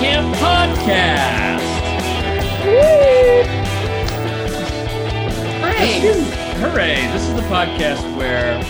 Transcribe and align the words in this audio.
Camp 0.00 0.34
Podcast. 0.36 1.60
Hooray! 5.60 5.84
Hooray! 6.58 7.06
This 7.12 7.28
is 7.28 7.34
the 7.34 7.42
podcast 7.42 8.16
where 8.16 8.64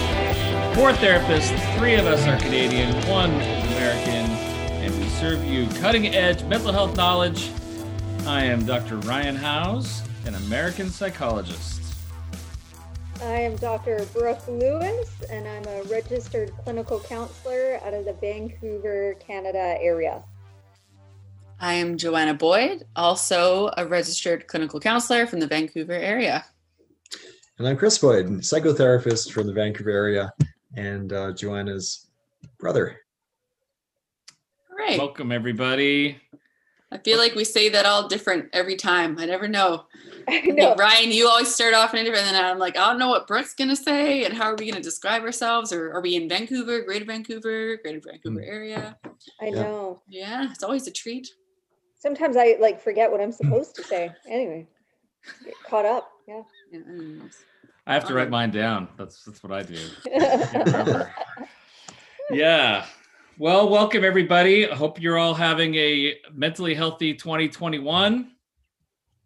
four 0.74 0.90
therapists, 0.90 1.56
three 1.78 1.94
of 1.94 2.06
us 2.06 2.26
are 2.26 2.36
Canadian, 2.40 2.92
one 3.06 3.30
is 3.30 3.64
American, 3.76 4.28
and 4.82 4.98
we 4.98 5.08
serve 5.10 5.44
you 5.44 5.68
cutting 5.80 6.08
edge 6.08 6.42
mental 6.46 6.72
health 6.72 6.96
knowledge. 6.96 7.52
I 8.26 8.42
am 8.42 8.66
Dr. 8.66 8.96
Ryan 8.96 9.36
Howes, 9.36 10.02
an 10.26 10.34
American 10.34 10.90
psychologist. 10.90 11.80
I 13.22 13.38
am 13.42 13.54
Dr. 13.54 14.04
Brooke 14.12 14.48
Lewis, 14.48 15.12
and 15.30 15.46
I'm 15.46 15.64
a 15.68 15.82
registered 15.84 16.50
clinical 16.64 16.98
counselor 16.98 17.78
out 17.84 17.94
of 17.94 18.04
the 18.04 18.14
Vancouver, 18.14 19.14
Canada 19.20 19.76
area. 19.80 20.24
I 21.62 21.74
am 21.74 21.98
Joanna 21.98 22.32
Boyd, 22.32 22.86
also 22.96 23.70
a 23.76 23.86
registered 23.86 24.46
clinical 24.46 24.80
counselor 24.80 25.26
from 25.26 25.40
the 25.40 25.46
Vancouver 25.46 25.92
area. 25.92 26.46
And 27.58 27.68
I'm 27.68 27.76
Chris 27.76 27.98
Boyd, 27.98 28.28
psychotherapist 28.40 29.30
from 29.30 29.46
the 29.46 29.52
Vancouver 29.52 29.90
area 29.90 30.32
and 30.74 31.12
uh, 31.12 31.32
Joanna's 31.32 32.06
brother. 32.58 32.96
Hooray! 34.70 34.96
Welcome, 34.96 35.32
everybody. 35.32 36.18
I 36.92 36.96
feel 36.96 37.18
like 37.18 37.34
we 37.34 37.44
say 37.44 37.68
that 37.68 37.84
all 37.84 38.08
different 38.08 38.48
every 38.54 38.76
time. 38.76 39.18
I 39.18 39.26
never 39.26 39.46
know. 39.46 39.84
I 40.28 40.40
know. 40.40 40.74
Ryan, 40.76 41.12
you 41.12 41.28
always 41.28 41.54
start 41.54 41.74
off 41.74 41.92
in 41.92 42.00
a 42.00 42.04
different, 42.04 42.26
and 42.26 42.36
then 42.36 42.42
I'm 42.42 42.58
like, 42.58 42.78
I 42.78 42.88
don't 42.88 42.98
know 42.98 43.10
what 43.10 43.26
Brooke's 43.26 43.52
gonna 43.52 43.76
say, 43.76 44.24
and 44.24 44.32
how 44.32 44.44
are 44.44 44.56
we 44.56 44.70
gonna 44.70 44.82
describe 44.82 45.22
ourselves, 45.24 45.74
or 45.74 45.92
are 45.92 46.00
we 46.00 46.16
in 46.16 46.26
Vancouver, 46.26 46.80
Greater 46.80 47.04
Vancouver, 47.04 47.76
Greater 47.76 48.00
Vancouver 48.00 48.40
area? 48.40 48.96
I 49.42 49.50
know. 49.50 50.00
Yeah, 50.08 50.50
it's 50.50 50.62
always 50.62 50.86
a 50.86 50.90
treat. 50.90 51.28
Sometimes 52.00 52.36
I 52.36 52.56
like 52.60 52.80
forget 52.80 53.10
what 53.12 53.20
I'm 53.20 53.30
supposed 53.40 53.76
to 53.76 53.82
say. 53.84 54.10
Anyway, 54.28 54.66
get 55.44 55.54
caught 55.68 55.84
up. 55.84 56.10
Yeah. 56.26 56.42
Yeah, 56.72 56.80
anyways. 56.88 57.44
I 57.86 57.94
have 57.94 58.04
to 58.06 58.14
write 58.14 58.30
mine 58.30 58.50
down. 58.50 58.88
That's 58.96 59.24
that's 59.24 59.42
what 59.42 59.52
I 59.52 59.62
do. 59.62 59.78
Can't 60.04 61.08
yeah. 62.30 62.84
Well, 63.38 63.68
welcome 63.68 64.04
everybody. 64.04 64.70
I 64.70 64.74
hope 64.74 65.00
you're 65.00 65.18
all 65.18 65.34
having 65.34 65.74
a 65.74 66.16
mentally 66.32 66.74
healthy 66.74 67.14
2021. 67.14 68.30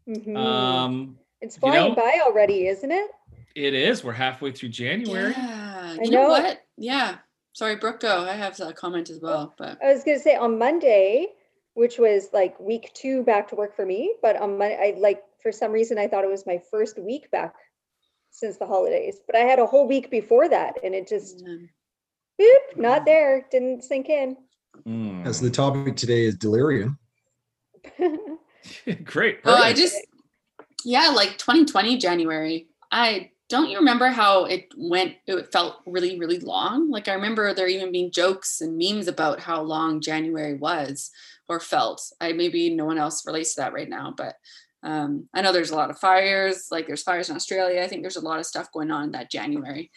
Mhm. 0.09 0.37
Um, 0.37 1.19
it's 1.41 1.57
you 1.57 1.61
flying 1.61 1.91
know- 1.91 1.95
by 1.95 2.21
already, 2.27 2.67
isn't 2.69 2.91
it? 2.91 3.11
it 3.55 3.73
is. 3.75 4.03
We're 4.03 4.13
halfway 4.13 4.51
through 4.53 4.71
January. 4.71 5.31
Yeah, 5.37 5.97
I 6.01 6.03
you 6.03 6.11
know 6.11 6.23
know. 6.25 6.29
what? 6.29 6.65
Yeah. 6.77 7.17
Sorry, 7.53 7.77
Brooke, 7.77 8.01
go. 8.01 8.25
I 8.25 8.33
have 8.33 8.59
a 8.61 8.73
comment 8.73 9.11
as 9.11 9.21
well, 9.21 9.55
but 9.57 9.79
I 9.81 9.93
was 9.93 10.03
going 10.03 10.17
to 10.19 10.23
say 10.23 10.35
on 10.35 10.59
Monday, 10.59 11.29
which 11.75 11.99
was 11.99 12.29
like 12.33 12.59
week 12.59 12.91
two 12.95 13.23
back 13.23 13.49
to 13.49 13.57
work 13.57 13.77
for 13.77 13.85
me, 13.85 14.15
but 14.23 14.41
on 14.41 14.59
Monday, 14.59 14.95
I 14.97 14.99
like 14.99 15.23
for 15.43 15.53
some 15.53 15.73
reason 15.73 15.99
I 15.99 16.09
thought 16.09 16.25
it 16.25 16.31
was 16.31 16.47
my 16.47 16.61
first 16.71 16.99
week 16.99 17.31
back 17.31 17.55
since 18.31 18.57
the 18.57 18.67
holidays, 18.67 19.19
but 19.27 19.37
I 19.37 19.41
had 19.41 19.59
a 19.59 19.67
whole 19.67 19.87
week 19.87 20.11
before 20.11 20.49
that, 20.49 20.77
and 20.83 20.95
it 20.95 21.07
just 21.07 21.43
um, 21.47 21.69
boop, 22.41 22.77
not 22.77 23.05
there, 23.05 23.47
didn't 23.51 23.85
sink 23.85 24.09
in. 24.09 24.37
Mm. 24.87 25.27
As 25.27 25.41
the 25.41 25.51
topic 25.51 25.97
today 25.97 26.25
is 26.25 26.37
delirium. 26.37 26.99
Great. 29.05 29.41
Oh, 29.45 29.55
I 29.55 29.73
just 29.73 29.97
yeah, 30.85 31.09
like 31.09 31.39
2020 31.39 31.99
January. 31.99 32.69
I 32.91 33.31
don't 33.49 33.69
you 33.69 33.79
remember 33.79 34.09
how 34.09 34.45
it 34.45 34.69
went 34.77 35.17
it 35.27 35.53
felt 35.53 35.77
really 35.87 36.19
really 36.19 36.39
long? 36.39 36.91
Like 36.91 37.09
I 37.09 37.15
remember 37.15 37.53
there 37.53 37.69
even 37.69 37.93
being 37.93 38.11
jokes 38.11 38.61
and 38.61 38.79
memes 38.79 39.09
about 39.09 39.41
how 39.41 39.63
long 39.63 40.01
January 40.01 40.55
was 40.55 41.11
or 41.49 41.61
felt. 41.61 42.03
I 42.21 42.33
maybe 42.33 42.75
no 42.75 42.85
one 42.85 42.99
else 42.99 43.27
relates 43.27 43.55
to 43.55 43.61
that 43.63 43.73
right 43.73 43.89
now, 43.89 44.15
but 44.17 44.35
um, 44.83 45.29
I 45.35 45.41
know 45.43 45.53
there's 45.53 45.71
a 45.71 45.77
lot 45.77 45.91
of 45.91 45.99
fires, 45.99 46.69
like 46.71 46.87
there's 46.87 47.03
fires 47.03 47.31
in 47.31 47.37
Australia. 47.37 47.83
I 47.83 47.89
think 47.89 48.03
there's 48.03 48.17
a 48.17 48.21
lot 48.25 48.39
of 48.39 48.47
stuff 48.47 48.71
going 48.73 48.91
on 48.91 49.05
in 49.05 49.13
that 49.13 49.31
January. 49.31 49.91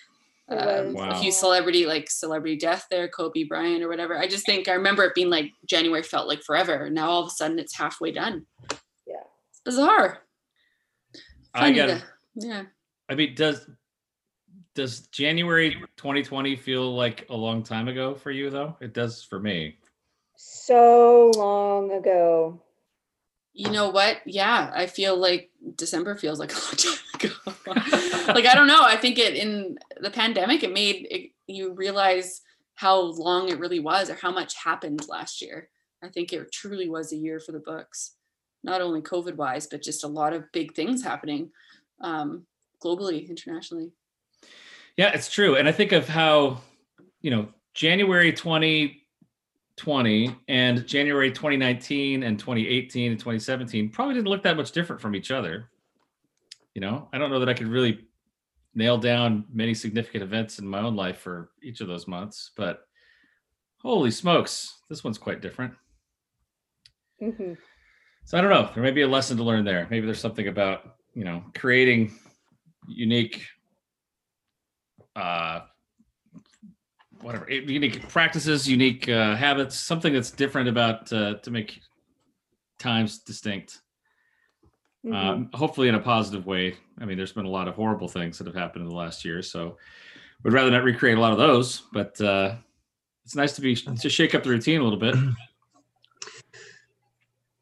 It 0.50 0.53
Um, 0.56 0.94
was. 0.94 1.18
A 1.18 1.22
few 1.22 1.31
celebrity, 1.31 1.86
like 1.86 2.09
celebrity 2.09 2.56
death 2.57 2.88
there, 2.90 3.09
Kobe 3.09 3.44
Bryant 3.44 3.84
or 3.84 3.90
whatever. 3.90 4.18
I 4.18 4.28
just 4.28 4.46
think 4.46 4.68
I 4.69 4.74
remember 4.74 5.03
it 5.03 5.13
being 5.13 5.30
like 5.30 5.52
January 5.66 6.03
felt 6.03 6.28
like 6.30 6.41
forever. 6.41 6.90
Now 6.90 7.09
all 7.09 7.22
of 7.24 7.28
a 7.28 7.31
sudden 7.31 7.59
it's 7.59 7.78
halfway 7.78 8.12
done. 8.13 8.46
Yeah. 9.06 9.16
It's 9.52 9.59
bizarre. 9.66 10.19
I 11.53 11.59
Funny 11.59 11.75
got. 11.75 11.88
to- 11.88 12.03
yeah. 12.36 12.63
I 13.09 13.16
mean, 13.16 13.36
does 13.36 13.69
does 14.75 15.07
January 15.07 15.72
2020 15.97 16.56
feel 16.56 16.96
like 16.96 17.25
a 17.30 17.36
long 17.36 17.63
time 17.63 17.88
ago 17.88 18.13
for 18.16 18.31
you 18.31 18.50
though? 18.50 18.78
It 18.80 18.94
does 18.94 19.24
for 19.24 19.40
me. 19.40 19.78
So 20.38 21.31
long 21.36 21.92
ago. 21.92 22.62
You 23.53 23.72
know 23.72 23.90
what? 23.90 24.20
Yeah, 24.25 24.72
I 24.74 24.86
feel 24.86 25.18
like 25.18 25.50
December 25.75 26.16
feels 26.16 26.40
like 26.40 26.52
a 26.53 26.56
long 26.56 26.75
time 26.78 26.98
ago. 27.16 28.34
like 28.34 28.46
I 28.46 28.53
don't 28.53 28.68
know. 28.68 28.84
I 28.84 28.96
think 28.96 29.18
it 29.18 29.36
in 29.36 29.80
the 30.00 30.12
pandemic 30.12 30.64
it 30.64 30.72
made 30.72 31.08
it, 31.09 31.31
you 31.48 31.74
realize 31.74 32.42
how 32.75 33.00
long 33.00 33.50
it 33.50 33.59
really 33.59 33.80
was 33.80 34.09
or 34.09 34.16
how 34.16 34.31
much 34.31 34.56
happened 34.64 35.08
last 35.09 35.42
year. 35.42 35.70
I 36.03 36.09
think 36.09 36.31
it 36.31 36.52
truly 36.52 36.88
was 36.88 37.12
a 37.12 37.18
year 37.18 37.40
for 37.40 37.52
the 37.52 37.59
books, 37.59 38.14
not 38.64 38.81
only 38.81 39.02
COVID 39.02 39.36
wise, 39.36 39.66
but 39.66 39.81
just 39.81 40.04
a 40.04 40.08
lot 40.08 40.34
of 40.34 40.52
big 40.54 40.75
things 40.75 41.04
happening 41.04 41.50
um, 42.02 42.46
globally, 42.84 43.28
internationally. 43.28 43.92
Yeah, 44.96 45.12
it's 45.14 45.31
true. 45.31 45.56
And 45.56 45.68
I 45.68 45.72
think 45.72 45.92
of 45.92 46.08
how, 46.08 46.62
you 47.22 47.31
know, 47.31 47.48
January 47.74 48.31
2020 49.77 50.35
and 50.47 50.85
January 50.88 51.31
2019 51.31 52.23
and 52.23 52.39
2018 52.39 53.11
and 53.11 53.19
2017 53.19 53.89
probably 53.89 54.15
didn't 54.15 54.27
look 54.27 54.43
that 54.43 54.57
much 54.57 54.71
different 54.71 55.01
from 55.01 55.15
each 55.15 55.31
other. 55.31 55.69
You 56.73 56.81
know, 56.81 57.07
I 57.13 57.17
don't 57.17 57.29
know 57.29 57.39
that 57.39 57.49
I 57.49 57.53
could 57.53 57.67
really 57.67 58.07
nail 58.75 58.97
down 58.97 59.45
many 59.51 59.73
significant 59.73 60.23
events 60.23 60.59
in 60.59 60.67
my 60.67 60.79
own 60.79 60.95
life 60.95 61.19
for 61.19 61.51
each 61.61 61.81
of 61.81 61.88
those 61.88 62.07
months, 62.07 62.51
but 62.55 62.88
holy 63.77 64.11
smokes, 64.11 64.79
this 64.89 65.03
one's 65.03 65.17
quite 65.17 65.41
different. 65.41 65.73
hmm 67.19 67.53
So 68.25 68.38
I 68.38 68.41
don't 68.41 68.49
know. 68.49 68.69
There 68.73 68.83
may 68.83 68.91
be 68.91 69.03
a 69.03 69.07
lesson 69.07 69.38
to 69.38 69.44
learn 69.44 69.63
there. 69.63 69.88
Maybe 69.89 70.05
there's 70.05 70.19
something 70.19 70.47
about 70.47 70.95
you 71.13 71.23
know 71.23 71.44
creating 71.55 72.13
unique, 72.88 73.45
uh, 75.15 75.61
whatever 77.22 77.50
unique 77.50 78.07
practices, 78.09 78.67
unique 78.67 79.07
uh, 79.09 79.35
habits, 79.35 79.78
something 79.78 80.13
that's 80.13 80.31
different 80.31 80.69
about 80.69 81.11
uh, 81.11 81.35
to 81.35 81.51
make 81.51 81.81
times 82.79 83.19
distinct. 83.19 83.81
Mm-hmm. 85.05 85.16
Um, 85.16 85.50
hopefully 85.53 85.88
in 85.88 85.95
a 85.95 86.00
positive 86.00 86.45
way. 86.45 86.75
I 87.00 87.06
mean, 87.06 87.17
there's 87.17 87.31
been 87.31 87.45
a 87.45 87.50
lot 87.50 87.67
of 87.67 87.75
horrible 87.75 88.07
things 88.07 88.38
that 88.38 88.47
have 88.47 88.56
happened 88.56 88.83
in 88.83 88.89
the 88.89 88.95
last 88.95 89.23
year, 89.23 89.41
so 89.41 89.77
would 90.44 90.53
rather 90.53 90.72
not 90.72 90.83
recreate 90.83 91.17
a 91.17 91.22
lot 91.22 91.31
of 91.31 91.38
those. 91.38 91.83
But 91.94 92.19
uh, 92.19 92.56
it's 93.23 93.35
nice 93.35 93.53
to 93.53 93.61
be 93.61 93.75
to 93.75 94.09
shake 94.09 94.35
up 94.35 94.44
the 94.44 94.50
routine 94.50 94.81
a 94.81 94.83
little 94.83 95.00
bit. 95.00 95.16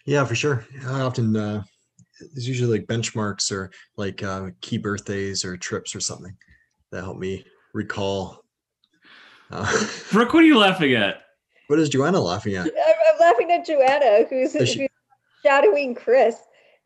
Yeah, 0.06 0.24
for 0.24 0.36
sure. 0.36 0.66
I 0.86 1.02
often 1.02 1.36
uh, 1.36 1.64
there's 2.20 2.48
usually 2.48 2.78
like 2.78 2.88
benchmarks 2.88 3.52
or 3.52 3.72
like 3.98 4.22
uh, 4.24 4.52
key 4.62 4.78
birthdays 4.78 5.44
or 5.44 5.58
trips 5.58 5.96
or 5.96 6.00
something 6.00 6.36
that 6.92 7.04
help 7.04 7.18
me 7.18 7.44
recall. 7.74 8.45
Uh, 9.52 9.86
Brooke, 10.12 10.34
what 10.34 10.44
are 10.44 10.48
you 10.48 10.58
laughing 10.58 10.94
at? 10.94 11.22
what 11.68 11.80
is 11.80 11.90
Joanna 11.90 12.20
laughing 12.20 12.56
at? 12.56 12.66
I'm, 12.68 12.72
I'm 13.14 13.20
laughing 13.20 13.52
at 13.52 13.66
Joanna, 13.66 14.26
who's, 14.30 14.54
Is 14.56 14.70
she- 14.70 14.80
who's 14.82 14.90
shadowing 15.44 15.96
Chris. 15.96 16.36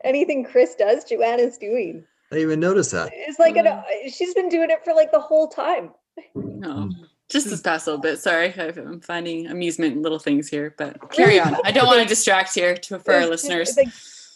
Anything 0.04 0.44
Chris 0.44 0.74
does, 0.74 1.04
Joanna's 1.04 1.58
doing. 1.58 2.02
I 2.32 2.36
didn't 2.36 2.48
even 2.48 2.60
noticed 2.60 2.92
that. 2.92 3.10
It's 3.12 3.38
like 3.38 3.56
an, 3.56 3.66
Mm. 3.66 3.82
she's 4.14 4.32
been 4.34 4.48
doing 4.48 4.70
it 4.70 4.82
for 4.84 4.94
like 4.94 5.12
the 5.12 5.20
whole 5.20 5.48
time. 5.48 5.90
No, 6.34 6.68
Mm. 6.68 6.92
just 7.28 7.50
this 7.50 7.60
past 7.60 7.86
little 7.86 8.00
bit. 8.00 8.18
Sorry, 8.18 8.54
I'm 8.56 9.00
finding 9.02 9.48
amusement 9.48 9.96
in 9.96 10.02
little 10.02 10.18
things 10.18 10.48
here, 10.48 10.74
but 10.78 11.10
carry 11.12 11.38
on. 11.40 11.56
I 11.64 11.70
don't 11.72 11.86
want 11.86 12.00
to 12.00 12.08
distract 12.08 12.54
here 12.54 12.74
to 12.76 12.98
for 13.00 13.12
our 13.12 13.26
There's 13.26 13.42
just, 13.42 13.44
listeners. 13.50 13.76
like 13.76 13.88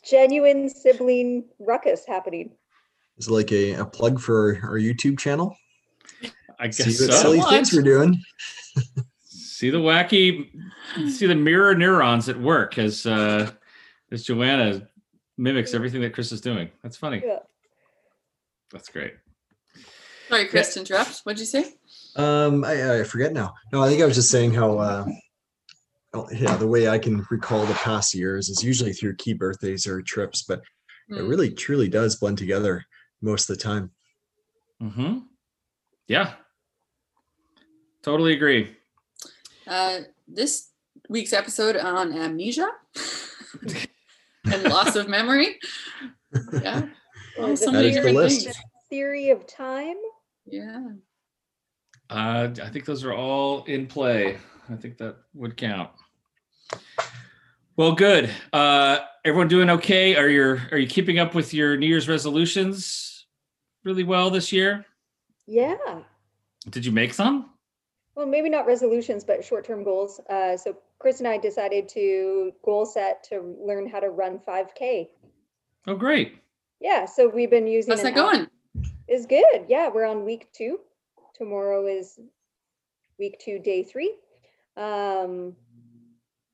genuine 0.04 0.68
sibling 0.68 1.44
ruckus 1.58 2.04
happening. 2.06 2.50
Is 3.16 3.30
like 3.30 3.50
a, 3.52 3.72
a 3.74 3.84
plug 3.86 4.20
for 4.20 4.58
our 4.64 4.78
YouTube 4.78 5.18
channel? 5.18 5.56
I 6.58 6.70
See 6.70 6.84
guess 6.84 7.00
what 7.00 7.10
so. 7.12 7.16
silly 7.22 7.40
things 7.42 7.72
we're 7.72 7.82
doing. 7.82 8.22
see 9.24 9.70
the 9.70 9.78
wacky 9.78 10.50
see 11.10 11.26
the 11.26 11.34
mirror 11.34 11.74
neurons 11.74 12.28
at 12.28 12.38
work 12.40 12.76
as 12.78 13.06
uh 13.06 13.50
as 14.10 14.24
joanna 14.24 14.88
mimics 15.38 15.74
everything 15.74 16.00
that 16.00 16.12
chris 16.12 16.32
is 16.32 16.40
doing 16.40 16.68
that's 16.82 16.96
funny 16.96 17.22
Yeah. 17.24 17.38
that's 18.70 18.88
great 18.88 19.14
Sorry, 20.28 20.46
Chris, 20.48 20.74
to 20.74 20.80
interrupt. 20.80 21.20
What'd 21.20 21.38
you 21.38 21.44
say? 21.46 21.74
Um, 22.16 22.64
I, 22.64 23.00
I 23.00 23.04
forget 23.04 23.32
now. 23.34 23.52
No, 23.72 23.82
I 23.82 23.88
think 23.88 24.02
I 24.02 24.06
was 24.06 24.16
just 24.16 24.30
saying 24.30 24.54
how, 24.54 24.78
uh, 24.78 25.06
oh, 26.14 26.26
yeah, 26.32 26.56
the 26.56 26.66
way 26.66 26.88
I 26.88 26.98
can 26.98 27.24
recall 27.30 27.66
the 27.66 27.74
past 27.74 28.14
years 28.14 28.48
is 28.48 28.64
usually 28.64 28.94
through 28.94 29.16
key 29.16 29.34
birthdays 29.34 29.86
or 29.86 30.00
trips, 30.02 30.42
but 30.42 30.60
it 31.10 31.20
Hmm. 31.20 31.28
really 31.28 31.50
truly 31.52 31.88
does 31.88 32.16
blend 32.16 32.38
together 32.38 32.84
most 33.20 33.48
of 33.50 33.56
the 33.58 33.62
time. 33.62 33.90
mm-hmm 34.82 35.18
yeah 36.08 36.32
totally 38.04 38.34
agree 38.34 38.76
Uh, 39.66 40.00
this 40.28 40.68
week's 41.08 41.32
episode 41.32 41.76
on 41.76 42.12
amnesia 42.12 42.68
and 44.52 44.62
loss 44.64 44.94
of 44.96 45.08
memory. 45.08 45.58
Yeah. 46.52 46.86
Or 47.38 47.48
the 47.48 47.56
so 47.56 47.70
That 47.72 47.82
the 47.82 48.12
list. 48.12 48.44
things. 48.44 48.56
Theory 48.90 49.30
of 49.30 49.46
time. 49.46 49.96
Yeah. 50.46 50.88
Uh, 52.10 52.48
I 52.62 52.68
think 52.70 52.84
those 52.84 53.04
are 53.04 53.12
all 53.14 53.64
in 53.64 53.86
play. 53.86 54.38
I 54.70 54.76
think 54.76 54.98
that 54.98 55.16
would 55.34 55.56
count. 55.56 55.90
Well, 57.76 57.92
good. 57.92 58.30
Uh, 58.52 58.98
everyone 59.24 59.48
doing 59.48 59.70
okay? 59.70 60.14
Are 60.16 60.28
you 60.28 60.60
are 60.70 60.78
you 60.78 60.86
keeping 60.86 61.18
up 61.18 61.34
with 61.34 61.52
your 61.54 61.76
New 61.76 61.86
Year's 61.86 62.08
resolutions 62.08 63.26
really 63.84 64.04
well 64.04 64.30
this 64.30 64.52
year? 64.52 64.84
Yeah. 65.46 66.02
Did 66.70 66.84
you 66.86 66.92
make 66.92 67.12
some? 67.14 67.50
Well, 68.14 68.26
maybe 68.26 68.48
not 68.48 68.66
resolutions, 68.66 69.24
but 69.24 69.44
short-term 69.44 69.82
goals. 69.82 70.20
Uh, 70.30 70.56
so 70.56 70.76
Chris 70.98 71.18
and 71.18 71.28
I 71.28 71.36
decided 71.36 71.88
to 71.90 72.52
goal 72.64 72.86
set 72.86 73.24
to 73.24 73.56
learn 73.60 73.88
how 73.88 74.00
to 74.00 74.10
run 74.10 74.38
5K. 74.46 75.08
Oh, 75.86 75.96
great. 75.96 76.38
Yeah, 76.80 77.06
so 77.06 77.28
we've 77.28 77.50
been 77.50 77.66
using. 77.66 77.92
How's 77.92 78.02
that 78.02 78.14
going? 78.14 78.48
Is 79.08 79.26
good. 79.26 79.66
Yeah, 79.68 79.88
we're 79.88 80.06
on 80.06 80.24
week 80.24 80.48
two. 80.52 80.80
Tomorrow 81.34 81.86
is 81.86 82.18
week 83.18 83.40
two, 83.44 83.58
day 83.58 83.82
three. 83.82 84.14
Um, 84.76 85.54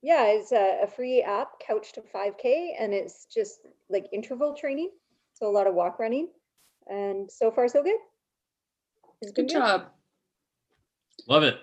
yeah, 0.03 0.27
it's 0.29 0.53
a, 0.53 0.81
a 0.83 0.87
free 0.87 1.23
app, 1.23 1.61
Couch 1.61 1.93
to 1.93 2.01
5K, 2.01 2.71
and 2.79 2.95
it's 2.95 3.27
just 3.27 3.61
like 3.89 4.07
interval 4.13 4.55
training. 4.55 4.91
So 5.35 5.49
a 5.49 5.53
lot 5.53 5.67
of 5.67 5.75
walk 5.75 5.99
running, 5.99 6.29
and 6.87 7.31
so 7.31 7.51
far 7.51 7.69
so 7.69 7.83
good. 7.83 7.99
It's 9.23 9.33
been 9.33 9.47
Good 9.47 9.53
job. 9.53 9.87
Love 11.29 11.43
it. 11.43 11.59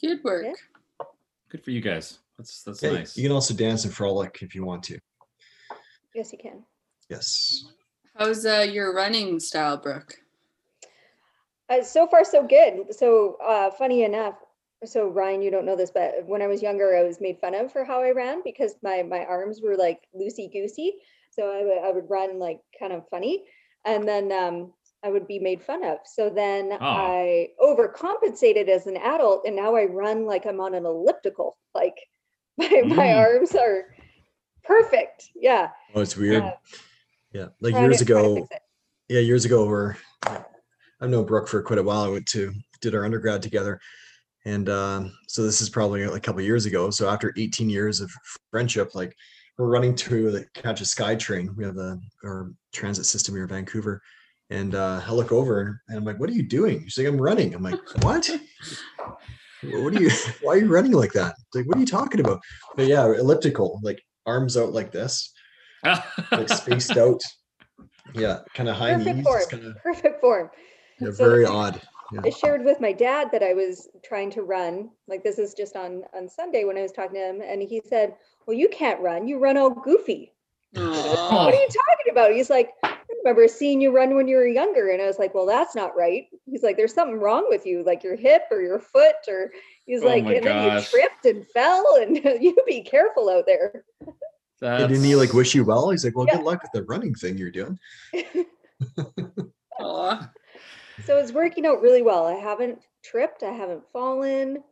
Good 0.00 0.22
work. 0.24 0.44
Yeah. 0.46 1.06
Good 1.48 1.64
for 1.64 1.70
you 1.70 1.80
guys. 1.80 2.18
That's 2.36 2.62
that's 2.62 2.82
Okay, 2.82 2.94
nice. 2.94 3.16
You 3.16 3.22
can 3.22 3.32
also 3.32 3.54
dance 3.54 3.84
and 3.84 3.94
frolic 3.94 4.38
if 4.42 4.54
you 4.54 4.64
want 4.64 4.82
to. 4.84 4.98
Yes, 6.14 6.32
you 6.32 6.38
can. 6.38 6.64
Yes. 7.08 7.64
How's 8.16 8.46
uh, 8.46 8.66
your 8.70 8.94
running 8.94 9.38
style, 9.40 9.76
Brooke? 9.76 10.14
Uh, 11.68 11.82
so 11.82 12.06
far, 12.06 12.24
so 12.24 12.46
good. 12.46 12.94
So, 12.94 13.36
uh, 13.46 13.70
funny 13.70 14.04
enough, 14.04 14.36
so 14.84 15.08
Ryan, 15.08 15.42
you 15.42 15.50
don't 15.50 15.66
know 15.66 15.76
this, 15.76 15.90
but 15.90 16.24
when 16.26 16.42
I 16.42 16.46
was 16.46 16.62
younger, 16.62 16.96
I 16.96 17.02
was 17.02 17.20
made 17.20 17.38
fun 17.40 17.54
of 17.54 17.72
for 17.72 17.84
how 17.84 18.02
I 18.02 18.12
ran 18.12 18.42
because 18.44 18.76
my 18.82 19.02
my 19.02 19.24
arms 19.24 19.60
were 19.62 19.76
like 19.76 20.06
loosey 20.14 20.52
goosey. 20.52 20.96
So 21.30 21.50
I 21.50 21.64
would 21.64 21.78
I 21.78 21.90
would 21.90 22.08
run 22.08 22.38
like 22.38 22.60
kind 22.78 22.92
of 22.92 23.08
funny, 23.08 23.44
and 23.84 24.06
then 24.06 24.32
um, 24.32 24.72
I 25.04 25.10
would 25.10 25.26
be 25.28 25.38
made 25.38 25.62
fun 25.62 25.84
of. 25.84 25.98
So 26.04 26.30
then 26.30 26.72
Oh. 26.72 26.78
I 26.80 27.48
overcompensated 27.60 28.68
as 28.68 28.86
an 28.86 28.96
adult, 28.96 29.46
and 29.46 29.54
now 29.54 29.74
I 29.76 29.84
run 29.84 30.24
like 30.26 30.46
I'm 30.46 30.60
on 30.60 30.74
an 30.74 30.84
elliptical. 30.86 31.56
Like 31.74 31.96
my 32.58 32.68
my 32.86 33.06
Mm. 33.08 33.16
arms 33.16 33.54
are 33.54 33.94
perfect. 34.64 35.28
Yeah. 35.34 35.70
Oh, 35.94 36.00
it's 36.00 36.16
weird. 36.16 36.42
Uh, 36.42 36.52
yeah. 37.32 37.46
Like 37.60 37.74
years 37.74 37.98
to- 37.98 38.04
ago, 38.04 38.48
yeah, 39.08 39.20
years 39.20 39.44
ago, 39.44 39.66
we're 39.66 39.96
I've 40.26 41.10
known 41.10 41.26
Brooke 41.26 41.48
for 41.48 41.62
quite 41.62 41.78
a 41.78 41.82
while. 41.82 42.02
I 42.04 42.08
went 42.08 42.26
to 42.28 42.52
did 42.80 42.94
our 42.94 43.04
undergrad 43.04 43.42
together, 43.42 43.78
and 44.44 44.68
um, 44.68 45.12
so 45.28 45.42
this 45.42 45.60
is 45.60 45.68
probably 45.70 46.02
a 46.02 46.20
couple 46.20 46.40
of 46.40 46.46
years 46.46 46.66
ago. 46.66 46.90
So 46.90 47.08
after 47.08 47.32
18 47.36 47.68
years 47.70 48.00
of 48.00 48.10
friendship, 48.50 48.94
like 48.94 49.14
we're 49.58 49.66
running 49.68 49.94
to 49.94 50.30
the 50.30 50.46
catch 50.54 50.80
a 50.80 50.84
SkyTrain. 50.84 51.54
We 51.56 51.64
have 51.64 51.76
a 51.76 51.98
our 52.24 52.50
transit 52.72 53.06
system 53.06 53.34
here 53.34 53.44
in 53.44 53.48
Vancouver, 53.50 54.02
and 54.50 54.74
uh, 54.74 55.00
I 55.06 55.12
look 55.12 55.32
over 55.32 55.80
and 55.88 55.98
I'm 55.98 56.04
like, 56.04 56.18
"What 56.20 56.30
are 56.30 56.34
you 56.34 56.42
doing?" 56.42 56.82
She's 56.88 56.98
like, 56.98 57.06
"I'm 57.12 57.20
running." 57.20 57.54
I'm 57.54 57.62
like, 57.62 57.78
"What?" 58.02 58.30
what 59.64 59.94
are 59.96 60.00
you 60.02 60.10
why 60.42 60.52
are 60.54 60.58
you 60.58 60.68
running 60.68 60.92
like 60.92 61.12
that 61.12 61.34
like 61.54 61.66
what 61.66 61.76
are 61.76 61.80
you 61.80 61.86
talking 61.86 62.20
about 62.20 62.38
but 62.76 62.86
yeah 62.86 63.04
elliptical 63.06 63.80
like 63.82 64.00
arms 64.26 64.56
out 64.56 64.72
like 64.72 64.92
this 64.92 65.32
like 66.30 66.48
spaced 66.48 66.96
out 66.96 67.20
yeah 68.14 68.40
kind 68.54 68.68
of 68.68 68.76
high 68.76 68.92
Perfect 68.94 69.16
knees 69.16 69.24
form. 69.24 69.42
kind 69.50 69.64
of 69.64 69.76
Perfect 69.82 70.20
form. 70.20 70.50
yeah, 71.00 71.08
So 71.10 71.24
very 71.24 71.44
the- 71.44 71.50
odd 71.50 71.80
I 72.22 72.30
shared 72.30 72.64
with 72.64 72.80
my 72.80 72.92
dad 72.92 73.30
that 73.32 73.42
I 73.42 73.52
was 73.54 73.88
trying 74.04 74.30
to 74.32 74.42
run. 74.42 74.90
Like 75.08 75.24
this 75.24 75.40
is 75.40 75.54
just 75.54 75.74
on 75.74 76.02
on 76.14 76.28
Sunday 76.28 76.62
when 76.62 76.78
I 76.78 76.82
was 76.82 76.92
talking 76.92 77.14
to 77.16 77.20
him, 77.30 77.40
and 77.44 77.60
he 77.60 77.82
said, 77.84 78.14
"Well, 78.46 78.56
you 78.56 78.68
can't 78.68 79.00
run. 79.00 79.26
You 79.26 79.40
run 79.40 79.56
all 79.56 79.70
goofy." 79.70 80.32
What 80.74 80.84
are 80.84 81.50
you 81.52 81.66
talking 81.66 82.12
about? 82.12 82.30
He's 82.30 82.48
like, 82.48 82.70
"I 82.84 82.95
remember 83.26 83.48
seeing 83.48 83.80
you 83.80 83.90
run 83.90 84.14
when 84.14 84.28
you 84.28 84.36
were 84.36 84.46
younger," 84.46 84.90
and 84.90 85.02
I 85.02 85.06
was 85.06 85.18
like, 85.18 85.34
"Well, 85.34 85.46
that's 85.46 85.74
not 85.74 85.96
right." 85.96 86.26
He's 86.46 86.62
like, 86.62 86.76
"There's 86.76 86.94
something 86.94 87.18
wrong 87.18 87.46
with 87.48 87.66
you, 87.66 87.82
like 87.82 88.04
your 88.04 88.16
hip 88.16 88.42
or 88.50 88.62
your 88.62 88.78
foot, 88.78 89.16
or." 89.28 89.52
He's 89.84 90.02
Oh 90.02 90.06
like, 90.06 90.24
my 90.24 90.34
"And 90.34 90.44
then 90.44 90.74
you 90.76 90.82
tripped 90.82 91.26
and 91.26 91.46
fell, 91.48 91.96
and 92.00 92.16
you 92.42 92.56
be 92.66 92.82
careful 92.82 93.28
out 93.28 93.46
there." 93.46 93.84
And 94.62 94.88
didn't 94.88 95.04
he 95.04 95.14
like 95.16 95.34
wish 95.34 95.54
you 95.54 95.64
well 95.64 95.90
he's 95.90 96.02
like 96.04 96.16
well 96.16 96.26
Yeah. 96.26 96.36
good 96.36 96.44
luck 96.44 96.62
with 96.62 96.72
the 96.72 96.84
running 96.84 97.14
thing 97.14 97.36
you're 97.36 97.50
doing 97.50 97.78
So 99.78 101.18
it's 101.18 101.30
working 101.32 101.66
out 101.66 101.82
really 101.82 102.00
well. 102.02 102.24
I 102.26 102.34
haven't 102.34 102.78
tripped. 103.04 103.42
I 103.42 103.52
haven't 103.52 103.82
fallen. 103.92 104.64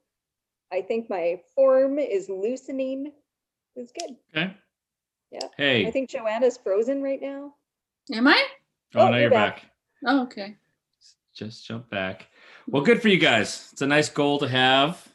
I 0.73 0.81
think 0.81 1.11
my 1.11 1.41
form 1.55 1.99
is 1.99 2.31
loosening. 2.31 3.13
It's 3.77 3.93
good. 3.93 4.17
Okay. 4.35 4.57
Yeah. 5.31 5.49
Hey. 5.57 5.87
I 5.87 5.91
think 5.91 6.09
Joanna's 6.09 6.57
frozen 6.57 7.03
right 7.03 7.21
now. 7.21 7.55
Am 8.13 8.27
I? 8.27 8.43
oh, 8.95 9.01
Oh, 9.01 9.05
now 9.07 9.13
you're 9.13 9.21
you're 9.23 9.31
back. 9.31 9.63
back. 9.63 9.71
Oh, 10.07 10.23
okay. 10.25 10.57
Just 11.35 11.67
jump 11.67 11.89
back. 11.91 12.29
Well, 12.69 12.83
good 12.83 13.03
for 13.03 13.09
you 13.09 13.19
guys. 13.19 13.69
It's 13.73 13.83
a 13.83 13.87
nice 13.87 14.09
goal 14.09 14.39
to 14.39 14.49
have. 14.49 15.07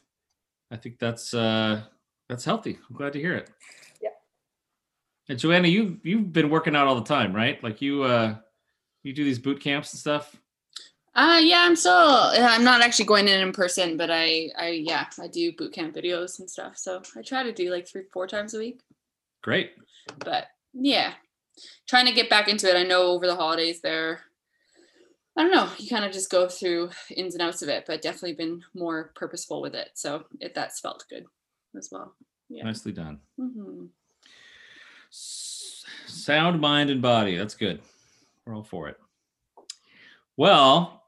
I 0.71 0.75
think 0.77 0.99
that's 0.99 1.33
uh 1.33 1.81
that's 2.27 2.45
healthy. 2.45 2.77
I'm 2.89 2.95
glad 2.95 3.13
to 3.13 3.19
hear 3.19 3.35
it. 3.35 3.49
Yeah. 4.01 4.09
And 5.29 5.39
Joanna, 5.39 5.67
you 5.67 5.99
you've 6.03 6.33
been 6.33 6.49
working 6.49 6.75
out 6.75 6.87
all 6.87 6.95
the 6.95 7.03
time, 7.07 7.33
right? 7.33 7.63
Like 7.63 7.81
you 7.81 8.03
uh 8.03 8.35
you 9.03 9.13
do 9.13 9.23
these 9.23 9.39
boot 9.39 9.61
camps 9.61 9.93
and 9.93 9.99
stuff. 9.99 10.35
Uh 11.15 11.39
yeah, 11.41 11.61
I'm 11.65 11.75
still 11.75 11.93
I'm 11.93 12.63
not 12.63 12.81
actually 12.81 13.05
going 13.05 13.27
in 13.27 13.39
in 13.39 13.51
person, 13.53 13.95
but 13.97 14.11
I 14.11 14.49
I 14.57 14.69
yeah, 14.69 15.05
I 15.21 15.27
do 15.27 15.53
boot 15.53 15.73
camp 15.73 15.95
videos 15.95 16.39
and 16.39 16.49
stuff. 16.49 16.77
So 16.77 17.01
I 17.17 17.21
try 17.21 17.43
to 17.43 17.53
do 17.53 17.71
like 17.71 17.87
3 17.87 18.03
4 18.11 18.27
times 18.27 18.53
a 18.53 18.59
week. 18.59 18.81
Great. 19.41 19.71
But 20.19 20.47
yeah. 20.73 21.13
Trying 21.87 22.05
to 22.05 22.13
get 22.13 22.29
back 22.29 22.47
into 22.47 22.69
it. 22.69 22.77
I 22.77 22.83
know 22.83 23.07
over 23.07 23.27
the 23.27 23.35
holidays 23.35 23.81
there 23.81 24.21
I 25.39 25.43
don't 25.43 25.51
know, 25.53 25.69
you 25.77 25.89
kind 25.89 26.03
of 26.03 26.11
just 26.11 26.29
go 26.29 26.49
through 26.49 26.89
ins 27.15 27.33
and 27.33 27.41
outs 27.41 27.61
of 27.61 27.69
it, 27.69 27.85
but 27.87 28.01
definitely 28.01 28.33
been 28.33 28.61
more 28.73 29.13
purposeful 29.15 29.61
with 29.61 29.73
it. 29.73 29.91
So 29.93 30.25
it 30.41 30.53
that's 30.53 30.81
felt 30.81 31.05
good 31.09 31.23
as 31.77 31.87
well. 31.91 32.13
Yeah. 32.49 32.65
Nicely 32.65 32.91
done. 32.91 33.19
hmm 33.37 33.85
S- 35.09 35.85
Sound 36.07 36.59
mind 36.59 36.89
and 36.89 37.01
body. 37.01 37.37
That's 37.37 37.53
good. 37.55 37.81
We're 38.45 38.53
all 38.53 38.63
for 38.65 38.89
it. 38.89 38.97
Well, 40.35 41.03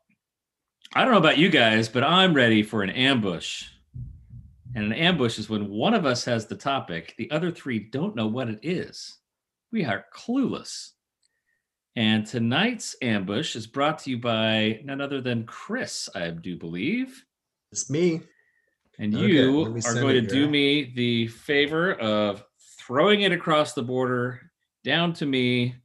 I 0.94 1.04
don't 1.04 1.12
know 1.12 1.18
about 1.18 1.38
you 1.38 1.50
guys, 1.50 1.90
but 1.90 2.04
I'm 2.04 2.34
ready 2.34 2.64
for 2.64 2.84
an 2.84 2.90
ambush. 2.90 3.66
And 4.76 4.86
an 4.86 4.94
ambush 4.94 5.40
is 5.40 5.50
when 5.50 5.70
one 5.70 5.94
of 5.94 6.06
us 6.06 6.24
has 6.24 6.46
the 6.46 6.56
topic, 6.56 7.16
the 7.18 7.30
other 7.32 7.52
three 7.52 7.80
don't 7.80 8.16
know 8.16 8.28
what 8.28 8.48
it 8.48 8.60
is. 8.64 9.18
We 9.72 9.86
are 9.86 10.06
clueless. 10.14 10.92
And 11.96 12.26
tonight's 12.26 12.96
ambush 13.02 13.56
is 13.56 13.68
brought 13.68 14.00
to 14.00 14.10
you 14.12 14.18
by 14.18 14.80
none 14.84 15.02
other 15.02 15.22
than 15.22 15.46
Chris, 15.46 16.10
I 16.16 16.30
do 16.30 16.58
believe. 16.58 17.24
it's 17.72 17.90
me 17.90 18.22
And 19.00 19.14
Okay, 19.14 19.28
you 19.28 19.66
are 19.86 19.94
going 19.94 20.16
to 20.16 20.18
it 20.20 20.30
do 20.30 20.50
me 20.50 20.94
the 20.96 21.28
favor 21.28 21.94
of 21.94 22.44
throwing 22.80 23.22
it 23.22 23.32
across 23.32 23.74
the 23.74 23.84
border 23.84 24.52
down 24.84 25.14
to 25.14 25.26
me 25.26 25.76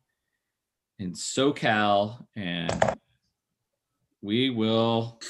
in 0.99 1.13
SoCal, 1.13 2.25
and 2.37 2.99
we 4.23 4.51
will 4.51 5.21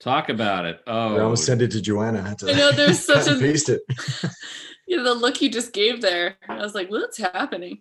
talk 0.00 0.28
about 0.30 0.66
it. 0.66 0.80
Oh, 0.86 1.16
I 1.16 1.18
Oh, 1.18 1.22
almost 1.24 1.44
sent 1.46 1.62
it 1.62 1.70
to 1.72 1.80
Joanna 1.80 2.22
I 2.24 2.28
had 2.30 2.38
to 2.40 2.50
I 2.50 2.56
know 2.56 2.72
there's 2.72 2.98
such 3.06 3.28
a 3.28 3.38
paste 3.38 3.68
it 3.68 3.82
yeah, 4.96 5.02
the 5.02 5.14
look 5.14 5.40
you 5.40 5.50
just 5.50 5.72
gave 5.72 6.00
there. 6.02 6.36
I 6.48 6.56
was 6.58 6.74
like, 6.74 6.90
what's 6.90 7.18
happening? 7.18 7.80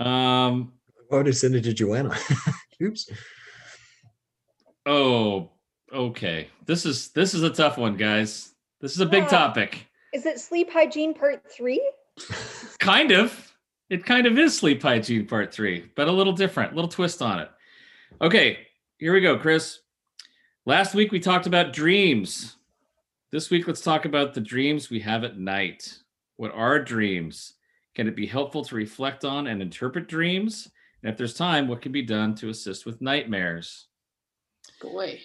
um, 0.00 0.72
why 1.08 1.18
would 1.18 1.28
I 1.28 1.32
send 1.32 1.54
it 1.54 1.62
to 1.64 1.72
Joanna 1.72 2.16
oops 2.82 3.08
oh, 4.86 5.50
okay. 5.92 6.48
This 6.66 6.84
is 6.86 7.08
this 7.10 7.34
is 7.34 7.42
a 7.42 7.50
tough 7.50 7.78
one, 7.78 7.96
guys. 7.96 8.52
This 8.80 8.92
is 8.92 9.00
a 9.00 9.06
big 9.06 9.24
Yeah. 9.24 9.28
topic. 9.30 9.86
Is 10.12 10.26
it 10.26 10.40
sleep 10.40 10.70
hygiene 10.72 11.14
part 11.14 11.42
three? 11.50 11.82
kind 12.80 13.10
of 13.10 13.52
it 13.90 14.04
kind 14.06 14.26
of 14.26 14.38
is 14.38 14.56
sleep 14.56 14.80
hygiene 14.82 15.26
part 15.26 15.52
three 15.52 15.90
but 15.96 16.06
a 16.06 16.12
little 16.12 16.32
different 16.32 16.72
little 16.74 16.88
twist 16.88 17.20
on 17.20 17.40
it 17.40 17.50
okay 18.22 18.58
here 18.98 19.12
we 19.12 19.20
go 19.20 19.36
chris 19.36 19.80
last 20.64 20.94
week 20.94 21.10
we 21.10 21.18
talked 21.18 21.46
about 21.48 21.72
dreams 21.72 22.54
this 23.34 23.50
week 23.50 23.66
let's 23.66 23.80
talk 23.80 24.04
about 24.04 24.32
the 24.32 24.40
dreams 24.40 24.90
we 24.90 25.00
have 25.00 25.24
at 25.24 25.36
night 25.36 25.98
what 26.36 26.52
are 26.54 26.78
dreams 26.78 27.54
can 27.96 28.06
it 28.06 28.14
be 28.14 28.26
helpful 28.26 28.64
to 28.64 28.76
reflect 28.76 29.24
on 29.24 29.48
and 29.48 29.60
interpret 29.60 30.06
dreams 30.06 30.68
and 31.02 31.10
if 31.10 31.18
there's 31.18 31.34
time 31.34 31.66
what 31.66 31.82
can 31.82 31.90
be 31.90 32.00
done 32.00 32.32
to 32.36 32.48
assist 32.48 32.86
with 32.86 33.02
nightmares 33.02 33.88
Boy. 34.80 35.20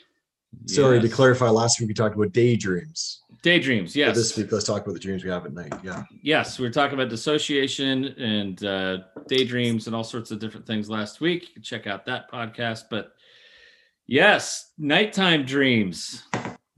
Sorry 0.65 0.99
to 0.99 1.07
clarify, 1.09 1.49
last 1.49 1.79
week 1.79 1.89
we 1.89 1.93
talked 1.93 2.15
about 2.15 2.31
daydreams. 2.31 3.21
Daydreams, 3.43 3.93
So 3.93 3.99
yes. 3.99 4.15
This 4.15 4.35
week, 4.35 4.51
let's 4.51 4.65
talk 4.65 4.81
about 4.81 4.93
the 4.93 4.99
dreams 4.99 5.23
we 5.23 5.29
have 5.29 5.45
at 5.45 5.53
night. 5.53 5.71
Yeah. 5.83 6.03
Yes, 6.23 6.57
we 6.57 6.65
were 6.65 6.71
talking 6.71 6.95
about 6.95 7.09
dissociation 7.09 8.05
and 8.17 8.63
uh, 8.63 8.97
daydreams 9.27 9.85
and 9.85 9.95
all 9.95 10.03
sorts 10.03 10.31
of 10.31 10.39
different 10.39 10.65
things 10.65 10.89
last 10.89 11.21
week. 11.21 11.49
You 11.49 11.53
can 11.53 11.61
check 11.61 11.85
out 11.85 12.05
that 12.07 12.31
podcast. 12.31 12.85
But 12.89 13.13
yes, 14.07 14.71
nighttime 14.79 15.45
dreams, 15.45 16.23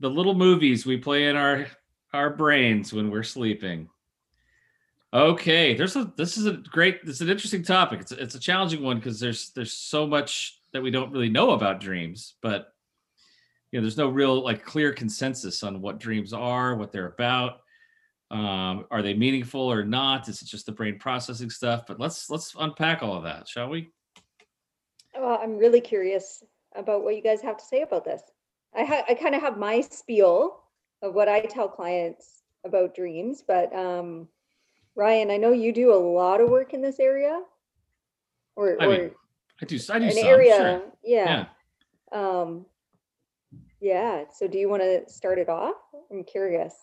the 0.02 0.10
little 0.10 0.34
movies 0.34 0.84
we 0.84 0.98
play 0.98 1.28
in 1.28 1.36
our 1.36 1.66
our 2.12 2.28
brains 2.28 2.92
when 2.92 3.10
we're 3.10 3.22
sleeping. 3.22 3.88
Okay, 5.14 5.74
there's 5.74 5.96
a 5.96 6.12
this 6.16 6.36
is 6.36 6.44
a 6.46 6.52
great 6.52 7.00
is 7.04 7.22
an 7.22 7.30
interesting 7.30 7.62
topic. 7.62 8.00
It's 8.00 8.12
a, 8.12 8.22
it's 8.22 8.34
a 8.34 8.40
challenging 8.40 8.82
one 8.82 8.98
because 8.98 9.18
there's 9.18 9.50
there's 9.52 9.72
so 9.72 10.06
much 10.06 10.60
that 10.74 10.82
we 10.82 10.90
don't 10.90 11.12
really 11.12 11.30
know 11.30 11.52
about 11.52 11.80
dreams, 11.80 12.34
but 12.42 12.74
you 13.70 13.78
know 13.78 13.82
there's 13.82 13.96
no 13.96 14.08
real 14.08 14.44
like 14.44 14.64
clear 14.64 14.92
consensus 14.92 15.62
on 15.62 15.80
what 15.80 15.98
dreams 15.98 16.34
are, 16.34 16.76
what 16.76 16.92
they're 16.92 17.08
about 17.08 17.60
um, 18.32 18.86
are 18.90 19.02
they 19.02 19.14
meaningful 19.14 19.60
or 19.60 19.84
not 19.84 20.28
is 20.28 20.40
it 20.40 20.46
just 20.46 20.66
the 20.66 20.72
brain 20.72 20.98
processing 20.98 21.50
stuff 21.50 21.84
but 21.86 22.00
let's 22.00 22.30
let's 22.30 22.54
unpack 22.58 23.02
all 23.02 23.14
of 23.14 23.22
that 23.22 23.46
shall 23.46 23.68
we 23.68 23.90
Uh, 25.14 25.36
I'm 25.36 25.58
really 25.58 25.80
curious 25.80 26.42
about 26.74 27.04
what 27.04 27.14
you 27.14 27.22
guys 27.22 27.42
have 27.42 27.58
to 27.58 27.64
say 27.64 27.82
about 27.82 28.04
this. 28.04 28.22
I 28.74 28.84
ha- 28.84 29.04
I 29.08 29.14
kind 29.14 29.34
of 29.34 29.40
have 29.42 29.58
my 29.58 29.80
spiel 29.80 30.60
of 31.02 31.14
what 31.14 31.28
I 31.28 31.40
tell 31.40 31.68
clients 31.68 32.42
about 32.64 32.94
dreams, 32.94 33.42
but 33.46 33.74
um, 33.74 34.28
Ryan, 34.96 35.30
I 35.30 35.36
know 35.36 35.52
you 35.52 35.72
do 35.72 35.92
a 35.92 35.96
lot 35.96 36.40
of 36.40 36.48
work 36.48 36.72
in 36.74 36.80
this 36.80 36.98
area, 37.00 37.42
or 38.56 38.80
I 38.80 38.86
or 38.86 38.88
mean, 38.88 39.10
i 39.60 39.64
do 39.66 39.76
i 39.90 39.98
do 39.98 40.04
an 40.06 40.12
some, 40.12 40.24
area, 40.24 40.56
sure. 40.56 40.82
yeah. 41.04 41.46
yeah 42.12 42.38
Um, 42.40 42.66
yeah. 43.80 44.24
So, 44.32 44.46
do 44.46 44.58
you 44.58 44.68
want 44.68 44.82
to 44.82 45.08
start 45.08 45.38
it 45.38 45.48
off? 45.48 45.74
I'm 46.10 46.24
curious. 46.24 46.74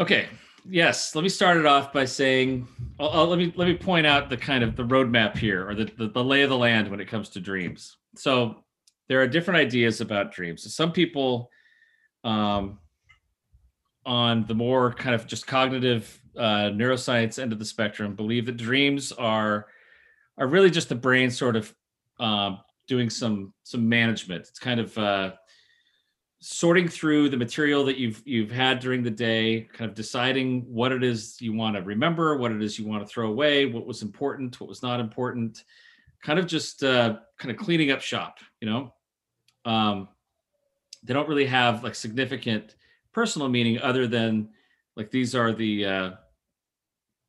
okay 0.00 0.26
yes 0.68 1.14
let 1.14 1.22
me 1.22 1.28
start 1.28 1.56
it 1.58 1.66
off 1.66 1.92
by 1.92 2.04
saying 2.06 2.66
I'll, 2.98 3.10
I'll- 3.10 3.26
let 3.28 3.38
me 3.38 3.52
let 3.54 3.68
me 3.68 3.74
point 3.76 4.06
out 4.06 4.28
the 4.30 4.36
kind 4.36 4.64
of 4.64 4.74
the 4.76 4.82
roadmap 4.82 5.36
here 5.36 5.68
or 5.68 5.74
the, 5.74 5.84
the 5.84 6.08
the 6.08 6.24
lay 6.24 6.40
of 6.42 6.48
the 6.50 6.56
land 6.56 6.90
when 6.90 7.00
it 7.00 7.06
comes 7.06 7.28
to 7.30 7.40
dreams 7.40 7.98
so 8.16 8.64
there 9.08 9.20
are 9.20 9.26
different 9.26 9.58
ideas 9.58 10.00
about 10.00 10.32
dreams 10.32 10.74
some 10.74 10.92
people 10.92 11.50
um 12.24 12.78
on 14.06 14.44
the 14.46 14.54
more 14.54 14.92
kind 14.92 15.14
of 15.14 15.26
just 15.26 15.46
cognitive 15.46 16.20
uh, 16.36 16.70
neuroscience 16.70 17.38
end 17.38 17.52
of 17.52 17.58
the 17.58 17.64
spectrum 17.64 18.14
believe 18.14 18.46
that 18.46 18.56
dreams 18.56 19.12
are 19.12 19.66
are 20.36 20.46
really 20.46 20.70
just 20.70 20.88
the 20.88 20.94
brain 20.94 21.30
sort 21.30 21.56
of 21.56 21.72
um, 22.20 22.58
doing 22.86 23.10
some 23.10 23.52
some 23.62 23.88
management. 23.88 24.46
It's 24.48 24.58
kind 24.58 24.80
of 24.80 24.96
uh, 24.98 25.32
sorting 26.40 26.88
through 26.88 27.28
the 27.28 27.36
material 27.36 27.84
that 27.84 27.98
you've 27.98 28.22
you've 28.24 28.50
had 28.50 28.80
during 28.80 29.02
the 29.02 29.10
day, 29.10 29.68
kind 29.72 29.88
of 29.88 29.96
deciding 29.96 30.62
what 30.62 30.92
it 30.92 31.02
is 31.02 31.40
you 31.40 31.52
want 31.52 31.76
to 31.76 31.82
remember, 31.82 32.36
what 32.36 32.52
it 32.52 32.62
is 32.62 32.78
you 32.78 32.86
want 32.86 33.06
to 33.06 33.12
throw 33.12 33.28
away, 33.28 33.66
what 33.66 33.86
was 33.86 34.02
important, 34.02 34.60
what 34.60 34.68
was 34.68 34.82
not 34.82 35.00
important, 35.00 35.64
kind 36.24 36.38
of 36.38 36.46
just 36.46 36.82
uh, 36.82 37.18
kind 37.38 37.52
of 37.52 37.56
cleaning 37.56 37.92
up 37.92 38.00
shop. 38.00 38.38
You 38.60 38.68
know, 38.68 38.94
um, 39.64 40.08
they 41.04 41.14
don't 41.14 41.28
really 41.28 41.46
have 41.46 41.84
like 41.84 41.94
significant 41.94 42.74
personal 43.12 43.48
meaning 43.48 43.80
other 43.80 44.08
than 44.08 44.48
like 44.96 45.10
these 45.10 45.34
are 45.36 45.52
the 45.52 45.84
uh, 45.84 46.10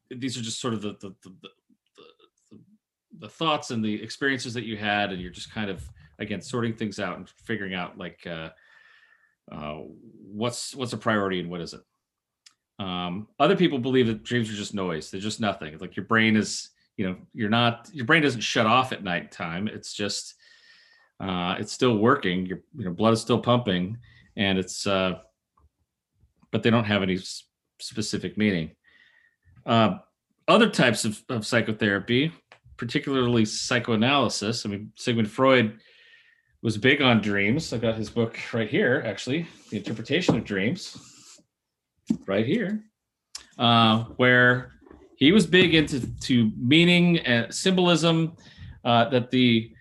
these 0.10 0.38
are 0.38 0.42
just 0.42 0.60
sort 0.60 0.74
of 0.74 0.82
the 0.82 0.94
the, 1.02 1.14
the, 1.24 1.30
the, 1.42 2.60
the 3.20 3.30
thoughts 3.30 3.70
and 3.70 3.84
the 3.84 4.02
experiences 4.02 4.54
that 4.54 4.66
you 4.66 4.78
had 4.78 5.12
and 5.12 5.22
you're 5.22 5.32
just 5.32 5.54
kind 5.54 5.70
of 5.70 5.88
again 6.18 6.42
sorting 6.42 6.74
things 6.74 7.00
out 7.00 7.18
and 7.18 7.30
figuring 7.30 7.74
out 7.74 7.98
like 7.98 8.26
uh, 8.26 8.50
uh, 9.52 9.80
what's 10.32 10.74
what's 10.74 10.94
a 10.94 10.98
priority 10.98 11.40
and 11.40 11.50
what 11.50 11.62
isn't. 11.62 11.84
Um, 12.78 13.28
other 13.40 13.56
people 13.56 13.80
believe 13.80 14.08
that 14.08 14.24
dreams 14.24 14.50
are 14.50 14.56
just 14.56 14.74
noise. 14.74 15.12
They're 15.12 15.22
just 15.22 15.40
nothing. 15.40 15.78
Like 15.80 15.96
your 15.96 16.06
brain 16.06 16.36
is 16.36 16.72
you 16.98 17.08
know 17.08 17.16
you're 17.34 17.50
not 17.50 17.90
your 17.94 18.06
brain 18.06 18.22
doesn't 18.22 18.42
shut 18.42 18.66
off 18.66 18.92
at 18.92 19.04
nighttime 19.04 19.68
it's 19.68 19.94
just 19.94 20.36
uh, 21.20 21.56
it's 21.60 21.72
still 21.72 21.98
working 21.98 22.46
your 22.46 22.60
you 22.78 22.86
know 22.86 22.92
blood 22.92 23.14
is 23.14 23.22
still 23.22 23.40
pumping 23.40 23.98
and 24.36 24.58
it's 24.58 24.86
uh, 24.88 25.20
but 26.52 26.64
they 26.64 26.70
don't 26.70 26.86
have 26.86 27.04
any 27.04 27.16
s- 27.16 27.44
specific 27.80 28.38
meaning 28.38 28.72
uh, 29.66 29.98
other 30.48 30.70
types 30.70 31.06
of, 31.06 31.24
of 31.30 31.46
psychotherapy, 31.46 32.32
particularly 32.78 33.46
psychoanalysis. 33.46 34.66
I 34.66 34.70
mean, 34.70 34.92
Sigmund 34.96 35.30
Freud 35.30 35.80
was 36.62 36.78
big 36.78 37.02
on 37.02 37.22
dreams. 37.22 37.74
I 37.74 37.78
got 37.78 37.96
his 37.96 38.10
book 38.10 38.38
right 38.54 38.70
here, 38.70 39.04
actually, 39.06 39.48
The 39.70 39.78
Interpretation 39.78 40.38
of 40.38 40.44
Dreams, 40.44 40.98
right 42.28 42.46
here, 42.46 42.84
uh, 43.58 44.04
where 44.18 44.74
he 45.18 45.32
was 45.32 45.46
big 45.46 45.76
into 45.76 46.08
to 46.22 46.52
meaning 46.58 47.20
and 47.20 47.54
symbolism. 47.54 48.34
Uh, 48.84 49.10
that 49.10 49.32
the 49.32 49.72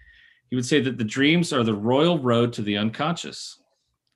he 0.49 0.57
would 0.57 0.65
say 0.65 0.81
that 0.81 0.97
the 0.97 1.05
dreams 1.05 1.53
are 1.53 1.63
the 1.63 1.75
royal 1.75 2.19
road 2.19 2.53
to 2.55 2.63
the 2.63 2.77
unconscious. 2.77 3.61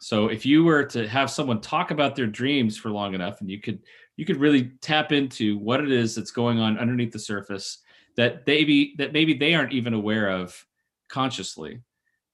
So 0.00 0.28
if 0.28 0.46
you 0.46 0.64
were 0.64 0.84
to 0.84 1.06
have 1.08 1.30
someone 1.30 1.60
talk 1.60 1.90
about 1.90 2.16
their 2.16 2.26
dreams 2.26 2.76
for 2.76 2.90
long 2.90 3.14
enough, 3.14 3.40
and 3.40 3.50
you 3.50 3.60
could 3.60 3.80
you 4.16 4.24
could 4.24 4.38
really 4.38 4.72
tap 4.80 5.12
into 5.12 5.58
what 5.58 5.80
it 5.80 5.90
is 5.90 6.14
that's 6.14 6.30
going 6.30 6.58
on 6.58 6.78
underneath 6.78 7.12
the 7.12 7.18
surface 7.18 7.78
that 8.16 8.46
they 8.46 8.64
be 8.64 8.94
that 8.96 9.12
maybe 9.12 9.34
they 9.34 9.54
aren't 9.54 9.72
even 9.72 9.94
aware 9.94 10.30
of 10.30 10.66
consciously 11.08 11.80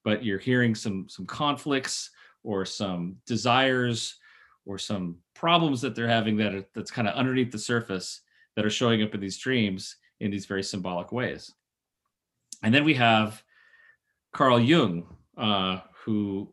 but 0.04 0.24
you're 0.24 0.38
hearing 0.38 0.74
some 0.74 1.06
some 1.08 1.26
conflicts 1.26 2.10
or 2.44 2.64
some 2.64 3.16
desires 3.26 4.16
or 4.66 4.78
some 4.78 5.16
problems 5.34 5.80
that 5.80 5.94
they're 5.94 6.08
having 6.08 6.36
that 6.36 6.54
are, 6.54 6.64
that's 6.74 6.90
kind 6.90 7.08
of 7.08 7.14
underneath 7.14 7.50
the 7.50 7.58
surface 7.58 8.20
that 8.56 8.64
are 8.64 8.70
showing 8.70 9.02
up 9.02 9.14
in 9.14 9.20
these 9.20 9.38
dreams 9.38 9.96
in 10.20 10.30
these 10.30 10.46
very 10.46 10.62
symbolic 10.62 11.12
ways. 11.12 11.52
And 12.62 12.74
then 12.74 12.84
we 12.84 12.94
have 12.94 13.42
carl 14.32 14.60
jung 14.60 15.06
uh, 15.36 15.80
who 16.04 16.52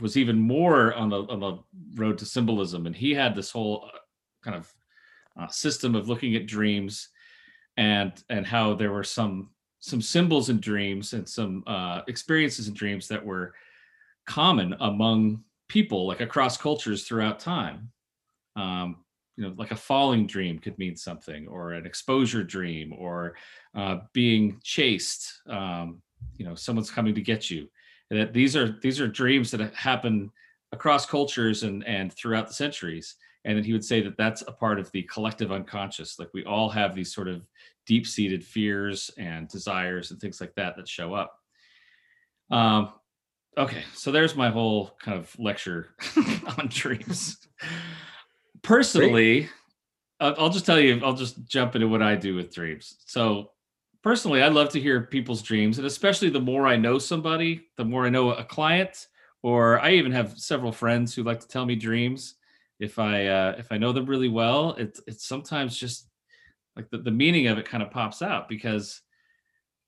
was 0.00 0.16
even 0.16 0.38
more 0.38 0.94
on 0.94 1.10
the 1.10 1.22
on 1.24 1.40
the 1.40 1.58
road 1.94 2.18
to 2.18 2.24
symbolism. 2.24 2.86
And 2.86 2.96
he 2.96 3.14
had 3.14 3.34
this 3.34 3.50
whole 3.50 3.88
uh, 3.92 3.98
kind 4.42 4.56
of 4.56 4.72
uh, 5.38 5.48
system 5.48 5.94
of 5.94 6.08
looking 6.08 6.34
at 6.36 6.46
dreams 6.46 7.08
and 7.76 8.12
and 8.28 8.46
how 8.46 8.74
there 8.74 8.92
were 8.92 9.04
some 9.04 9.50
some 9.80 10.00
symbols 10.00 10.48
in 10.48 10.60
dreams 10.60 11.12
and 11.12 11.28
some 11.28 11.62
uh, 11.66 12.00
experiences 12.08 12.68
in 12.68 12.74
dreams 12.74 13.06
that 13.08 13.24
were 13.24 13.54
common 14.26 14.74
among 14.80 15.44
people 15.68 16.06
like 16.06 16.20
across 16.20 16.56
cultures 16.56 17.04
throughout 17.04 17.38
time. 17.38 17.90
Um, 18.56 19.03
you 19.36 19.44
know 19.44 19.54
like 19.56 19.70
a 19.70 19.76
falling 19.76 20.26
dream 20.26 20.58
could 20.58 20.78
mean 20.78 20.96
something 20.96 21.48
or 21.48 21.72
an 21.72 21.86
exposure 21.86 22.44
dream 22.44 22.92
or 22.96 23.34
uh, 23.74 23.98
being 24.12 24.60
chased 24.62 25.40
um, 25.48 26.00
you 26.36 26.44
know 26.44 26.54
someone's 26.54 26.90
coming 26.90 27.14
to 27.14 27.20
get 27.20 27.50
you. 27.50 27.68
And 28.10 28.20
that 28.20 28.32
these 28.32 28.56
are 28.56 28.78
these 28.82 29.00
are 29.00 29.08
dreams 29.08 29.50
that 29.50 29.74
happen 29.74 30.30
across 30.72 31.06
cultures 31.06 31.62
and 31.62 31.86
and 31.86 32.12
throughout 32.12 32.48
the 32.48 32.54
centuries. 32.54 33.16
And 33.44 33.56
then 33.56 33.64
he 33.64 33.72
would 33.72 33.84
say 33.84 34.00
that 34.02 34.16
that's 34.16 34.42
a 34.42 34.52
part 34.52 34.78
of 34.78 34.90
the 34.92 35.02
collective 35.02 35.52
unconscious. 35.52 36.18
Like 36.18 36.30
we 36.32 36.44
all 36.44 36.70
have 36.70 36.94
these 36.94 37.14
sort 37.14 37.28
of 37.28 37.46
deep-seated 37.86 38.42
fears 38.42 39.10
and 39.18 39.48
desires 39.48 40.10
and 40.10 40.18
things 40.20 40.40
like 40.40 40.54
that 40.54 40.76
that 40.76 40.88
show 40.88 41.14
up. 41.14 41.38
Um 42.50 42.92
okay 43.56 43.84
so 43.94 44.10
there's 44.10 44.34
my 44.34 44.50
whole 44.50 44.96
kind 45.00 45.16
of 45.16 45.32
lecture 45.38 45.94
on 46.58 46.66
dreams 46.68 47.38
personally 48.64 49.48
I'll, 50.20 50.34
I'll 50.38 50.50
just 50.50 50.66
tell 50.66 50.80
you 50.80 51.00
i'll 51.04 51.14
just 51.14 51.46
jump 51.46 51.74
into 51.74 51.88
what 51.88 52.02
i 52.02 52.14
do 52.16 52.34
with 52.34 52.54
dreams. 52.54 52.96
So 53.06 53.52
personally 54.02 54.42
i 54.42 54.48
love 54.48 54.70
to 54.70 54.80
hear 54.80 55.02
people's 55.02 55.42
dreams 55.42 55.78
and 55.78 55.86
especially 55.86 56.28
the 56.30 56.40
more 56.40 56.66
i 56.66 56.76
know 56.76 56.98
somebody 56.98 57.68
the 57.76 57.84
more 57.84 58.04
i 58.06 58.10
know 58.10 58.32
a 58.32 58.44
client 58.44 59.06
or 59.42 59.80
i 59.80 59.92
even 59.92 60.12
have 60.12 60.38
several 60.38 60.72
friends 60.72 61.14
who 61.14 61.22
like 61.22 61.40
to 61.40 61.48
tell 61.48 61.66
me 61.66 61.76
dreams. 61.76 62.34
If 62.80 62.98
I 62.98 63.26
uh, 63.26 63.54
if 63.56 63.70
I 63.70 63.78
know 63.78 63.92
them 63.92 64.06
really 64.06 64.28
well, 64.28 64.74
it's 64.78 65.00
it's 65.06 65.26
sometimes 65.26 65.76
just 65.76 66.08
like 66.76 66.90
the, 66.90 66.98
the 66.98 67.10
meaning 67.10 67.46
of 67.46 67.58
it 67.58 67.68
kind 67.68 67.82
of 67.82 67.90
pops 67.90 68.20
out 68.20 68.48
because 68.48 69.00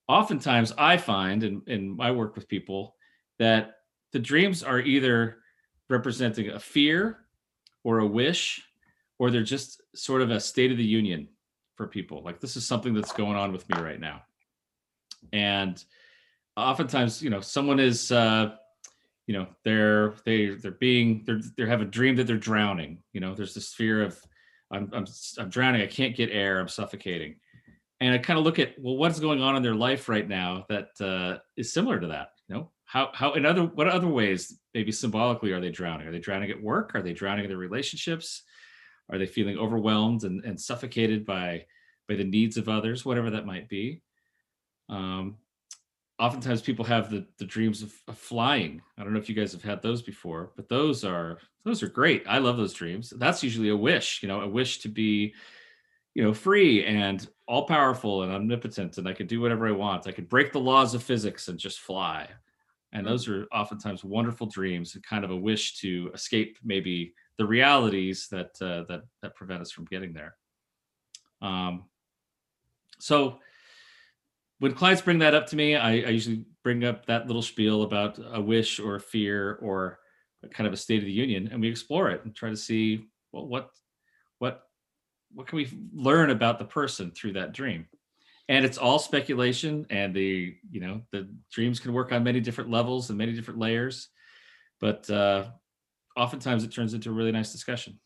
oftentimes 0.09 0.73
I 0.79 0.97
find 0.97 1.43
in, 1.43 1.63
in 1.67 1.97
my 1.97 2.11
work 2.13 2.37
with 2.37 2.49
people 2.49 2.95
that 3.39 3.73
the 4.13 4.19
dreams 4.19 4.63
are 4.63 4.79
either 4.79 5.39
representing 5.89 6.51
a 6.51 6.61
fear 6.61 7.19
or 7.83 7.99
a 7.99 8.07
wish, 8.07 8.63
or 9.19 9.31
they're 9.31 9.43
just 9.43 9.83
sort 9.95 10.23
of 10.23 10.31
a 10.31 10.41
state 10.41 10.71
of 10.71 10.77
the 10.77 10.85
union 10.85 11.29
for 11.77 11.87
people. 11.87 12.23
Like 12.23 12.41
this 12.41 12.57
is 12.57 12.67
something 12.67 12.95
that's 12.95 13.13
going 13.13 13.37
on 13.37 13.53
with 13.53 13.69
me 13.69 13.81
right 13.81 14.01
now. 14.01 14.23
And 15.33 15.83
oftentimes, 16.57 17.23
you 17.23 17.31
know, 17.31 17.41
someone 17.41 17.81
is 17.81 18.13
uh 18.13 18.57
you 19.27 19.35
know 19.35 19.47
they're 19.65 20.15
they 20.25 20.51
they're 20.51 20.71
being 20.71 21.25
they're 21.27 21.41
they 21.57 21.67
have 21.67 21.81
a 21.81 21.87
dream 21.87 22.15
that 22.15 22.29
they're 22.29 22.37
drowning 22.37 23.03
you 23.13 23.21
know 23.21 23.35
there's 23.35 23.55
this 23.55 23.75
fear 23.75 24.01
of 24.05 24.17
i'm 24.71 24.89
i'm, 24.93 25.05
I'm 25.37 25.49
drowning 25.49 25.83
i 25.83 25.89
can't 25.89 26.15
get 26.15 26.31
air 26.31 26.61
i'm 26.61 26.69
suffocating 26.69 27.35
and 27.99 28.15
i 28.15 28.19
kind 28.19 28.39
of 28.39 28.45
look 28.45 28.61
at 28.61 28.75
well 28.79 28.97
what's 28.97 29.19
going 29.19 29.43
on 29.43 29.57
in 29.57 29.65
their 29.65 29.75
life 29.75 30.09
right 30.09 30.29
now 30.29 30.65
that 30.69 30.91
uh, 31.01 31.39
is 31.57 31.73
similar 31.73 31.99
to 31.99 32.07
that 32.07 32.29
you 32.47 32.55
know 32.55 32.71
how 32.85 33.11
how 33.13 33.33
in 33.33 33.45
other 33.45 33.65
what 33.65 33.89
other 33.89 34.07
ways 34.07 34.59
maybe 34.73 34.93
symbolically 34.93 35.53
are 35.53 35.61
they 35.61 35.71
drowning? 35.71 36.07
Are 36.07 36.13
they 36.13 36.19
drowning 36.19 36.51
at 36.51 36.63
work? 36.63 36.95
Are 36.95 37.03
they 37.03 37.13
drowning 37.13 37.45
in 37.45 37.51
their 37.51 37.59
relationships? 37.59 38.43
Are 39.11 39.19
they 39.19 39.27
feeling 39.27 39.59
overwhelmed 39.59 40.25
and, 40.25 40.45
and 40.45 40.61
suffocated 40.61 41.25
by 41.25 41.67
by 42.09 42.15
the 42.15 42.25
needs 42.25 42.57
of 42.57 42.69
others, 42.69 43.05
whatever 43.05 43.31
that 43.31 43.47
might 43.47 43.69
be? 43.69 44.01
Um, 44.89 45.37
oftentimes 46.19 46.63
people 46.63 46.85
have 46.85 47.11
the, 47.11 47.27
the 47.39 47.45
dreams 47.45 47.83
of, 47.83 47.93
of, 48.09 48.17
flying. 48.17 48.81
I 48.97 49.03
don't 49.03 49.13
know 49.13 49.19
if 49.19 49.29
you 49.29 49.35
guys 49.35 49.53
have 49.53 49.63
had 49.63 49.83
those 49.83 50.03
before, 50.03 50.53
but 50.57 50.69
those 50.69 51.05
are 51.05 51.39
those 51.65 51.83
are 51.83 51.89
great. 51.89 52.25
I 52.29 52.39
love 52.39 52.57
those 52.57 52.73
dreams. 52.73 53.13
That's 53.17 53.43
usually 53.43 53.71
a 53.71 53.77
wish, 53.77 54.23
you 54.23 54.29
know, 54.29 54.41
a 54.41 54.49
wish 54.49 54.79
to 54.81 54.89
be, 54.89 55.35
you 56.15 56.23
know, 56.23 56.33
free 56.33 56.85
and 56.85 57.27
all 57.49 57.67
powerful 57.67 58.23
and 58.23 58.33
omnipotent, 58.33 58.99
and 58.99 59.09
I 59.09 59.13
could 59.13 59.27
do 59.29 59.41
whatever 59.41 59.67
I 59.67 59.73
want. 59.73 60.07
I 60.07 60.13
could 60.13 60.29
break 60.29 60.53
the 60.53 60.61
laws 60.61 60.95
of 60.95 61.03
physics 61.03 61.49
and 61.49 61.59
just 61.59 61.81
fly. 61.81 62.29
And 62.93 63.05
mm. 63.05 63.11
those 63.11 63.29
are 63.29 63.47
oftentimes 63.53 64.05
wonderful 64.05 64.47
dreams, 64.47 64.95
and 64.95 65.05
kind 65.05 65.25
of 65.25 65.31
a 65.31 65.37
wish 65.37 65.79
to 65.81 66.11
escape 66.15 66.59
maybe 66.65 67.15
the 67.39 67.47
realities 67.47 68.29
that 68.31 68.51
uh, 68.61 68.85
that 68.89 69.03
that 69.23 69.35
prevent 69.35 69.61
us 69.61 69.71
from 69.71 69.85
getting 69.87 70.13
there. 70.13 70.37
Um, 71.43 71.85
so 72.99 73.39
when 74.59 74.73
clients 74.73 75.03
bring 75.03 75.19
that 75.19 75.35
up 75.35 75.47
to 75.49 75.57
me, 75.57 75.77
I, 75.77 75.91
I, 75.91 76.09
usually 76.09 76.45
bring 76.63 76.85
up 76.85 77.05
that 77.07 77.27
little 77.27 77.43
spiel 77.43 77.83
about 77.83 78.19
a 78.33 78.41
wish 78.41 78.81
or 78.81 78.95
a 78.95 79.01
fear 79.01 79.59
or 79.61 79.99
kind 80.51 80.67
of 80.67 80.73
a 80.73 80.79
state 80.79 81.01
of 81.01 81.05
the 81.05 81.13
union, 81.13 81.49
and 81.53 81.61
we 81.61 81.69
explore 81.69 82.11
it 82.11 82.25
and 82.25 82.35
try 82.35 82.49
to 82.49 82.57
see 82.57 83.07
well 83.33 83.47
what 83.47 83.71
what 84.39 84.63
what 85.35 85.47
can 85.47 85.57
we 85.57 85.69
learn 85.93 86.31
about 86.31 86.59
the 86.59 86.65
person 86.65 87.11
through 87.11 87.35
that 87.35 87.53
dream. 87.53 87.87
And 88.49 88.65
it's 88.65 88.79
all 88.79 88.99
speculation, 88.99 89.87
and 89.91 90.15
the 90.15 90.55
you 90.71 90.81
know 90.81 91.03
the 91.11 91.29
dreams 91.53 91.81
can 91.81 91.93
work 91.93 92.13
on 92.13 92.25
many 92.25 92.41
different 92.41 92.71
levels 92.71 93.11
and 93.11 93.19
many 93.19 93.33
different 93.33 93.61
layers, 93.61 94.09
but 94.81 95.09
uh, 95.11 95.47
oftentimes 96.17 96.65
it 96.65 96.73
turns 96.73 96.95
into 96.95 97.11
a 97.11 97.13
really 97.13 97.33
nice 97.33 97.53
discussion. 97.53 97.99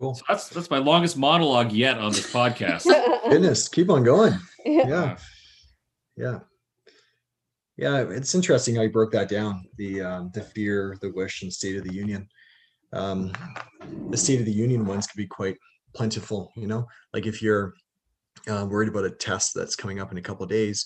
Cool. 0.00 0.14
So 0.14 0.24
that's 0.28 0.48
that's 0.48 0.70
my 0.70 0.78
longest 0.78 1.16
monologue 1.16 1.72
yet 1.72 1.98
on 1.98 2.12
this 2.12 2.32
podcast. 2.32 2.84
Goodness, 3.30 3.68
keep 3.68 3.90
on 3.90 4.02
going. 4.02 4.34
Yeah. 4.64 5.16
Yeah. 6.16 6.38
Yeah, 7.76 8.04
it's 8.10 8.34
interesting 8.36 8.76
how 8.76 8.82
you 8.82 8.90
broke 8.90 9.10
that 9.10 9.28
down. 9.28 9.64
The 9.76 10.00
um, 10.02 10.30
the 10.34 10.42
fear, 10.42 10.96
the 11.00 11.10
wish, 11.10 11.42
and 11.42 11.52
state 11.52 11.76
of 11.76 11.82
the 11.82 11.92
union. 11.92 12.28
Um, 12.92 13.32
the 14.10 14.16
state 14.16 14.38
of 14.38 14.46
the 14.46 14.52
union 14.52 14.86
ones 14.86 15.08
could 15.08 15.16
be 15.16 15.26
quite 15.26 15.56
plentiful. 15.94 16.52
You 16.54 16.68
know, 16.68 16.86
like 17.12 17.26
if 17.26 17.42
you're 17.42 17.74
uh, 18.48 18.66
worried 18.68 18.88
about 18.88 19.04
a 19.04 19.10
test 19.10 19.52
that's 19.54 19.74
coming 19.74 19.98
up 19.98 20.12
in 20.12 20.18
a 20.18 20.22
couple 20.22 20.44
of 20.44 20.50
days, 20.50 20.84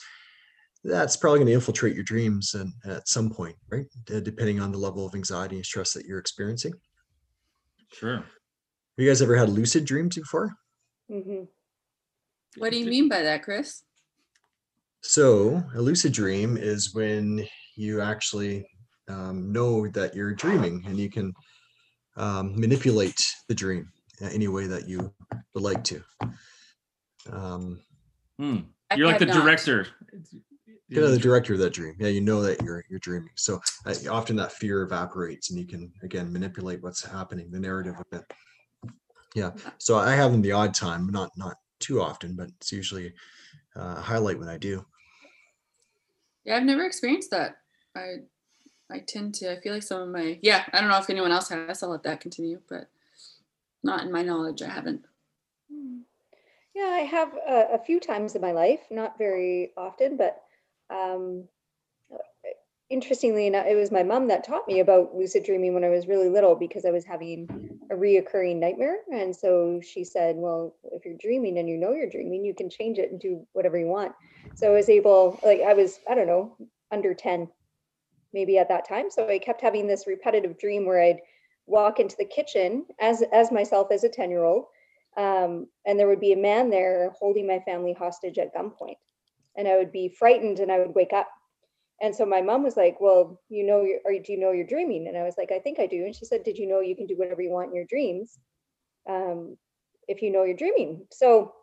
that's 0.84 1.16
probably 1.16 1.38
going 1.38 1.48
to 1.48 1.54
infiltrate 1.54 1.94
your 1.94 2.04
dreams 2.04 2.54
and 2.54 2.72
at 2.84 3.08
some 3.08 3.30
point, 3.30 3.56
right? 3.70 3.86
depending 4.06 4.60
on 4.60 4.72
the 4.72 4.78
level 4.78 5.06
of 5.06 5.14
anxiety 5.14 5.56
and 5.56 5.66
stress 5.66 5.92
that 5.92 6.06
you're 6.06 6.18
experiencing. 6.18 6.72
Sure. 7.92 8.16
Have 8.16 8.24
you 9.04 9.08
guys 9.08 9.22
ever 9.22 9.36
had 9.36 9.48
lucid 9.48 9.84
dreams 9.84 10.16
before? 10.16 10.54
Mm-hmm. 11.10 11.44
What 12.58 12.72
do 12.72 12.78
you 12.78 12.86
mean 12.86 13.08
by 13.08 13.22
that, 13.22 13.42
Chris? 13.42 13.82
So, 15.02 15.62
a 15.74 15.80
lucid 15.80 16.12
dream 16.12 16.56
is 16.56 16.94
when 16.94 17.46
you 17.76 18.00
actually 18.00 18.66
um, 19.08 19.52
know 19.52 19.86
that 19.88 20.14
you're 20.14 20.34
dreaming 20.34 20.84
and 20.86 20.98
you 20.98 21.10
can 21.10 21.32
um, 22.16 22.58
manipulate 22.58 23.20
the 23.48 23.54
dream 23.54 23.88
any 24.20 24.48
way 24.48 24.66
that 24.66 24.88
you 24.88 25.12
would 25.54 25.62
like 25.62 25.84
to. 25.84 26.02
Um, 27.30 27.80
hmm. 28.38 28.58
You're 28.94 29.06
like 29.06 29.18
the 29.18 29.26
not. 29.26 29.42
director. 29.42 29.88
Yeah, 30.88 31.06
the 31.06 31.18
director 31.18 31.54
of 31.54 31.58
that 31.60 31.72
dream. 31.72 31.96
Yeah, 31.98 32.08
you 32.08 32.20
know 32.20 32.42
that 32.42 32.62
you're 32.62 32.84
you're 32.88 33.00
dreaming. 33.00 33.30
So 33.34 33.60
uh, 33.86 33.94
often 34.10 34.36
that 34.36 34.52
fear 34.52 34.82
evaporates, 34.82 35.50
and 35.50 35.58
you 35.58 35.66
can 35.66 35.92
again 36.02 36.32
manipulate 36.32 36.82
what's 36.82 37.04
happening, 37.04 37.50
the 37.50 37.58
narrative 37.58 37.96
of 37.98 38.06
it 38.12 38.24
yeah 39.36 39.50
so 39.78 39.98
i 39.98 40.14
have 40.14 40.32
them 40.32 40.42
the 40.42 40.50
odd 40.50 40.74
time 40.74 41.08
not 41.10 41.30
not 41.36 41.58
too 41.78 42.00
often 42.00 42.34
but 42.34 42.48
it's 42.56 42.72
usually 42.72 43.12
uh, 43.76 43.94
a 43.98 44.00
highlight 44.00 44.38
when 44.38 44.48
i 44.48 44.56
do 44.56 44.84
yeah 46.44 46.56
i've 46.56 46.64
never 46.64 46.84
experienced 46.84 47.30
that 47.30 47.58
i 47.94 48.16
i 48.90 48.98
tend 49.06 49.34
to 49.34 49.52
i 49.52 49.60
feel 49.60 49.74
like 49.74 49.82
some 49.82 50.00
of 50.00 50.08
my 50.08 50.38
yeah 50.42 50.64
i 50.72 50.80
don't 50.80 50.90
know 50.90 50.98
if 50.98 51.10
anyone 51.10 51.30
else 51.30 51.50
has 51.50 51.82
i'll 51.82 51.90
let 51.90 52.02
that 52.02 52.20
continue 52.20 52.58
but 52.68 52.88
not 53.82 54.02
in 54.02 54.10
my 54.10 54.22
knowledge 54.22 54.62
i 54.62 54.68
haven't 54.68 55.04
hmm. 55.70 55.98
yeah 56.74 56.88
i 56.88 57.00
have 57.00 57.34
a, 57.46 57.74
a 57.74 57.78
few 57.78 58.00
times 58.00 58.34
in 58.34 58.40
my 58.40 58.52
life 58.52 58.80
not 58.90 59.18
very 59.18 59.70
often 59.76 60.16
but 60.16 60.44
um 60.90 61.48
interestingly 62.88 63.46
enough, 63.46 63.66
it 63.66 63.74
was 63.74 63.90
my 63.90 64.02
mom 64.02 64.28
that 64.28 64.44
taught 64.44 64.68
me 64.68 64.80
about 64.80 65.14
lucid 65.14 65.44
dreaming 65.44 65.74
when 65.74 65.84
I 65.84 65.88
was 65.88 66.06
really 66.06 66.28
little 66.28 66.54
because 66.54 66.84
I 66.84 66.90
was 66.90 67.04
having 67.04 67.48
a 67.90 67.94
reoccurring 67.94 68.56
nightmare. 68.56 68.98
And 69.12 69.34
so 69.34 69.80
she 69.82 70.04
said, 70.04 70.36
Well, 70.36 70.76
if 70.92 71.04
you're 71.04 71.16
dreaming 71.18 71.58
and 71.58 71.68
you 71.68 71.76
know 71.76 71.92
you're 71.92 72.10
dreaming, 72.10 72.44
you 72.44 72.54
can 72.54 72.70
change 72.70 72.98
it 72.98 73.10
and 73.10 73.20
do 73.20 73.46
whatever 73.52 73.78
you 73.78 73.86
want. 73.86 74.12
So 74.54 74.70
I 74.70 74.74
was 74.74 74.88
able, 74.88 75.38
like, 75.44 75.60
I 75.62 75.74
was, 75.74 75.98
I 76.08 76.14
don't 76.14 76.28
know, 76.28 76.56
under 76.92 77.14
10 77.14 77.48
maybe 78.32 78.58
at 78.58 78.68
that 78.68 78.88
time. 78.88 79.10
So 79.10 79.26
I 79.28 79.38
kept 79.38 79.60
having 79.62 79.86
this 79.86 80.06
repetitive 80.06 80.58
dream 80.58 80.86
where 80.86 81.02
I'd 81.02 81.20
walk 81.66 81.98
into 81.98 82.16
the 82.18 82.24
kitchen 82.24 82.84
as 83.00 83.22
as 83.32 83.50
myself 83.50 83.88
as 83.90 84.04
a 84.04 84.08
10 84.08 84.30
year 84.30 84.44
old. 84.44 84.66
Um, 85.16 85.66
and 85.86 85.98
there 85.98 86.08
would 86.08 86.20
be 86.20 86.32
a 86.32 86.36
man 86.36 86.68
there 86.68 87.10
holding 87.18 87.46
my 87.46 87.58
family 87.60 87.94
hostage 87.94 88.38
at 88.38 88.54
gunpoint. 88.54 88.96
And 89.56 89.66
I 89.66 89.76
would 89.76 89.92
be 89.92 90.08
frightened 90.08 90.60
and 90.60 90.70
I 90.70 90.78
would 90.78 90.94
wake 90.94 91.12
up 91.12 91.28
and 92.00 92.14
so 92.14 92.26
my 92.26 92.42
mom 92.42 92.62
was 92.62 92.76
like, 92.76 93.00
"Well, 93.00 93.40
you 93.48 93.64
know, 93.64 93.86
or 94.04 94.12
do 94.12 94.32
you 94.32 94.38
know 94.38 94.52
you're 94.52 94.66
dreaming?" 94.66 95.08
And 95.08 95.16
I 95.16 95.22
was 95.22 95.38
like, 95.38 95.50
"I 95.50 95.58
think 95.58 95.78
I 95.80 95.86
do." 95.86 96.04
And 96.04 96.14
she 96.14 96.26
said, 96.26 96.42
"Did 96.42 96.58
you 96.58 96.66
know 96.66 96.80
you 96.80 96.94
can 96.94 97.06
do 97.06 97.16
whatever 97.16 97.40
you 97.42 97.50
want 97.50 97.70
in 97.70 97.74
your 97.74 97.86
dreams, 97.86 98.38
um, 99.08 99.56
if 100.08 100.20
you 100.22 100.30
know 100.30 100.44
you're 100.44 100.56
dreaming?" 100.56 101.06
So 101.10 101.54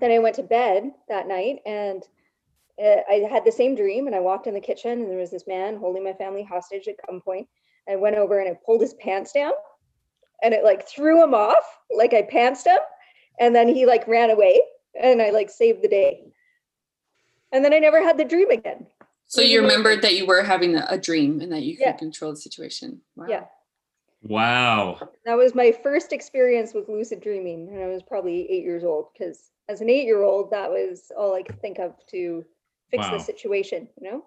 then 0.00 0.10
I 0.10 0.18
went 0.18 0.36
to 0.36 0.42
bed 0.42 0.92
that 1.08 1.28
night, 1.28 1.60
and 1.66 2.02
uh, 2.82 3.02
I 3.08 3.26
had 3.30 3.44
the 3.44 3.52
same 3.52 3.74
dream. 3.74 4.06
And 4.06 4.16
I 4.16 4.20
walked 4.20 4.46
in 4.46 4.54
the 4.54 4.60
kitchen, 4.60 5.02
and 5.02 5.10
there 5.10 5.18
was 5.18 5.30
this 5.30 5.46
man 5.46 5.76
holding 5.76 6.04
my 6.04 6.14
family 6.14 6.42
hostage 6.42 6.88
at 6.88 6.96
gunpoint. 7.06 7.46
I 7.88 7.96
went 7.96 8.16
over 8.16 8.40
and 8.40 8.48
I 8.50 8.58
pulled 8.64 8.80
his 8.80 8.94
pants 8.94 9.32
down, 9.32 9.52
and 10.42 10.54
it 10.54 10.64
like 10.64 10.88
threw 10.88 11.22
him 11.22 11.34
off, 11.34 11.64
like 11.94 12.14
I 12.14 12.22
pantsed 12.22 12.66
him, 12.66 12.80
and 13.40 13.54
then 13.54 13.68
he 13.68 13.84
like 13.84 14.08
ran 14.08 14.30
away, 14.30 14.62
and 15.00 15.20
I 15.20 15.30
like 15.30 15.50
saved 15.50 15.82
the 15.82 15.88
day. 15.88 16.32
And 17.56 17.64
then 17.64 17.72
I 17.72 17.78
never 17.78 18.02
had 18.02 18.18
the 18.18 18.24
dream 18.24 18.50
again. 18.50 18.86
So 19.28 19.40
you 19.40 19.62
remembered 19.62 20.02
that 20.02 20.14
you 20.14 20.26
were 20.26 20.42
having 20.42 20.76
a 20.76 20.98
dream 20.98 21.40
and 21.40 21.50
that 21.52 21.62
you 21.62 21.74
could 21.74 21.86
yeah. 21.86 21.92
control 21.96 22.32
the 22.32 22.36
situation. 22.36 23.00
Wow. 23.16 23.26
Yeah. 23.30 23.44
Wow. 24.22 25.08
That 25.24 25.38
was 25.38 25.54
my 25.54 25.72
first 25.72 26.12
experience 26.12 26.74
with 26.74 26.86
lucid 26.90 27.22
dreaming, 27.22 27.68
and 27.72 27.82
I 27.82 27.86
was 27.86 28.02
probably 28.02 28.46
eight 28.50 28.62
years 28.62 28.84
old 28.84 29.06
because 29.12 29.50
as 29.70 29.80
an 29.80 29.88
eight 29.88 30.04
year 30.04 30.22
old, 30.22 30.50
that 30.50 30.68
was 30.68 31.10
all 31.16 31.34
I 31.34 31.42
could 31.42 31.58
think 31.62 31.78
of 31.78 31.94
to 32.10 32.44
fix 32.90 33.06
wow. 33.06 33.16
the 33.16 33.20
situation, 33.20 33.88
you 33.98 34.10
know? 34.10 34.24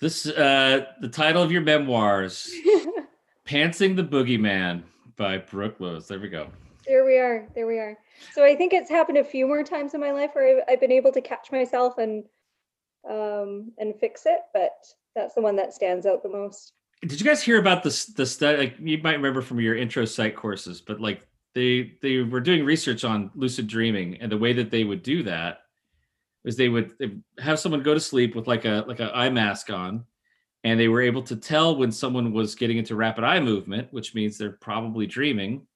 This 0.00 0.26
uh 0.26 0.86
the 1.00 1.08
title 1.08 1.42
of 1.42 1.52
your 1.52 1.62
memoirs, 1.62 2.52
Pantsing 3.46 3.94
the 3.94 4.02
Boogeyman 4.02 4.82
by 5.14 5.38
Brooke 5.38 5.78
Lewis. 5.78 6.08
There 6.08 6.18
we 6.18 6.28
go. 6.28 6.48
There 6.86 7.04
we 7.04 7.18
are. 7.18 7.48
There 7.54 7.66
we 7.66 7.78
are. 7.78 7.96
So 8.32 8.44
I 8.44 8.54
think 8.54 8.72
it's 8.72 8.90
happened 8.90 9.18
a 9.18 9.24
few 9.24 9.46
more 9.46 9.62
times 9.62 9.94
in 9.94 10.00
my 10.00 10.12
life 10.12 10.30
where 10.34 10.58
I've, 10.58 10.64
I've 10.68 10.80
been 10.80 10.92
able 10.92 11.12
to 11.12 11.20
catch 11.20 11.50
myself 11.50 11.98
and 11.98 12.24
um, 13.08 13.72
and 13.78 13.94
fix 14.00 14.26
it, 14.26 14.40
but 14.52 14.72
that's 15.14 15.34
the 15.34 15.40
one 15.40 15.56
that 15.56 15.72
stands 15.72 16.06
out 16.06 16.22
the 16.22 16.28
most. 16.28 16.72
Did 17.02 17.20
you 17.20 17.26
guys 17.26 17.42
hear 17.42 17.58
about 17.58 17.82
this? 17.82 18.06
The 18.06 18.26
study, 18.26 18.58
like 18.58 18.76
you 18.80 18.98
might 18.98 19.14
remember 19.14 19.42
from 19.42 19.60
your 19.60 19.76
intro 19.76 20.04
psych 20.04 20.34
courses, 20.34 20.80
but 20.80 21.00
like 21.00 21.26
they 21.54 21.92
they 22.02 22.18
were 22.22 22.40
doing 22.40 22.64
research 22.64 23.04
on 23.04 23.30
lucid 23.34 23.66
dreaming, 23.66 24.18
and 24.20 24.30
the 24.30 24.38
way 24.38 24.52
that 24.54 24.70
they 24.70 24.84
would 24.84 25.02
do 25.02 25.22
that 25.24 25.60
is 26.44 26.56
they 26.56 26.68
would 26.68 26.92
have 27.38 27.58
someone 27.58 27.82
go 27.82 27.94
to 27.94 28.00
sleep 28.00 28.34
with 28.34 28.46
like 28.46 28.64
a 28.64 28.84
like 28.86 29.00
an 29.00 29.10
eye 29.12 29.30
mask 29.30 29.70
on, 29.70 30.04
and 30.64 30.80
they 30.80 30.88
were 30.88 31.02
able 31.02 31.22
to 31.22 31.36
tell 31.36 31.76
when 31.76 31.92
someone 31.92 32.32
was 32.32 32.54
getting 32.54 32.78
into 32.78 32.96
rapid 32.96 33.24
eye 33.24 33.40
movement, 33.40 33.92
which 33.92 34.14
means 34.14 34.38
they're 34.38 34.52
probably 34.52 35.06
dreaming. 35.06 35.66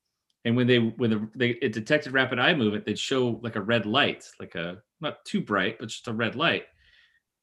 And 0.45 0.57
when 0.57 0.67
they 0.67 0.79
when 0.79 1.11
the, 1.11 1.29
they 1.35 1.51
it 1.51 1.73
detected 1.73 2.13
rapid 2.13 2.39
eye 2.39 2.55
movement, 2.55 2.87
they'd 2.87 2.99
show 2.99 3.41
like 3.43 3.57
a 3.57 3.61
red 3.61 3.87
light, 3.87 4.29
like 4.39 4.55
a 4.55 4.79
not 5.01 5.25
too 5.25 5.41
bright, 5.41 5.79
but 5.79 5.89
just 5.89 6.09
a 6.09 6.13
red 6.13 6.35
light. 6.35 6.65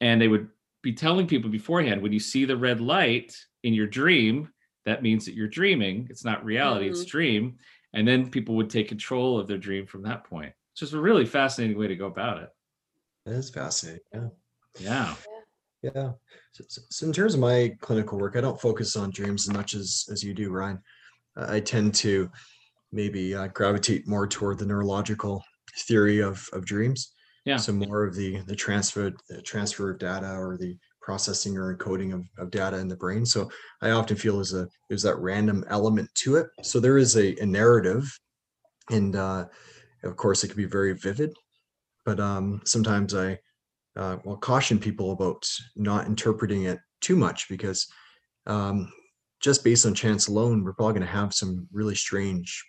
And 0.02 0.22
they 0.22 0.28
would 0.28 0.48
be 0.82 0.94
telling 0.94 1.28
people 1.28 1.50
beforehand 1.50 2.02
when 2.02 2.14
you 2.14 2.20
see 2.20 2.46
the 2.46 2.58
red 2.58 2.82
light 2.82 3.36
in 3.64 3.74
your 3.74 3.88
dream 3.88 4.50
that 4.88 5.04
means 5.04 5.26
that 5.26 5.36
you're 5.36 5.50
dreaming. 5.50 6.08
It's 6.10 6.24
not 6.24 6.46
reality 6.46 6.86
mm-hmm. 6.86 6.94
it's 6.94 7.04
dream. 7.04 7.58
And 7.94 8.08
then 8.08 8.32
people 8.32 8.56
would 8.56 8.70
take 8.70 8.88
control 8.88 9.38
of 9.38 9.46
their 9.46 9.58
dream 9.58 9.86
from 9.86 10.02
that 10.04 10.24
point. 10.24 10.54
It's 10.72 10.80
just 10.80 10.94
a 10.94 11.00
really 11.00 11.26
fascinating 11.26 11.78
way 11.78 11.88
to 11.88 11.96
go 11.96 12.06
about 12.06 12.42
it. 12.42 12.50
That 13.26 13.34
is 13.34 13.50
fascinating 13.50 14.00
yeah. 14.14 14.30
Yeah. 14.80 15.16
Yeah. 15.82 16.12
So, 16.54 16.64
so, 16.90 17.06
in 17.06 17.14
terms 17.14 17.34
of 17.34 17.40
my 17.40 17.76
clinical 17.82 18.18
work 18.18 18.36
i 18.36 18.42
don't 18.42 18.60
focus 18.60 18.96
on 18.96 19.12
dreams 19.12 19.48
as 19.48 19.54
much 19.54 19.74
as 19.74 20.08
as 20.12 20.24
you 20.24 20.34
do 20.34 20.50
ryan. 20.50 20.80
Uh, 21.36 21.48
i 21.50 21.60
tend 21.60 21.94
to 21.96 22.32
maybe 22.92 23.36
uh, 23.36 23.48
gravitate 23.48 24.08
more 24.08 24.28
toward 24.28 24.58
the 24.58 24.66
neurological 24.66 25.44
theory 25.88 26.20
of 26.22 26.48
of 26.54 26.66
dreams 26.66 27.12
Yeah. 27.48 27.58
So 27.58 27.72
more 27.72 28.04
of 28.04 28.14
the 28.16 28.42
the 28.42 28.56
transfer 28.56 29.14
the 29.30 29.42
transfer 29.42 29.92
of 29.92 30.00
data 30.00 30.36
or 30.36 30.58
the 30.58 30.78
processing 31.02 31.58
or 31.58 31.74
encoding 31.74 32.14
of, 32.14 32.28
of 32.38 32.52
data 32.52 32.78
in 32.78 32.90
the 32.90 32.96
brain. 32.98 33.26
So 33.26 33.50
I 33.82 33.92
often 33.92 34.18
feel 34.18 34.36
there's 34.36 34.54
a 34.54 34.68
there's 34.90 35.04
that 35.04 35.18
random 35.20 35.64
element 35.70 36.10
to 36.16 36.36
it. 36.36 36.48
So 36.64 36.82
there 36.82 36.98
is 36.98 37.16
a, 37.16 37.42
a 37.42 37.46
narrative, 37.46 38.04
and 38.90 39.16
uh, 39.16 39.46
of 40.04 40.18
course 40.18 40.44
it 40.44 40.50
can 40.50 40.58
be 40.58 40.66
very 40.66 40.94
vivid, 40.94 41.34
but 42.06 42.20
um, 42.20 42.62
sometimes 42.66 43.16
I 43.16 43.40
uh, 43.96 44.18
will 44.26 44.36
caution 44.36 44.78
people 44.80 45.14
about 45.14 45.50
not 45.78 46.08
interpreting 46.08 46.64
it 46.64 46.80
too 47.00 47.16
much 47.16 47.48
because 47.48 47.88
um, 48.46 48.92
just 49.40 49.64
based 49.64 49.86
on 49.86 49.94
chance 49.94 50.28
alone, 50.28 50.64
we're 50.64 50.74
probably 50.74 50.96
going 50.96 51.08
to 51.08 51.14
have 51.14 51.34
some 51.34 51.68
really 51.72 51.96
strange, 51.96 52.64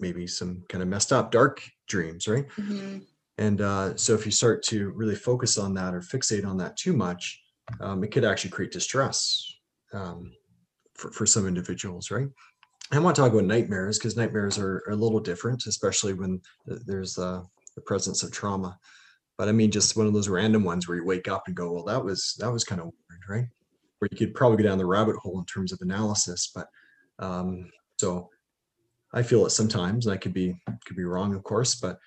maybe 0.00 0.26
some 0.26 0.64
kind 0.68 0.82
of 0.82 0.88
messed 0.88 1.12
up, 1.12 1.30
dark 1.30 1.62
dreams, 1.88 2.28
right? 2.28 2.48
Mhm. 2.56 3.06
And 3.38 3.60
uh, 3.60 3.96
so 3.96 4.14
if 4.14 4.26
you 4.26 4.32
start 4.32 4.62
to 4.64 4.90
really 4.90 5.14
focus 5.14 5.58
on 5.58 5.72
that 5.74 5.94
or 5.94 6.00
fixate 6.00 6.44
on 6.44 6.56
that 6.58 6.76
too 6.76 6.92
much, 6.92 7.40
um, 7.80 8.02
it 8.02 8.10
could 8.10 8.24
actually 8.24 8.50
create 8.50 8.72
distress 8.72 9.44
um, 9.92 10.32
for, 10.94 11.12
for 11.12 11.24
some 11.24 11.46
individuals, 11.46 12.10
right? 12.10 12.28
I 12.90 12.98
want 12.98 13.14
to 13.14 13.22
talk 13.22 13.32
about 13.32 13.44
nightmares 13.44 13.98
because 13.98 14.16
nightmares 14.16 14.58
are, 14.58 14.82
are 14.86 14.92
a 14.92 14.96
little 14.96 15.20
different, 15.20 15.66
especially 15.66 16.14
when 16.14 16.40
there's 16.66 17.18
uh, 17.18 17.42
the 17.74 17.82
presence 17.82 18.22
of 18.22 18.32
trauma. 18.32 18.78
But 19.36 19.48
I 19.48 19.52
mean, 19.52 19.70
just 19.70 19.96
one 19.96 20.06
of 20.06 20.14
those 20.14 20.28
random 20.28 20.64
ones 20.64 20.88
where 20.88 20.96
you 20.96 21.04
wake 21.04 21.28
up 21.28 21.44
and 21.46 21.54
go, 21.54 21.70
"Well, 21.70 21.84
that 21.84 22.02
was 22.02 22.34
that 22.40 22.50
was 22.50 22.64
kind 22.64 22.80
of 22.80 22.86
weird," 22.86 23.22
right? 23.28 23.48
Where 23.98 24.08
you 24.10 24.18
could 24.18 24.34
probably 24.34 24.56
go 24.56 24.68
down 24.68 24.78
the 24.78 24.86
rabbit 24.86 25.16
hole 25.16 25.38
in 25.38 25.44
terms 25.44 25.70
of 25.70 25.78
analysis. 25.80 26.50
But 26.52 26.66
um, 27.20 27.70
so 28.00 28.30
I 29.12 29.22
feel 29.22 29.46
it 29.46 29.50
sometimes, 29.50 30.06
and 30.06 30.14
I 30.14 30.18
could 30.18 30.34
be 30.34 30.60
could 30.84 30.96
be 30.96 31.04
wrong, 31.04 31.34
of 31.34 31.42
course, 31.42 31.74
but 31.74 31.98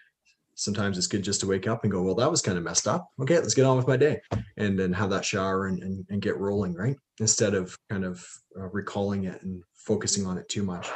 sometimes 0.56 0.98
it's 0.98 1.08
good 1.08 1.24
just 1.24 1.40
to 1.42 1.48
wake 1.48 1.68
up 1.68 1.84
and 1.84 1.92
go, 1.92 2.04
well, 2.04 2.16
that 2.16 2.30
was 2.30 2.42
kind 2.42 2.58
of 2.58 2.64
messed 2.64 2.88
up. 2.88 3.10
Okay, 3.20 3.38
let's 3.40 3.56
get 3.56 3.66
on 3.66 3.78
with 3.78 3.88
my 3.88 3.98
day 3.98 4.22
and 4.58 4.78
then 4.78 4.94
have 4.94 5.10
that 5.10 5.26
shower 5.26 5.68
and, 5.68 5.82
and, 5.82 6.06
and 6.10 6.22
get 6.22 6.38
rolling, 6.38 6.76
right? 6.76 6.96
Instead 7.20 7.56
of 7.56 7.76
kind 7.90 8.06
of 8.06 8.24
uh, 8.58 8.68
recalling 8.68 9.24
it 9.24 9.42
and 9.42 9.64
focusing 9.74 10.28
on 10.28 10.38
it 10.38 10.48
too 10.50 10.64
much. 10.64 10.88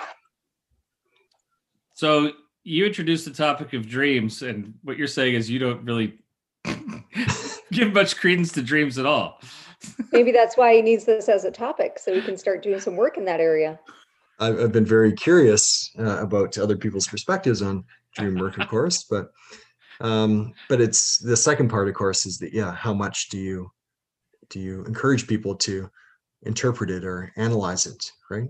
So 1.96 2.34
you 2.64 2.86
introduced 2.86 3.26
the 3.26 3.32
topic 3.32 3.74
of 3.74 3.88
dreams, 3.88 4.42
and 4.42 4.74
what 4.84 4.98
you're 4.98 5.08
saying 5.08 5.36
is 5.36 5.50
you 5.50 5.60
don't 5.60 5.84
really 5.86 6.20
give 7.72 7.94
much 7.94 8.18
credence 8.18 8.52
to 8.54 8.62
dreams 8.62 8.98
at 8.98 9.06
all. 9.06 9.40
Maybe 10.12 10.32
that's 10.32 10.58
why 10.58 10.76
he 10.76 10.82
needs 10.82 11.06
this 11.06 11.30
as 11.30 11.46
a 11.46 11.52
topic, 11.52 12.00
so 12.00 12.12
we 12.12 12.22
can 12.22 12.38
start 12.38 12.64
doing 12.64 12.80
some 12.80 12.96
work 12.96 13.18
in 13.18 13.26
that 13.26 13.40
area. 13.40 13.80
I've, 14.40 14.60
I've 14.60 14.72
been 14.72 14.86
very 14.86 15.14
curious 15.14 15.92
uh, 15.98 16.22
about 16.22 16.58
other 16.58 16.76
people's 16.76 17.08
perspectives 17.08 17.62
on 17.62 17.86
dream 18.16 18.36
work, 18.36 18.58
of 18.58 18.68
course, 18.68 19.04
but 19.04 19.32
um, 20.02 20.54
but 20.68 20.82
it's 20.82 21.20
the 21.20 21.38
second 21.38 21.70
part, 21.70 21.88
of 21.88 21.94
course, 21.94 22.26
is 22.26 22.38
that 22.40 22.54
yeah, 22.54 22.74
how 22.74 22.94
much 22.94 23.30
do 23.30 23.38
you 23.38 23.72
do 24.50 24.60
you 24.60 24.84
encourage 24.86 25.28
people 25.28 25.56
to 25.56 25.90
interpret 26.44 26.90
it 26.90 27.04
or 27.06 27.32
analyze 27.38 27.86
it, 27.86 28.12
right? 28.30 28.50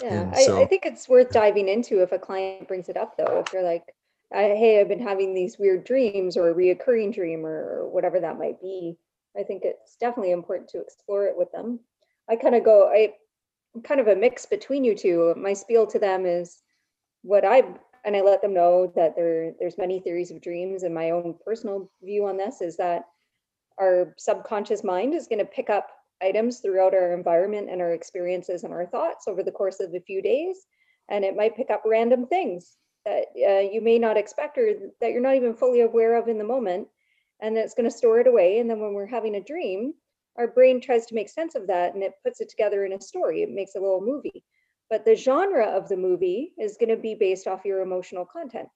Yeah, 0.00 0.22
And 0.22 0.34
I, 0.34 0.62
I 0.62 0.66
think 0.66 0.84
it's 0.84 1.08
worth 1.08 1.30
diving 1.30 1.68
into 1.68 2.02
if 2.02 2.12
a 2.12 2.18
client 2.18 2.68
brings 2.68 2.88
it 2.88 2.96
up, 2.96 3.16
though. 3.16 3.40
If 3.40 3.50
they're 3.50 3.62
like, 3.62 3.84
"Hey, 4.30 4.80
I've 4.80 4.88
been 4.88 5.00
having 5.00 5.34
these 5.34 5.58
weird 5.58 5.84
dreams, 5.84 6.36
or 6.36 6.50
a 6.50 6.54
reoccurring 6.54 7.14
dream, 7.14 7.46
or 7.46 7.88
whatever 7.88 8.20
that 8.20 8.38
might 8.38 8.60
be," 8.60 8.96
I 9.36 9.42
think 9.42 9.62
it's 9.64 9.96
definitely 9.96 10.32
important 10.32 10.68
to 10.70 10.80
explore 10.80 11.26
it 11.26 11.36
with 11.36 11.50
them. 11.52 11.80
I 12.28 12.36
kind 12.36 12.54
of 12.54 12.64
go, 12.64 12.88
I, 12.88 13.14
kind 13.84 14.00
of 14.00 14.08
a 14.08 14.16
mix 14.16 14.46
between 14.46 14.84
you 14.84 14.94
two. 14.94 15.34
My 15.36 15.52
spiel 15.52 15.86
to 15.88 15.98
them 15.98 16.26
is 16.26 16.62
what 17.22 17.44
I 17.44 17.62
and 18.04 18.16
I 18.16 18.20
let 18.20 18.42
them 18.42 18.54
know 18.54 18.92
that 18.96 19.14
there 19.16 19.52
there's 19.58 19.78
many 19.78 20.00
theories 20.00 20.30
of 20.30 20.40
dreams, 20.40 20.82
and 20.82 20.94
my 20.94 21.10
own 21.10 21.34
personal 21.44 21.90
view 22.02 22.26
on 22.26 22.36
this 22.36 22.60
is 22.60 22.76
that 22.76 23.04
our 23.78 24.14
subconscious 24.18 24.84
mind 24.84 25.14
is 25.14 25.26
going 25.26 25.38
to 25.38 25.44
pick 25.44 25.70
up 25.70 25.88
items 26.22 26.60
throughout 26.60 26.94
our 26.94 27.12
environment 27.12 27.68
and 27.70 27.80
our 27.80 27.92
experiences 27.92 28.64
and 28.64 28.72
our 28.72 28.86
thoughts 28.86 29.26
over 29.26 29.42
the 29.42 29.50
course 29.50 29.80
of 29.80 29.94
a 29.94 30.00
few 30.00 30.22
days. 30.22 30.66
And 31.08 31.24
it 31.24 31.36
might 31.36 31.56
pick 31.56 31.70
up 31.70 31.82
random 31.84 32.26
things 32.26 32.76
that 33.04 33.26
uh, 33.36 33.60
you 33.60 33.80
may 33.80 33.98
not 33.98 34.16
expect 34.16 34.56
or 34.56 34.72
that 35.00 35.10
you're 35.10 35.20
not 35.20 35.34
even 35.34 35.54
fully 35.54 35.80
aware 35.80 36.16
of 36.16 36.28
in 36.28 36.38
the 36.38 36.44
moment. 36.44 36.88
And 37.40 37.56
it's 37.58 37.74
going 37.74 37.90
to 37.90 37.96
store 37.96 38.20
it 38.20 38.28
away. 38.28 38.60
And 38.60 38.70
then 38.70 38.78
when 38.78 38.94
we're 38.94 39.06
having 39.06 39.34
a 39.34 39.42
dream, 39.42 39.94
our 40.36 40.48
brain 40.48 40.80
tries 40.80 41.06
to 41.06 41.14
make 41.14 41.28
sense 41.28 41.54
of 41.54 41.66
that 41.66 41.94
and 41.94 42.02
it 42.02 42.14
puts 42.24 42.40
it 42.40 42.48
together 42.48 42.84
in 42.84 42.92
a 42.92 43.00
story. 43.00 43.42
It 43.42 43.50
makes 43.50 43.74
a 43.74 43.80
little 43.80 44.00
movie. 44.00 44.44
But 44.88 45.04
the 45.04 45.16
genre 45.16 45.66
of 45.66 45.88
the 45.88 45.96
movie 45.96 46.52
is 46.58 46.76
going 46.78 46.90
to 46.90 46.96
be 46.96 47.14
based 47.14 47.46
off 47.46 47.64
your 47.64 47.80
emotional 47.80 48.26
content. 48.26 48.68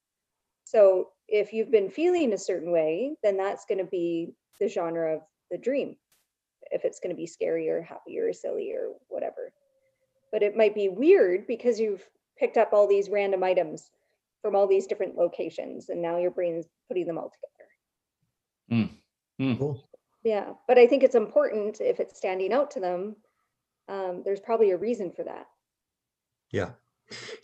So 0.64 1.10
if 1.28 1.52
you've 1.52 1.70
been 1.70 1.90
feeling 1.90 2.32
a 2.32 2.38
certain 2.38 2.72
way, 2.72 3.16
then 3.22 3.36
that's 3.36 3.66
going 3.66 3.78
to 3.78 3.90
be 3.90 4.32
the 4.60 4.68
genre 4.68 5.16
of 5.16 5.22
the 5.50 5.58
dream 5.58 5.96
if 6.72 6.84
it's 6.84 7.00
going 7.00 7.14
to 7.14 7.16
be 7.16 7.26
scary 7.26 7.68
or 7.68 7.82
happy 7.82 8.18
or 8.18 8.32
silly 8.32 8.72
or 8.72 8.94
whatever. 9.08 9.52
But 10.32 10.42
it 10.42 10.56
might 10.56 10.74
be 10.74 10.88
weird 10.88 11.46
because 11.46 11.78
you've 11.78 12.04
picked 12.38 12.56
up 12.56 12.70
all 12.72 12.88
these 12.88 13.08
random 13.08 13.44
items 13.44 13.90
from 14.42 14.56
all 14.56 14.66
these 14.66 14.86
different 14.86 15.16
locations 15.16 15.88
and 15.88 16.02
now 16.02 16.18
your 16.18 16.30
brain 16.30 16.56
is 16.56 16.66
putting 16.88 17.06
them 17.06 17.18
all 17.18 17.30
together. 18.68 18.90
Hmm. 19.38 19.44
Hmm. 19.44 19.58
Cool. 19.58 19.88
Yeah, 20.26 20.54
but 20.66 20.76
I 20.76 20.88
think 20.88 21.04
it's 21.04 21.14
important 21.14 21.80
if 21.80 22.00
it's 22.00 22.16
standing 22.18 22.52
out 22.52 22.72
to 22.72 22.80
them, 22.80 23.14
um, 23.88 24.22
there's 24.24 24.40
probably 24.40 24.72
a 24.72 24.76
reason 24.76 25.12
for 25.12 25.22
that. 25.22 25.46
Yeah. 26.50 26.70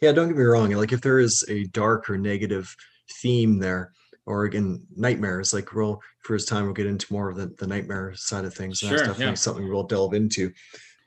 Yeah, 0.01 0.11
don't 0.11 0.27
get 0.27 0.37
me 0.37 0.43
wrong. 0.43 0.69
Like 0.71 0.91
if 0.93 1.01
there 1.01 1.21
is 1.21 1.45
a 1.49 1.63
dark 1.67 2.11
or 2.11 2.19
negative 2.19 2.75
theme 3.23 3.61
there, 3.61 3.93
or 4.27 4.47
again, 4.47 4.85
nightmares, 4.97 5.53
like 5.53 5.73
we'll 5.73 6.01
for 6.25 6.35
his 6.35 6.45
time 6.45 6.65
we'll 6.65 6.75
get 6.75 6.87
into 6.87 7.13
more 7.13 7.31
of 7.31 7.37
the, 7.37 7.55
the 7.61 7.69
nightmare 7.69 8.15
side 8.17 8.45
of 8.45 8.53
things. 8.53 8.83
and 8.83 8.91
that's 8.91 9.03
Sure, 9.03 9.07
definitely 9.13 9.27
yeah. 9.27 9.35
something 9.35 9.69
we'll 9.69 9.85
delve 9.85 10.15
into. 10.15 10.53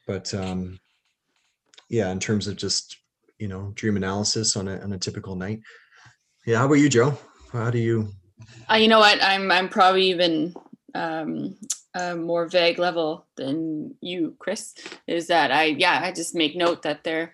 But 0.08 0.34
um 0.34 0.80
yeah, 1.90 2.10
in 2.10 2.22
terms 2.22 2.48
of 2.48 2.56
just 2.56 2.96
you 3.38 3.50
know, 3.50 3.74
dream 3.76 3.98
analysis 3.98 4.56
on 4.56 4.70
a 4.70 4.80
on 4.80 4.94
a 4.94 4.98
typical 4.98 5.36
night. 5.36 5.60
Yeah, 6.46 6.60
how 6.60 6.68
about 6.68 6.76
you, 6.76 6.88
Joe? 6.88 7.18
How 7.52 7.70
do 7.70 7.80
you 7.80 8.14
Uh, 8.72 8.76
you 8.76 8.88
know 8.88 9.00
what? 9.00 9.22
I'm 9.22 9.52
I'm 9.52 9.68
probably 9.68 10.10
even 10.10 10.54
um, 10.96 11.56
a 11.94 12.16
more 12.16 12.48
vague 12.48 12.80
level 12.80 13.26
than 13.36 13.96
you, 14.02 14.36
Chris. 14.40 14.74
Is 15.08 15.28
that 15.28 15.52
I 15.52 15.66
yeah 15.66 16.00
I 16.02 16.12
just 16.12 16.34
make 16.34 16.56
note 16.56 16.84
that 16.84 17.04
they're 17.04 17.34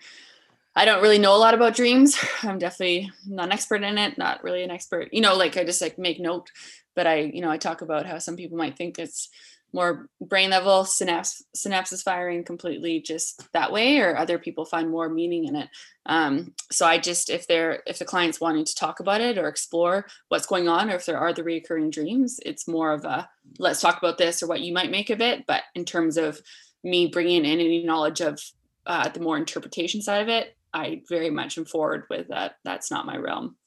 I 0.76 0.86
don't 0.86 1.02
really 1.02 1.20
know 1.20 1.36
a 1.36 1.38
lot 1.38 1.54
about 1.54 1.76
dreams. 1.76 2.18
I'm 2.44 2.60
definitely 2.60 3.12
not 3.28 3.48
an 3.48 3.52
expert 3.52 3.84
in 3.84 3.98
it. 3.98 4.18
Not 4.18 4.44
really 4.44 4.64
an 4.64 4.72
expert. 4.72 5.10
You 5.14 5.22
know, 5.22 5.36
like 5.36 5.58
I 5.58 5.64
just 5.64 5.82
like 5.82 5.98
make 5.98 6.20
note, 6.20 6.52
but 6.96 7.08
I 7.08 7.20
you 7.20 7.42
know 7.42 7.52
I 7.52 7.58
talk 7.58 7.82
about 7.82 8.06
how 8.06 8.18
some 8.18 8.36
people 8.36 8.58
might 8.58 8.78
think 8.78 9.00
it's 9.00 9.30
more 9.74 10.08
brain 10.20 10.50
level 10.50 10.84
synapse 10.84 11.44
synapses 11.56 12.04
firing 12.04 12.44
completely 12.44 13.00
just 13.00 13.52
that 13.54 13.72
way 13.72 14.00
or 14.00 14.18
other 14.18 14.38
people 14.38 14.66
find 14.66 14.90
more 14.90 15.10
meaning 15.10 15.46
in 15.46 15.56
it. 15.56 15.70
Um, 16.06 16.54
so 16.72 16.86
i 16.86 16.98
just 16.98 17.30
if 17.30 17.48
they're 17.48 17.84
if 17.86 18.00
the 18.00 18.06
client's 18.06 18.42
wanting 18.42 18.66
to 18.66 18.76
talk 18.76 19.00
about 19.00 19.22
it 19.22 19.38
or 19.38 19.48
explore 19.48 20.08
what's 20.30 20.48
going 20.48 20.68
on 20.68 20.90
or 20.90 20.96
if 20.96 21.06
there 21.06 21.20
are 21.20 21.32
the 21.32 21.44
recurring 21.44 21.92
dreams 21.92 22.40
it's 22.44 22.68
more 22.68 22.92
of 22.92 23.06
a 23.06 23.30
let's 23.60 23.82
talk 23.82 23.98
about 23.98 24.18
this 24.18 24.42
or 24.42 24.48
what 24.48 24.62
you 24.62 24.74
might 24.74 24.92
make 24.92 25.10
of 25.10 25.22
it. 25.22 25.46
But 25.46 25.64
in 25.76 25.86
terms 25.86 26.18
of 26.18 26.42
me 26.84 27.08
bringing 27.08 27.46
in 27.46 27.60
any 27.60 27.84
knowledge 27.84 28.22
of 28.22 28.42
uh, 28.88 29.10
the 29.10 29.20
more 29.20 29.38
interpretation 29.38 30.02
side 30.02 30.24
of 30.24 30.30
it 30.30 30.56
i 30.74 31.02
very 31.10 31.30
much 31.30 31.58
am 31.58 31.66
forward 31.66 32.06
with 32.10 32.30
that. 32.30 32.56
That's 32.64 32.90
not 32.90 33.06
my 33.06 33.18
realm. 33.18 33.58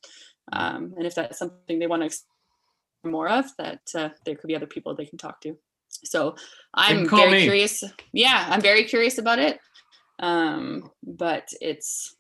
Um, 0.53 0.95
and 0.97 1.07
if 1.07 1.15
that's 1.15 1.39
something 1.39 1.79
they 1.79 1.87
want 1.87 2.11
to 2.11 2.19
more 3.09 3.29
of 3.29 3.45
that 3.59 3.81
uh, 3.95 4.09
there 4.25 4.35
could 4.35 4.49
be 4.49 4.57
other 4.57 4.67
people 4.67 4.95
they 4.95 5.05
can 5.05 5.19
talk 5.19 5.41
to 5.43 5.57
so 6.05 6.37
i'm 6.75 7.09
very 7.09 7.31
me. 7.31 7.43
curious 7.43 7.85
yeah 8.13 8.47
i'm 8.51 8.61
very 8.61 8.85
curious 8.85 9.19
about 9.19 9.39
it. 9.39 9.59
Um 10.19 10.91
but 11.03 11.53
it's 11.61 12.15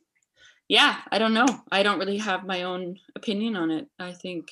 yeah 0.68 0.96
i 1.12 1.18
don't 1.18 1.34
know. 1.34 1.46
I 1.70 1.82
don't 1.82 1.98
really 1.98 2.18
have 2.18 2.44
my 2.44 2.62
own 2.64 2.98
opinion 3.14 3.56
on 3.56 3.70
it. 3.70 3.86
I 3.98 4.12
think 4.12 4.50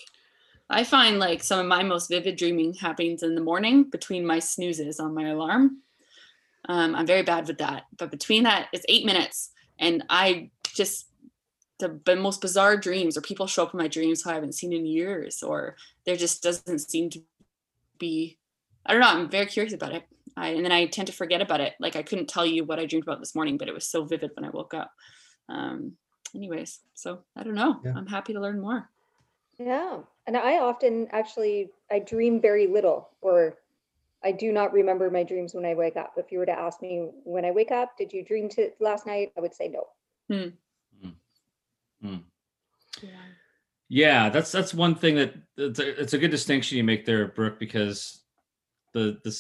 i 0.71 0.85
find 0.85 1.19
like 1.19 1.43
some 1.43 1.61
of 1.61 1.67
my 1.67 1.83
most 1.83 2.09
vivid 2.09 2.37
dreaming 2.37 2.73
happens 2.75 3.23
in 3.23 3.35
the 3.35 3.41
morning 3.41 3.91
between 3.91 4.25
my 4.25 4.39
snoozes 4.39 5.01
on 5.01 5.15
my 5.15 5.29
alarm. 5.29 5.79
Um, 6.69 6.95
i'm 6.95 7.07
very 7.07 7.23
bad 7.23 7.49
with 7.49 7.59
that. 7.59 7.85
But 7.99 8.11
between 8.11 8.45
that 8.45 8.69
it's 8.73 8.87
eight 8.89 9.05
minutes. 9.05 9.51
And 9.79 10.05
i 10.09 10.51
just 10.75 11.09
the, 11.83 12.01
the 12.05 12.17
most 12.17 12.41
bizarre 12.41 12.77
dreams 12.77 13.17
or 13.17 13.21
people 13.21 13.47
show 13.47 13.65
up 13.65 13.75
in 13.75 13.79
my 13.79 13.89
dreams 13.89 14.23
who 14.23 14.31
i 14.31 14.35
haven't 14.35 14.55
seen 14.55 14.73
in 14.73 14.87
years 14.87 15.43
or 15.43 15.77
there 16.07 16.17
just 16.17 16.43
doesn't 16.43 16.79
seem 16.79 17.11
to 17.11 17.21
be 17.99 18.39
i 18.87 18.93
don't 18.93 19.01
know 19.01 19.09
i'm 19.09 19.31
very 19.31 19.47
curious 19.47 19.73
about 19.73 19.95
it 19.95 20.05
I, 20.37 20.49
and 20.49 20.65
then 20.65 20.73
I 20.73 20.87
tend 20.87 21.07
to 21.09 21.13
forget 21.13 21.43
about 21.43 21.61
it. 21.61 21.75
Like 21.79 21.97
I 21.97 22.03
couldn't 22.03 22.29
tell 22.29 22.47
you 22.47 22.65
what 22.65 22.79
I 22.79 22.87
dreamed 22.87 23.05
about 23.05 23.21
this 23.21 23.35
morning, 23.35 23.59
but 23.59 23.69
it 23.69 23.75
was 23.75 23.87
so 23.87 24.05
vivid 24.05 24.31
when 24.35 24.45
I 24.45 24.51
woke 24.51 24.75
up. 24.75 24.91
Um, 25.49 25.93
anyways, 26.35 26.81
so 26.95 27.21
I 27.37 27.43
don't 27.43 27.55
know. 27.55 27.81
Yeah. 27.85 27.93
I'm 27.97 28.07
happy 28.07 28.33
to 28.33 28.41
learn 28.41 28.61
more. 28.61 28.89
Yeah, 29.59 29.99
and 30.27 30.37
I 30.37 30.59
often 30.59 31.09
actually 31.13 31.71
I 31.91 31.99
dream 31.99 32.41
very 32.41 32.67
little, 32.67 33.11
or 33.21 33.59
I 34.25 34.33
do 34.33 34.53
not 34.53 34.73
remember 34.73 35.11
my 35.11 35.23
dreams 35.23 35.55
when 35.55 35.67
I 35.67 35.75
wake 35.75 35.97
up. 35.97 36.15
If 36.17 36.33
you 36.33 36.39
were 36.39 36.47
to 36.47 36.59
ask 36.59 36.81
me 36.81 37.11
when 37.25 37.45
I 37.45 37.51
wake 37.51 37.71
up, 37.71 37.97
did 37.99 38.13
you 38.13 38.25
dream 38.25 38.49
to 38.51 38.71
last 38.81 39.07
night? 39.07 39.33
I 39.37 39.41
would 39.41 39.55
say 39.55 39.69
no. 39.69 39.85
Hmm. 40.29 40.49
Hmm. 41.01 42.07
Hmm. 42.07 42.17
Yeah. 43.03 43.11
Yeah, 43.89 44.29
that's 44.31 44.51
that's 44.51 44.73
one 44.73 44.95
thing 44.95 45.17
that 45.17 45.35
it's 45.59 45.79
a, 45.79 46.01
it's 46.01 46.15
a 46.15 46.19
good 46.19 46.31
distinction 46.31 46.79
you 46.79 46.85
make 46.85 47.05
there, 47.05 47.29
Brooke, 47.29 47.59
because 47.59 48.22
the 48.93 49.19
the 49.25 49.31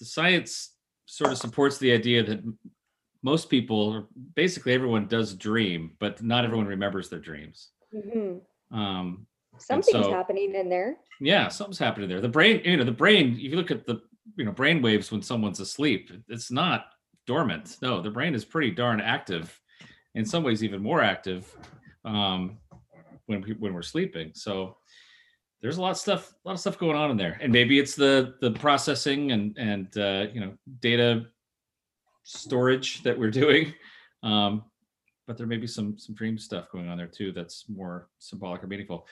the 0.00 0.04
science 0.04 0.74
sort 1.06 1.30
of 1.32 1.38
supports 1.38 1.78
the 1.78 1.92
idea 1.92 2.22
that 2.22 2.40
most 3.22 3.48
people, 3.50 3.76
or 3.94 4.08
basically 4.34 4.72
everyone, 4.72 5.06
does 5.06 5.34
dream, 5.34 5.92
but 6.00 6.22
not 6.22 6.44
everyone 6.44 6.66
remembers 6.66 7.08
their 7.08 7.20
dreams. 7.20 7.70
Mhm. 7.94 8.40
Um, 8.70 9.26
Something's 9.58 10.04
so- 10.06 10.10
happening 10.12 10.54
in 10.54 10.68
there. 10.68 10.96
yeah, 11.20 11.48
something's 11.48 11.78
happening 11.78 12.08
there. 12.08 12.20
The 12.20 12.28
brain, 12.28 12.62
you 12.64 12.76
know, 12.76 12.84
the 12.84 12.90
brain. 12.92 13.34
If 13.34 13.50
you 13.52 13.56
look 13.56 13.70
at 13.70 13.86
the 13.86 14.00
you 14.36 14.44
know 14.44 14.52
brain 14.52 14.82
waves 14.82 15.12
when 15.12 15.22
someone's 15.22 15.60
asleep, 15.60 16.10
it's 16.28 16.50
not 16.50 16.86
dormant. 17.26 17.76
No, 17.82 18.00
the 18.00 18.10
brain 18.10 18.34
is 18.34 18.44
pretty 18.44 18.70
darn 18.70 19.00
active. 19.00 19.60
In 20.14 20.24
some 20.26 20.42
ways, 20.42 20.62
even 20.64 20.82
more 20.82 21.00
active 21.02 21.54
um, 22.04 22.58
when 23.26 23.40
we, 23.42 23.52
when 23.54 23.72
we're 23.74 23.82
sleeping. 23.82 24.32
So 24.34 24.76
there's 25.62 25.78
a 25.78 25.80
lot 25.80 25.92
of 25.92 25.96
stuff, 25.96 26.34
a 26.44 26.48
lot 26.48 26.54
of 26.54 26.60
stuff 26.60 26.76
going 26.76 26.96
on 26.96 27.10
in 27.10 27.16
there, 27.16 27.38
and 27.40 27.52
maybe 27.52 27.78
it's 27.78 27.94
the 27.94 28.34
the 28.40 28.50
processing 28.50 29.30
and 29.30 29.56
and 29.56 29.96
uh, 29.96 30.26
you 30.32 30.40
know 30.40 30.52
data 30.80 31.26
storage 32.24 33.02
that 33.04 33.18
we're 33.18 33.30
doing. 33.42 33.72
Um, 34.22 34.64
but 35.26 35.38
there 35.38 35.46
may 35.46 35.56
be 35.56 35.68
some 35.68 35.96
some 35.98 36.14
dream 36.14 36.36
stuff 36.36 36.70
going 36.70 36.88
on 36.88 36.98
there 36.98 37.06
too 37.06 37.32
that's 37.32 37.64
more 37.68 38.08
symbolic 38.18 38.62
or 38.62 38.66
meaningful. 38.66 39.06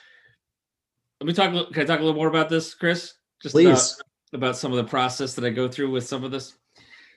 Let 1.21 1.27
me 1.27 1.33
talk. 1.33 1.73
Can 1.73 1.83
I 1.83 1.85
talk 1.85 1.99
a 1.99 2.03
little 2.03 2.15
more 2.15 2.27
about 2.27 2.49
this, 2.49 2.73
Chris? 2.73 3.13
Just 3.41 3.55
about- 3.55 3.63
Please. 3.63 4.01
about 4.33 4.57
some 4.57 4.71
of 4.71 4.77
the 4.77 4.83
process 4.83 5.33
that 5.35 5.45
I 5.45 5.49
go 5.49 5.67
through 5.67 5.89
with 5.91 6.05
some 6.05 6.23
of 6.23 6.31
this. 6.31 6.55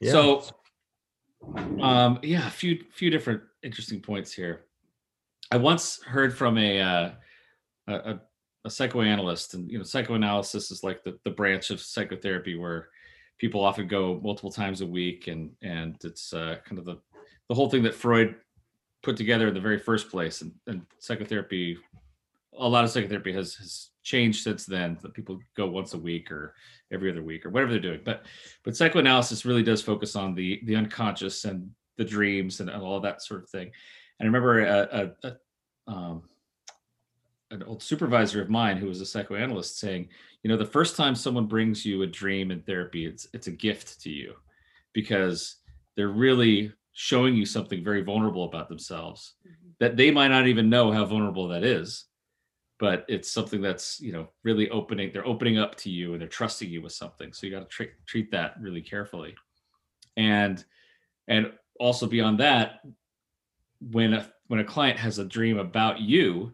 Yeah. 0.00 0.12
So, 0.12 0.44
um, 1.80 2.20
yeah, 2.22 2.46
a 2.46 2.50
few 2.50 2.84
few 2.92 3.10
different 3.10 3.42
interesting 3.64 4.00
points 4.00 4.32
here. 4.32 4.66
I 5.50 5.56
once 5.56 6.02
heard 6.02 6.36
from 6.36 6.56
a 6.56 6.80
uh, 6.80 7.10
a, 7.88 7.94
a, 7.94 8.20
a 8.64 8.70
psychoanalyst, 8.70 9.54
and 9.54 9.70
you 9.70 9.78
know, 9.78 9.84
psychoanalysis 9.84 10.70
is 10.70 10.82
like 10.82 11.04
the, 11.04 11.18
the 11.24 11.30
branch 11.30 11.70
of 11.70 11.80
psychotherapy 11.80 12.56
where 12.56 12.88
people 13.38 13.64
often 13.64 13.86
go 13.86 14.20
multiple 14.22 14.52
times 14.52 14.80
a 14.80 14.86
week, 14.86 15.26
and 15.28 15.50
and 15.62 15.96
it's 16.04 16.32
uh, 16.32 16.56
kind 16.64 16.78
of 16.78 16.84
the 16.84 16.98
the 17.48 17.54
whole 17.54 17.68
thing 17.68 17.82
that 17.82 17.94
Freud 17.94 18.36
put 19.02 19.16
together 19.16 19.48
in 19.48 19.54
the 19.54 19.60
very 19.60 19.78
first 19.78 20.10
place, 20.10 20.40
and, 20.40 20.52
and 20.66 20.82
psychotherapy. 20.98 21.78
A 22.56 22.68
lot 22.68 22.84
of 22.84 22.90
psychotherapy 22.90 23.32
has 23.32 23.54
has 23.56 23.90
changed 24.02 24.42
since 24.42 24.64
then. 24.64 24.96
That 25.02 25.12
people 25.12 25.40
go 25.56 25.66
once 25.68 25.92
a 25.94 25.98
week 25.98 26.30
or 26.30 26.54
every 26.92 27.10
other 27.10 27.22
week 27.22 27.44
or 27.44 27.50
whatever 27.50 27.72
they're 27.72 27.80
doing. 27.80 28.00
But 28.04 28.24
but 28.64 28.76
psychoanalysis 28.76 29.44
really 29.44 29.62
does 29.62 29.82
focus 29.82 30.16
on 30.16 30.34
the 30.34 30.60
the 30.64 30.76
unconscious 30.76 31.44
and 31.44 31.70
the 31.96 32.04
dreams 32.04 32.60
and, 32.60 32.70
and 32.70 32.82
all 32.82 33.00
that 33.00 33.22
sort 33.22 33.42
of 33.42 33.50
thing. 33.50 33.70
And 34.18 34.26
I 34.26 34.26
remember 34.26 34.60
a, 34.60 35.12
a, 35.24 35.28
a 35.28 35.36
um, 35.92 36.22
an 37.50 37.62
old 37.62 37.82
supervisor 37.82 38.42
of 38.42 38.50
mine 38.50 38.76
who 38.76 38.86
was 38.86 39.00
a 39.00 39.06
psychoanalyst 39.06 39.78
saying, 39.78 40.08
you 40.42 40.50
know, 40.50 40.56
the 40.56 40.64
first 40.64 40.96
time 40.96 41.14
someone 41.14 41.46
brings 41.46 41.84
you 41.84 42.02
a 42.02 42.06
dream 42.06 42.50
in 42.50 42.62
therapy, 42.62 43.06
it's 43.06 43.28
it's 43.32 43.46
a 43.46 43.52
gift 43.52 44.00
to 44.02 44.10
you 44.10 44.34
because 44.92 45.56
they're 45.96 46.08
really 46.08 46.72
showing 46.92 47.34
you 47.34 47.44
something 47.44 47.82
very 47.82 48.02
vulnerable 48.02 48.44
about 48.44 48.68
themselves 48.68 49.34
mm-hmm. 49.46 49.70
that 49.80 49.96
they 49.96 50.10
might 50.10 50.28
not 50.28 50.46
even 50.46 50.70
know 50.70 50.92
how 50.92 51.04
vulnerable 51.04 51.48
that 51.48 51.64
is 51.64 52.06
but 52.78 53.04
it's 53.08 53.30
something 53.30 53.60
that's 53.60 54.00
you 54.00 54.12
know 54.12 54.28
really 54.42 54.68
opening 54.70 55.10
they're 55.12 55.26
opening 55.26 55.58
up 55.58 55.74
to 55.76 55.90
you 55.90 56.12
and 56.12 56.20
they're 56.20 56.28
trusting 56.28 56.68
you 56.68 56.82
with 56.82 56.92
something. 56.92 57.32
So 57.32 57.46
you 57.46 57.52
got 57.52 57.60
to 57.60 57.66
treat 57.66 57.92
treat 58.06 58.30
that 58.32 58.54
really 58.60 58.82
carefully. 58.82 59.34
And 60.16 60.62
and 61.28 61.52
also 61.80 62.06
beyond 62.06 62.40
that 62.40 62.80
when 63.80 64.14
a 64.14 64.30
when 64.48 64.60
a 64.60 64.64
client 64.64 64.98
has 64.98 65.18
a 65.18 65.24
dream 65.24 65.58
about 65.58 66.00
you 66.00 66.52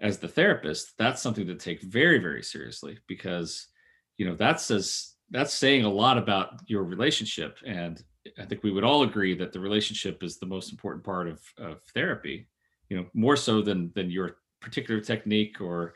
as 0.00 0.18
the 0.18 0.28
therapist 0.28 0.92
that's 0.98 1.22
something 1.22 1.46
to 1.46 1.54
take 1.54 1.80
very 1.82 2.18
very 2.18 2.42
seriously 2.42 2.98
because 3.06 3.68
you 4.16 4.26
know 4.26 4.34
that 4.34 4.60
says 4.60 5.14
that's 5.30 5.54
saying 5.54 5.84
a 5.84 5.88
lot 5.88 6.18
about 6.18 6.60
your 6.66 6.84
relationship. 6.84 7.58
And 7.66 8.02
i 8.38 8.44
think 8.44 8.62
we 8.62 8.70
would 8.70 8.84
all 8.84 9.02
agree 9.02 9.34
that 9.34 9.52
the 9.52 9.60
relationship 9.60 10.22
is 10.22 10.38
the 10.38 10.46
most 10.46 10.72
important 10.72 11.04
part 11.04 11.28
of 11.28 11.40
of 11.58 11.82
therapy 11.94 12.48
you 12.88 12.96
know 12.96 13.06
more 13.12 13.36
so 13.36 13.60
than 13.60 13.92
than 13.94 14.10
your 14.10 14.36
particular 14.60 15.00
technique 15.00 15.60
or 15.60 15.94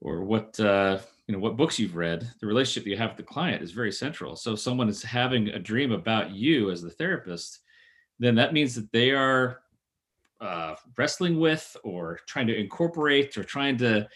or 0.00 0.24
what 0.24 0.58
uh, 0.58 0.98
you 1.28 1.32
know 1.32 1.38
what 1.38 1.56
books 1.56 1.78
you've 1.78 1.94
read. 1.94 2.28
The 2.40 2.46
relationship 2.48 2.88
you 2.88 2.96
have 2.96 3.10
with 3.10 3.18
the 3.18 3.32
client 3.34 3.62
is 3.62 3.70
very 3.70 3.92
central. 3.92 4.34
So 4.34 4.54
if 4.54 4.58
someone 4.58 4.88
is 4.88 5.02
having 5.02 5.48
a 5.48 5.60
dream 5.60 5.92
about 5.92 6.32
you 6.32 6.72
as 6.72 6.82
the 6.82 6.90
therapist 6.90 7.60
then 8.22 8.36
that 8.36 8.52
means 8.52 8.76
that 8.76 8.90
they 8.92 9.10
are 9.10 9.61
uh, 10.42 10.74
wrestling 10.98 11.38
with 11.38 11.76
or 11.84 12.18
trying 12.26 12.46
to 12.48 12.54
incorporate 12.54 13.38
or 13.38 13.44
trying 13.44 13.76
to 13.78 14.06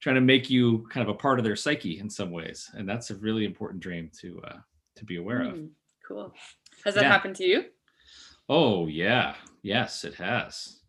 trying 0.00 0.14
to 0.16 0.20
make 0.20 0.50
you 0.50 0.86
kind 0.90 1.08
of 1.08 1.14
a 1.14 1.18
part 1.18 1.38
of 1.38 1.44
their 1.44 1.56
psyche 1.56 1.98
in 2.00 2.10
some 2.10 2.30
ways 2.30 2.70
and 2.74 2.88
that's 2.88 3.10
a 3.10 3.14
really 3.16 3.44
important 3.44 3.80
dream 3.80 4.10
to 4.20 4.40
uh, 4.48 4.56
to 4.94 5.04
be 5.04 5.16
aware 5.16 5.42
of 5.42 5.54
Mm, 5.54 5.70
cool. 6.06 6.34
Has 6.84 6.94
that 6.94 7.02
Yeah. 7.04 7.12
happened 7.12 7.36
to 7.36 7.44
you? 7.44 7.64
Oh 8.48 8.86
yeah, 8.86 9.34
yes, 9.62 10.04
it 10.04 10.14
has, 10.14 10.80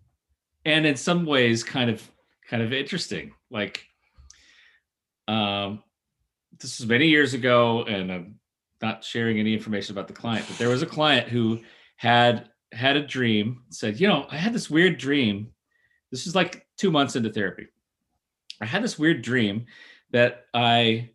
and 0.64 0.86
in 0.86 0.96
some 0.96 1.26
ways, 1.26 1.64
kind 1.64 1.90
of, 1.90 2.08
kind 2.48 2.62
of 2.62 2.72
interesting. 2.72 3.34
Like, 3.50 3.84
um, 5.28 5.84
this 6.60 6.80
was 6.80 6.88
many 6.88 7.08
years 7.08 7.34
ago, 7.34 7.84
and 7.84 8.12
I'm 8.12 8.40
not 8.82 9.04
sharing 9.04 9.40
any 9.40 9.54
information 9.54 9.96
about 9.96 10.08
the 10.08 10.14
client, 10.14 10.46
but 10.48 10.58
there 10.60 10.70
was 10.70 10.84
a 10.84 10.86
client 10.86 11.30
who 11.30 11.62
had 11.96 12.50
had 12.72 12.98
a 12.98 13.06
dream. 13.06 13.64
Said, 13.70 14.00
you 14.00 14.08
know, 14.08 14.26
I 14.30 14.38
had 14.38 14.54
this 14.54 14.70
weird 14.70 14.98
dream. 14.98 15.52
This 16.12 16.28
is 16.28 16.36
like 16.36 16.68
two 16.78 16.92
months 16.92 17.16
into 17.16 17.32
therapy. 17.32 17.68
I 18.62 18.66
had 18.66 18.84
this 18.84 18.98
weird 18.98 19.22
dream 19.22 19.66
that 20.12 20.46
I 20.54 21.12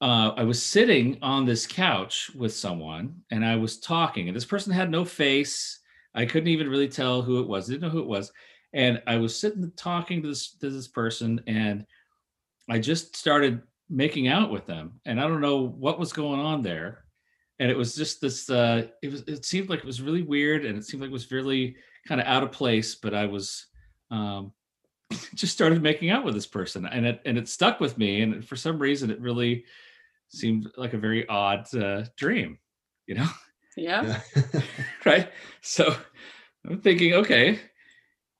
uh, 0.00 0.32
I 0.36 0.44
was 0.44 0.62
sitting 0.62 1.18
on 1.22 1.46
this 1.46 1.66
couch 1.66 2.30
with 2.34 2.52
someone 2.52 3.22
and 3.30 3.44
I 3.44 3.56
was 3.56 3.78
talking, 3.78 4.28
and 4.28 4.36
this 4.36 4.44
person 4.44 4.72
had 4.72 4.90
no 4.90 5.04
face. 5.04 5.80
I 6.14 6.26
couldn't 6.26 6.48
even 6.48 6.68
really 6.68 6.88
tell 6.88 7.22
who 7.22 7.40
it 7.40 7.48
was. 7.48 7.68
I 7.68 7.72
didn't 7.72 7.82
know 7.82 7.90
who 7.90 8.00
it 8.00 8.06
was. 8.06 8.32
And 8.72 9.02
I 9.06 9.16
was 9.16 9.38
sitting 9.38 9.70
talking 9.76 10.22
to 10.22 10.28
this 10.28 10.52
to 10.56 10.70
this 10.70 10.88
person, 10.88 11.40
and 11.46 11.86
I 12.68 12.78
just 12.78 13.16
started 13.16 13.62
making 13.88 14.28
out 14.28 14.50
with 14.50 14.66
them. 14.66 15.00
And 15.06 15.20
I 15.20 15.28
don't 15.28 15.40
know 15.40 15.66
what 15.66 15.98
was 15.98 16.12
going 16.12 16.40
on 16.40 16.62
there. 16.62 17.05
And 17.58 17.70
it 17.70 17.76
was 17.76 17.94
just 17.94 18.20
this 18.20 18.50
uh 18.50 18.86
it 19.02 19.10
was 19.10 19.22
it 19.22 19.44
seemed 19.44 19.68
like 19.70 19.80
it 19.80 19.86
was 19.86 20.02
really 20.02 20.22
weird 20.22 20.64
and 20.64 20.76
it 20.78 20.84
seemed 20.84 21.00
like 21.00 21.10
it 21.10 21.12
was 21.12 21.30
really 21.30 21.76
kind 22.06 22.20
of 22.20 22.26
out 22.26 22.42
of 22.42 22.52
place, 22.52 22.94
but 22.94 23.14
I 23.14 23.26
was 23.26 23.66
um 24.10 24.52
just 25.34 25.52
started 25.52 25.82
making 25.82 26.10
out 26.10 26.24
with 26.24 26.34
this 26.34 26.46
person 26.46 26.86
and 26.86 27.06
it 27.06 27.20
and 27.24 27.38
it 27.38 27.48
stuck 27.48 27.80
with 27.80 27.96
me 27.96 28.22
and 28.22 28.44
for 28.46 28.56
some 28.56 28.78
reason 28.78 29.10
it 29.10 29.20
really 29.20 29.64
seemed 30.28 30.68
like 30.76 30.94
a 30.94 30.98
very 30.98 31.28
odd 31.28 31.72
uh, 31.76 32.04
dream 32.16 32.58
you 33.06 33.14
know 33.14 33.28
Yeah. 33.76 34.18
Yeah. 34.34 34.60
right 35.04 35.30
so 35.60 35.94
i'm 36.68 36.80
thinking 36.80 37.14
okay 37.14 37.60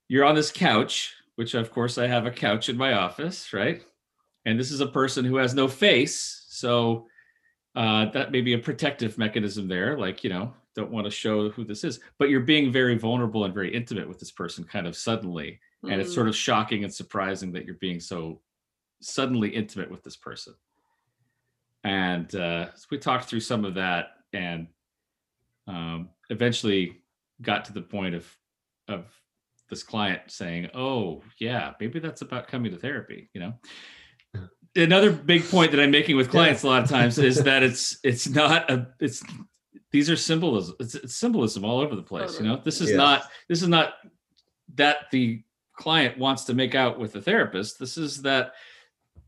you're 0.09 0.25
on 0.25 0.35
this 0.35 0.51
couch 0.51 1.15
which 1.37 1.55
of 1.55 1.71
course 1.71 1.99
i 1.99 2.07
have 2.09 2.27
a 2.27 2.31
couch 2.33 2.69
in 2.69 2.77
my 2.77 2.95
office 2.95 3.53
right 3.53 3.83
and 4.45 4.59
this 4.59 4.73
is 4.73 4.81
a 4.81 4.87
person 4.87 5.25
who 5.25 5.37
has 5.37 5.55
no 5.55 5.69
face 5.69 6.47
so 6.49 7.07
uh, 7.77 8.07
that 8.11 8.33
may 8.33 8.41
be 8.41 8.55
a 8.55 8.59
protective 8.59 9.17
mechanism 9.19 9.69
there 9.69 9.97
like 9.99 10.25
you 10.25 10.31
know 10.31 10.53
don't 10.75 10.91
want 10.91 11.07
to 11.07 11.11
show 11.11 11.49
who 11.51 11.65
this 11.65 11.85
is 11.85 12.01
but 12.19 12.29
you're 12.29 12.41
being 12.41 12.71
very 12.73 12.99
vulnerable 12.99 13.45
and 13.45 13.55
very 13.55 13.73
intimate 13.75 14.09
with 14.09 14.19
this 14.19 14.31
person 14.31 14.65
kind 14.65 14.87
of 14.87 14.97
suddenly. 14.97 15.59
And 15.89 16.01
it's 16.01 16.11
Mm, 16.11 16.15
sort 16.15 16.29
of 16.29 16.37
shocking 16.37 16.85
and 16.85 16.93
surprising 16.93 17.53
that 17.53 17.65
you're 17.65 17.77
being 17.77 18.01
so 18.01 18.41
suddenly 19.01 19.49
intimate 19.51 19.91
with 19.91 20.03
this 20.03 20.17
person. 20.17 20.55
And 21.85 22.35
uh, 22.35 22.75
so 22.75 22.87
we 22.91 22.99
talked 22.99 23.27
through 23.27 23.41
some 23.41 23.65
of 23.65 23.75
that 23.75 24.09
and 24.33 24.67
um, 25.69 26.11
eventually 26.31 27.01
got 27.41 27.65
to 27.67 27.73
the 27.73 27.83
point 27.83 28.15
of 28.15 28.37
of 28.89 29.05
this 29.69 29.83
client 29.83 30.23
saying 30.29 30.71
oh 30.75 31.23
yeah 31.41 31.73
maybe 31.81 31.99
that's 31.99 32.23
about 32.23 32.47
coming 32.47 32.71
to 32.71 32.79
therapy 32.79 33.29
you 33.35 33.41
know 33.41 33.53
another 34.77 35.11
big 35.11 35.45
point 35.49 35.71
that 35.71 35.81
i'm 35.81 35.91
making 35.91 36.17
with 36.17 36.31
clients 36.31 36.63
a 36.63 36.67
lot 36.67 36.83
of 36.83 36.89
times 36.89 37.19
is 37.19 37.43
that 37.43 37.63
it's 37.69 37.99
it's 38.05 38.29
not 38.29 38.71
a 38.71 38.89
it's 39.01 39.23
these 39.91 40.11
are 40.11 40.17
symbolism 40.17 40.77
it's, 40.81 40.95
it's 40.95 41.15
symbolism 41.17 41.65
all 41.65 41.81
over 41.81 41.97
the 41.97 42.03
place 42.03 42.39
you 42.39 42.47
know? 42.47 42.61
This 42.63 42.81
is 42.81 42.91
Yes. 42.91 42.97
not 42.97 43.23
this 43.49 43.63
is 43.63 43.69
not 43.69 43.95
that 44.75 45.11
the 45.11 45.43
client 45.75 46.19
wants 46.19 46.45
to 46.45 46.55
make 46.55 46.75
out 46.75 46.99
with 46.99 47.13
the 47.13 47.21
therapist. 47.21 47.79
This 47.79 47.97
is 47.99 48.23
that 48.23 48.55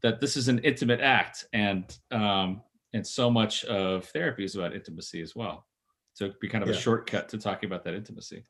that 0.02 0.20
this 0.20 0.36
is 0.36 0.48
an 0.48 0.58
intimate 0.60 1.00
act 1.00 1.46
and 1.52 1.96
um 2.10 2.62
and 2.94 3.06
so 3.06 3.30
much 3.30 3.64
of 3.66 4.06
therapy 4.06 4.44
is 4.44 4.54
about 4.54 4.74
intimacy 4.74 5.20
as 5.20 5.36
well. 5.36 5.66
So 6.14 6.24
it'd 6.24 6.40
be 6.40 6.48
kind 6.48 6.64
of 6.64 6.70
a 6.70 6.74
shortcut 6.74 7.28
to 7.28 7.38
talking 7.38 7.68
about 7.68 7.84
that 7.84 7.94
intimacy. 7.94 8.44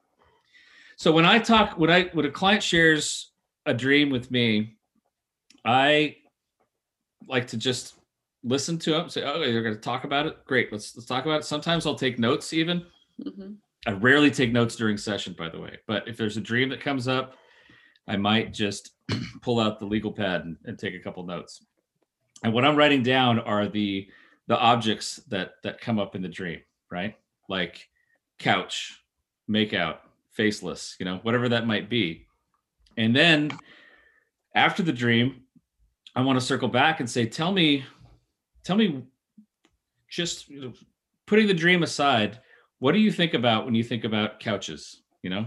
So 0.96 1.12
when 1.12 1.26
i 1.26 1.38
talk 1.38 1.76
when 1.78 1.90
i 1.90 2.04
when 2.12 2.24
a 2.24 2.30
client 2.30 2.62
shares 2.62 3.32
a 3.66 3.74
dream 3.74 4.10
with 4.10 4.30
me 4.30 4.78
i 5.64 6.16
like 7.28 7.46
to 7.46 7.56
just 7.56 7.94
listen 8.44 8.78
to 8.78 8.90
them 8.90 9.08
say 9.08 9.22
oh 9.24 9.42
you're 9.42 9.62
going 9.62 9.74
to 9.74 9.80
talk 9.80 10.04
about 10.04 10.26
it 10.26 10.44
great 10.44 10.72
let's 10.72 10.96
let's 10.96 11.06
talk 11.06 11.24
about 11.24 11.40
it 11.40 11.44
sometimes 11.44 11.86
i'll 11.86 11.94
take 11.94 12.18
notes 12.18 12.52
even 12.52 12.84
mhm. 13.22 13.56
I 13.86 13.92
rarely 13.92 14.30
take 14.30 14.52
notes 14.52 14.76
during 14.76 14.96
session, 14.96 15.34
by 15.38 15.48
the 15.48 15.60
way. 15.60 15.78
But 15.86 16.08
if 16.08 16.16
there's 16.16 16.36
a 16.36 16.42
dream 16.42 16.68
that 16.70 16.80
comes 16.80 17.06
up, 17.08 17.34
I 18.06 18.16
might 18.16 18.52
just 18.52 18.90
pull 19.42 19.60
out 19.60 19.78
the 19.78 19.86
legal 19.86 20.12
pad 20.12 20.44
and, 20.44 20.56
and 20.64 20.78
take 20.78 20.94
a 20.94 20.98
couple 20.98 21.24
notes. 21.24 21.64
And 22.42 22.52
what 22.52 22.64
I'm 22.64 22.76
writing 22.76 23.02
down 23.02 23.38
are 23.40 23.68
the 23.68 24.08
the 24.46 24.58
objects 24.58 25.16
that 25.28 25.52
that 25.62 25.80
come 25.80 25.98
up 25.98 26.14
in 26.14 26.22
the 26.22 26.28
dream, 26.28 26.60
right? 26.90 27.16
Like 27.48 27.88
couch, 28.38 29.02
makeout, 29.48 29.98
faceless, 30.32 30.96
you 30.98 31.04
know, 31.04 31.18
whatever 31.22 31.48
that 31.50 31.66
might 31.66 31.88
be. 31.88 32.26
And 32.96 33.14
then 33.14 33.56
after 34.54 34.82
the 34.82 34.92
dream, 34.92 35.42
I 36.18 36.20
want 36.20 36.36
to 36.36 36.44
circle 36.44 36.66
back 36.66 36.98
and 36.98 37.08
say, 37.08 37.26
tell 37.26 37.52
me, 37.52 37.84
tell 38.64 38.74
me 38.74 39.04
just 40.10 40.48
you 40.48 40.60
know, 40.60 40.72
putting 41.26 41.46
the 41.46 41.54
dream 41.54 41.84
aside, 41.84 42.40
what 42.80 42.90
do 42.90 42.98
you 42.98 43.12
think 43.12 43.34
about 43.34 43.64
when 43.64 43.76
you 43.76 43.84
think 43.84 44.02
about 44.02 44.40
couches? 44.40 45.02
You 45.22 45.30
know, 45.30 45.46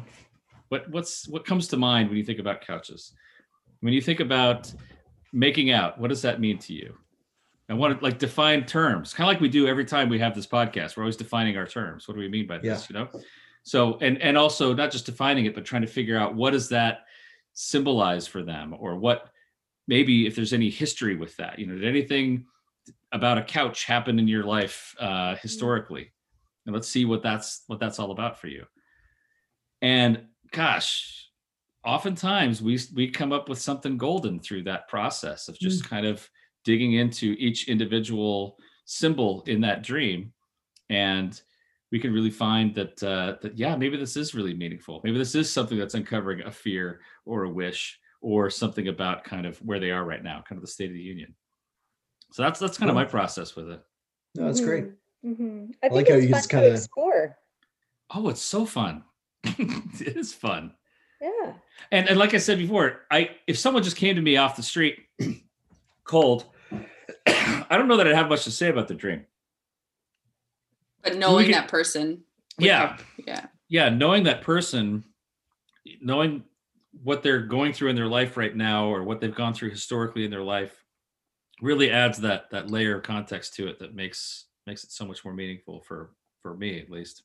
what 0.69 0.89
what's 0.89 1.27
what 1.27 1.45
comes 1.45 1.67
to 1.69 1.77
mind 1.77 2.07
when 2.07 2.17
you 2.17 2.23
think 2.23 2.39
about 2.39 2.61
couches? 2.61 3.11
When 3.81 3.91
you 3.91 3.99
think 3.99 4.21
about 4.21 4.73
making 5.33 5.71
out, 5.71 5.99
what 5.99 6.07
does 6.07 6.21
that 6.21 6.39
mean 6.39 6.57
to 6.59 6.73
you? 6.73 6.95
I 7.67 7.73
want 7.73 7.99
to 7.99 8.01
like 8.01 8.17
define 8.17 8.65
terms, 8.65 9.13
kind 9.13 9.29
of 9.29 9.33
like 9.33 9.41
we 9.41 9.49
do 9.49 9.67
every 9.67 9.83
time 9.83 10.07
we 10.07 10.19
have 10.19 10.33
this 10.33 10.47
podcast. 10.47 10.95
We're 10.95 11.03
always 11.03 11.17
defining 11.17 11.57
our 11.57 11.67
terms. 11.67 12.07
What 12.07 12.13
do 12.13 12.21
we 12.21 12.29
mean 12.29 12.47
by 12.47 12.59
this? 12.59 12.89
You 12.89 12.93
know, 12.95 13.09
so 13.63 13.97
and 13.99 14.21
and 14.21 14.37
also 14.37 14.73
not 14.73 14.89
just 14.89 15.05
defining 15.05 15.47
it, 15.47 15.53
but 15.53 15.65
trying 15.65 15.81
to 15.81 15.87
figure 15.89 16.17
out 16.17 16.33
what 16.33 16.51
does 16.51 16.69
that 16.69 16.99
symbolize 17.51 18.25
for 18.25 18.41
them, 18.41 18.73
or 18.79 18.95
what 18.95 19.31
maybe 19.87 20.27
if 20.27 20.35
there's 20.35 20.53
any 20.53 20.69
history 20.69 21.15
with 21.15 21.35
that. 21.37 21.59
You 21.59 21.67
know, 21.67 21.75
did 21.75 21.85
anything 21.85 22.45
about 23.11 23.37
a 23.37 23.43
couch 23.43 23.85
happen 23.85 24.19
in 24.19 24.27
your 24.27 24.43
life 24.43 24.95
uh, 24.99 25.35
historically? 25.35 26.11
And 26.65 26.73
let's 26.73 26.87
see 26.87 27.05
what 27.05 27.23
that's 27.23 27.63
what 27.67 27.79
that's 27.79 27.99
all 27.99 28.11
about 28.11 28.39
for 28.39 28.47
you. 28.47 28.65
And 29.81 30.25
gosh, 30.51 31.21
oftentimes 31.83 32.61
we 32.61 32.79
we 32.95 33.09
come 33.09 33.31
up 33.31 33.49
with 33.49 33.59
something 33.59 33.97
golden 33.97 34.39
through 34.39 34.63
that 34.63 34.87
process 34.87 35.47
of 35.47 35.57
just 35.57 35.83
mm. 35.83 35.89
kind 35.89 36.05
of 36.05 36.27
digging 36.63 36.93
into 36.93 37.35
each 37.39 37.67
individual 37.67 38.57
symbol 38.85 39.43
in 39.47 39.61
that 39.61 39.83
dream 39.83 40.31
and 40.89 41.41
we 41.91 41.99
can 41.99 42.13
really 42.13 42.29
find 42.29 42.75
that 42.75 43.01
uh, 43.03 43.35
that 43.41 43.57
yeah 43.57 43.75
maybe 43.75 43.97
this 43.97 44.15
is 44.15 44.35
really 44.35 44.53
meaningful 44.53 45.01
maybe 45.03 45.17
this 45.17 45.33
is 45.33 45.51
something 45.51 45.77
that's 45.77 45.95
uncovering 45.95 46.41
a 46.41 46.51
fear 46.51 47.01
or 47.25 47.43
a 47.43 47.49
wish 47.49 47.99
or 48.21 48.49
something 48.49 48.87
about 48.87 49.23
kind 49.23 49.45
of 49.45 49.57
where 49.59 49.79
they 49.79 49.91
are 49.91 50.03
right 50.03 50.23
now 50.23 50.43
kind 50.47 50.57
of 50.57 50.61
the 50.61 50.71
state 50.71 50.89
of 50.89 50.93
the 50.93 50.99
union 50.99 51.33
so 52.31 52.43
that's 52.43 52.59
that's 52.59 52.77
kind 52.77 52.89
of 52.89 52.95
my 52.95 53.05
process 53.05 53.55
with 53.55 53.69
it 53.69 53.81
no 54.35 54.45
that's 54.45 54.61
great 54.61 54.85
mm-hmm. 55.25 55.31
mm-hmm. 55.31 55.71
i 55.83 55.89
think 55.89 56.07
like 56.07 56.09
it's 56.09 56.25
fun 56.25 56.31
just 56.31 56.49
kinda... 56.49 56.71
explore 56.71 57.37
oh 58.11 58.29
it's 58.29 58.41
so 58.41 58.65
fun 58.65 59.03
it 59.43 60.15
is 60.17 60.33
fun 60.33 60.71
yeah. 61.21 61.53
And 61.91 62.09
and 62.09 62.17
like 62.17 62.33
I 62.33 62.37
said 62.37 62.57
before, 62.57 63.01
I 63.11 63.31
if 63.45 63.57
someone 63.57 63.83
just 63.83 63.95
came 63.95 64.15
to 64.15 64.21
me 64.21 64.37
off 64.37 64.55
the 64.55 64.63
street 64.63 64.97
cold, 66.03 66.45
I 67.27 67.65
don't 67.69 67.87
know 67.87 67.97
that 67.97 68.07
I'd 68.07 68.15
have 68.15 68.29
much 68.29 68.43
to 68.45 68.51
say 68.51 68.69
about 68.69 68.87
the 68.87 68.95
dream. 68.95 69.25
But 71.03 71.17
knowing 71.17 71.45
can, 71.45 71.53
that 71.53 71.67
person. 71.67 72.23
Yeah. 72.57 72.87
Help. 72.87 72.99
Yeah. 73.25 73.45
Yeah. 73.69 73.89
Knowing 73.89 74.23
that 74.23 74.41
person, 74.41 75.03
knowing 76.01 76.43
what 77.03 77.23
they're 77.23 77.41
going 77.41 77.73
through 77.73 77.89
in 77.89 77.95
their 77.95 78.07
life 78.07 78.37
right 78.37 78.55
now 78.55 78.87
or 78.87 79.03
what 79.03 79.21
they've 79.21 79.35
gone 79.35 79.53
through 79.53 79.69
historically 79.69 80.25
in 80.25 80.31
their 80.31 80.43
life 80.43 80.83
really 81.61 81.91
adds 81.91 82.17
that 82.19 82.49
that 82.51 82.69
layer 82.69 82.97
of 82.97 83.03
context 83.03 83.53
to 83.55 83.67
it 83.67 83.79
that 83.79 83.95
makes 83.95 84.45
makes 84.67 84.83
it 84.83 84.91
so 84.91 85.05
much 85.05 85.23
more 85.23 85.33
meaningful 85.33 85.79
for 85.81 86.11
for 86.41 86.55
me 86.55 86.79
at 86.79 86.89
least. 86.89 87.23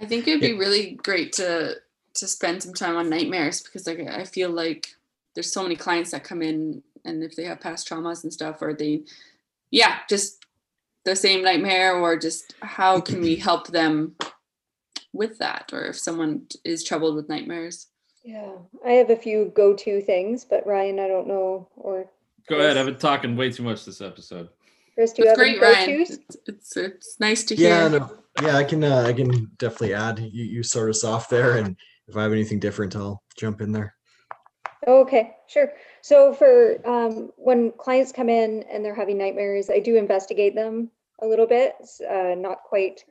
I 0.00 0.06
think 0.06 0.26
it'd 0.26 0.40
be 0.40 0.52
really 0.52 0.92
great 1.02 1.32
to 1.34 1.76
to 2.14 2.26
spend 2.26 2.62
some 2.62 2.74
time 2.74 2.96
on 2.96 3.08
nightmares 3.08 3.62
because 3.62 3.86
like 3.86 4.00
I 4.00 4.24
feel 4.24 4.50
like 4.50 4.94
there's 5.34 5.52
so 5.52 5.62
many 5.62 5.76
clients 5.76 6.10
that 6.10 6.24
come 6.24 6.42
in 6.42 6.82
and 7.04 7.22
if 7.22 7.36
they 7.36 7.44
have 7.44 7.60
past 7.60 7.88
traumas 7.88 8.22
and 8.22 8.32
stuff 8.32 8.60
or 8.60 8.74
they 8.74 9.02
yeah, 9.70 10.00
just 10.08 10.44
the 11.04 11.16
same 11.16 11.42
nightmare 11.42 11.96
or 11.96 12.16
just 12.16 12.54
how 12.60 13.00
can 13.00 13.20
we 13.20 13.36
help 13.48 13.68
them 13.68 14.14
with 15.12 15.38
that 15.38 15.70
or 15.72 15.84
if 15.86 15.98
someone 15.98 16.46
is 16.64 16.84
troubled 16.84 17.16
with 17.16 17.28
nightmares. 17.28 17.88
Yeah, 18.24 18.52
I 18.86 18.92
have 18.92 19.10
a 19.10 19.16
few 19.16 19.52
go-to 19.54 20.00
things, 20.00 20.44
but 20.44 20.66
Ryan, 20.66 21.00
I 21.00 21.08
don't 21.08 21.26
know 21.26 21.68
or 21.76 22.08
Go 22.48 22.58
ahead. 22.58 22.76
I've 22.76 22.86
been 22.86 22.96
talking 22.96 23.36
way 23.36 23.50
too 23.50 23.62
much 23.62 23.84
this 23.84 24.00
episode. 24.00 24.48
Chris, 24.94 25.12
do 25.12 25.22
you 25.22 25.28
That's 25.28 25.40
have 25.40 25.58
great, 25.58 25.60
Ryan. 25.60 26.00
It's, 26.02 26.18
it's, 26.46 26.76
it's 26.76 27.20
nice 27.20 27.44
to 27.44 27.56
hear. 27.56 27.68
Yeah, 27.68 27.88
no, 27.88 28.10
yeah, 28.42 28.56
I 28.56 28.64
can 28.64 28.84
uh, 28.84 29.04
I 29.06 29.12
can 29.12 29.50
definitely 29.58 29.94
add. 29.94 30.18
You 30.18 30.44
you 30.44 30.62
start 30.62 30.90
us 30.90 31.04
off 31.04 31.28
there, 31.28 31.56
and 31.56 31.76
if 32.08 32.16
I 32.16 32.22
have 32.22 32.32
anything 32.32 32.58
different, 32.58 32.96
I'll 32.96 33.22
jump 33.36 33.60
in 33.60 33.72
there. 33.72 33.94
Okay, 34.86 35.36
sure. 35.46 35.72
So 36.02 36.34
for 36.34 36.76
um, 36.86 37.30
when 37.36 37.72
clients 37.72 38.12
come 38.12 38.28
in 38.28 38.64
and 38.64 38.84
they're 38.84 38.94
having 38.94 39.16
nightmares, 39.16 39.70
I 39.70 39.78
do 39.78 39.96
investigate 39.96 40.54
them 40.54 40.90
a 41.22 41.26
little 41.26 41.46
bit. 41.46 41.74
Uh, 42.10 42.34
not 42.36 42.64
quite 42.64 43.04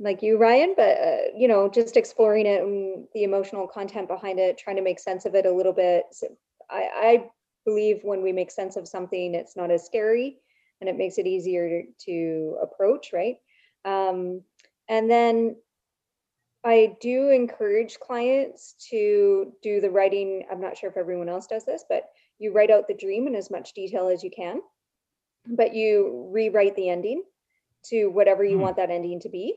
like 0.00 0.22
you, 0.22 0.38
Ryan, 0.38 0.72
but 0.76 0.96
uh, 0.98 1.16
you 1.36 1.46
know, 1.46 1.68
just 1.68 1.96
exploring 1.96 2.46
it 2.46 2.62
and 2.62 3.06
the 3.14 3.22
emotional 3.22 3.68
content 3.68 4.08
behind 4.08 4.38
it, 4.38 4.58
trying 4.58 4.76
to 4.76 4.82
make 4.82 4.98
sense 4.98 5.26
of 5.26 5.34
it 5.34 5.44
a 5.44 5.52
little 5.52 5.74
bit. 5.74 6.04
So 6.12 6.28
I, 6.70 6.88
I 6.94 7.24
believe 7.66 8.00
when 8.02 8.22
we 8.22 8.32
make 8.32 8.50
sense 8.50 8.76
of 8.76 8.88
something, 8.88 9.34
it's 9.34 9.56
not 9.56 9.70
as 9.70 9.84
scary 9.84 10.38
and 10.80 10.88
it 10.88 10.96
makes 10.96 11.18
it 11.18 11.26
easier 11.26 11.82
to 12.06 12.56
approach, 12.62 13.12
right? 13.12 13.36
Um, 13.84 14.40
and 14.88 15.10
then 15.10 15.56
I 16.64 16.96
do 17.00 17.28
encourage 17.28 18.00
clients 18.00 18.74
to 18.90 19.52
do 19.62 19.80
the 19.82 19.90
writing. 19.90 20.44
I'm 20.50 20.60
not 20.60 20.78
sure 20.78 20.90
if 20.90 20.96
everyone 20.96 21.28
else 21.28 21.46
does 21.46 21.66
this, 21.66 21.84
but 21.88 22.04
you 22.38 22.52
write 22.52 22.70
out 22.70 22.88
the 22.88 22.94
dream 22.94 23.26
in 23.26 23.34
as 23.34 23.50
much 23.50 23.74
detail 23.74 24.08
as 24.08 24.24
you 24.24 24.30
can, 24.34 24.60
but 25.46 25.74
you 25.74 26.30
rewrite 26.32 26.74
the 26.76 26.88
ending 26.88 27.22
to 27.86 28.06
whatever 28.06 28.44
you 28.44 28.56
mm. 28.56 28.60
want 28.60 28.76
that 28.76 28.90
ending 28.90 29.20
to 29.20 29.28
be. 29.28 29.54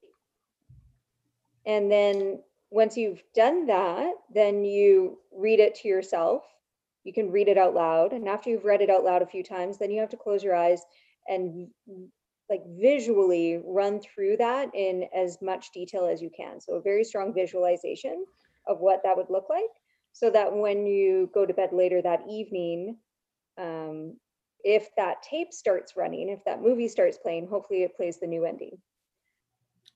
And 1.65 1.91
then 1.91 2.41
once 2.71 2.97
you've 2.97 3.23
done 3.35 3.67
that, 3.67 4.13
then 4.33 4.65
you 4.65 5.19
read 5.31 5.59
it 5.59 5.75
to 5.75 5.87
yourself. 5.87 6.43
You 7.03 7.13
can 7.13 7.31
read 7.31 7.47
it 7.47 7.57
out 7.57 7.73
loud. 7.73 8.13
And 8.13 8.27
after 8.27 8.49
you've 8.49 8.65
read 8.65 8.81
it 8.81 8.89
out 8.89 9.03
loud 9.03 9.21
a 9.21 9.27
few 9.27 9.43
times, 9.43 9.77
then 9.77 9.91
you 9.91 9.99
have 9.99 10.09
to 10.09 10.17
close 10.17 10.43
your 10.43 10.55
eyes 10.55 10.81
and 11.27 11.67
like 12.49 12.63
visually 12.79 13.61
run 13.65 13.99
through 13.99 14.37
that 14.37 14.69
in 14.73 15.07
as 15.15 15.37
much 15.41 15.71
detail 15.71 16.05
as 16.05 16.21
you 16.21 16.29
can. 16.35 16.59
So 16.59 16.73
a 16.73 16.81
very 16.81 17.03
strong 17.03 17.33
visualization 17.33 18.25
of 18.67 18.79
what 18.79 19.01
that 19.03 19.15
would 19.15 19.29
look 19.29 19.47
like 19.49 19.63
so 20.11 20.29
that 20.29 20.53
when 20.53 20.85
you 20.85 21.29
go 21.33 21.45
to 21.45 21.53
bed 21.53 21.69
later 21.73 22.01
that 22.01 22.21
evening, 22.29 22.97
um, 23.57 24.15
if 24.63 24.89
that 24.95 25.23
tape 25.23 25.51
starts 25.51 25.97
running, 25.97 26.29
if 26.29 26.43
that 26.45 26.61
movie 26.61 26.87
starts 26.87 27.17
playing, 27.17 27.47
hopefully 27.47 27.83
it 27.83 27.95
plays 27.95 28.19
the 28.19 28.27
new 28.27 28.45
ending. 28.45 28.77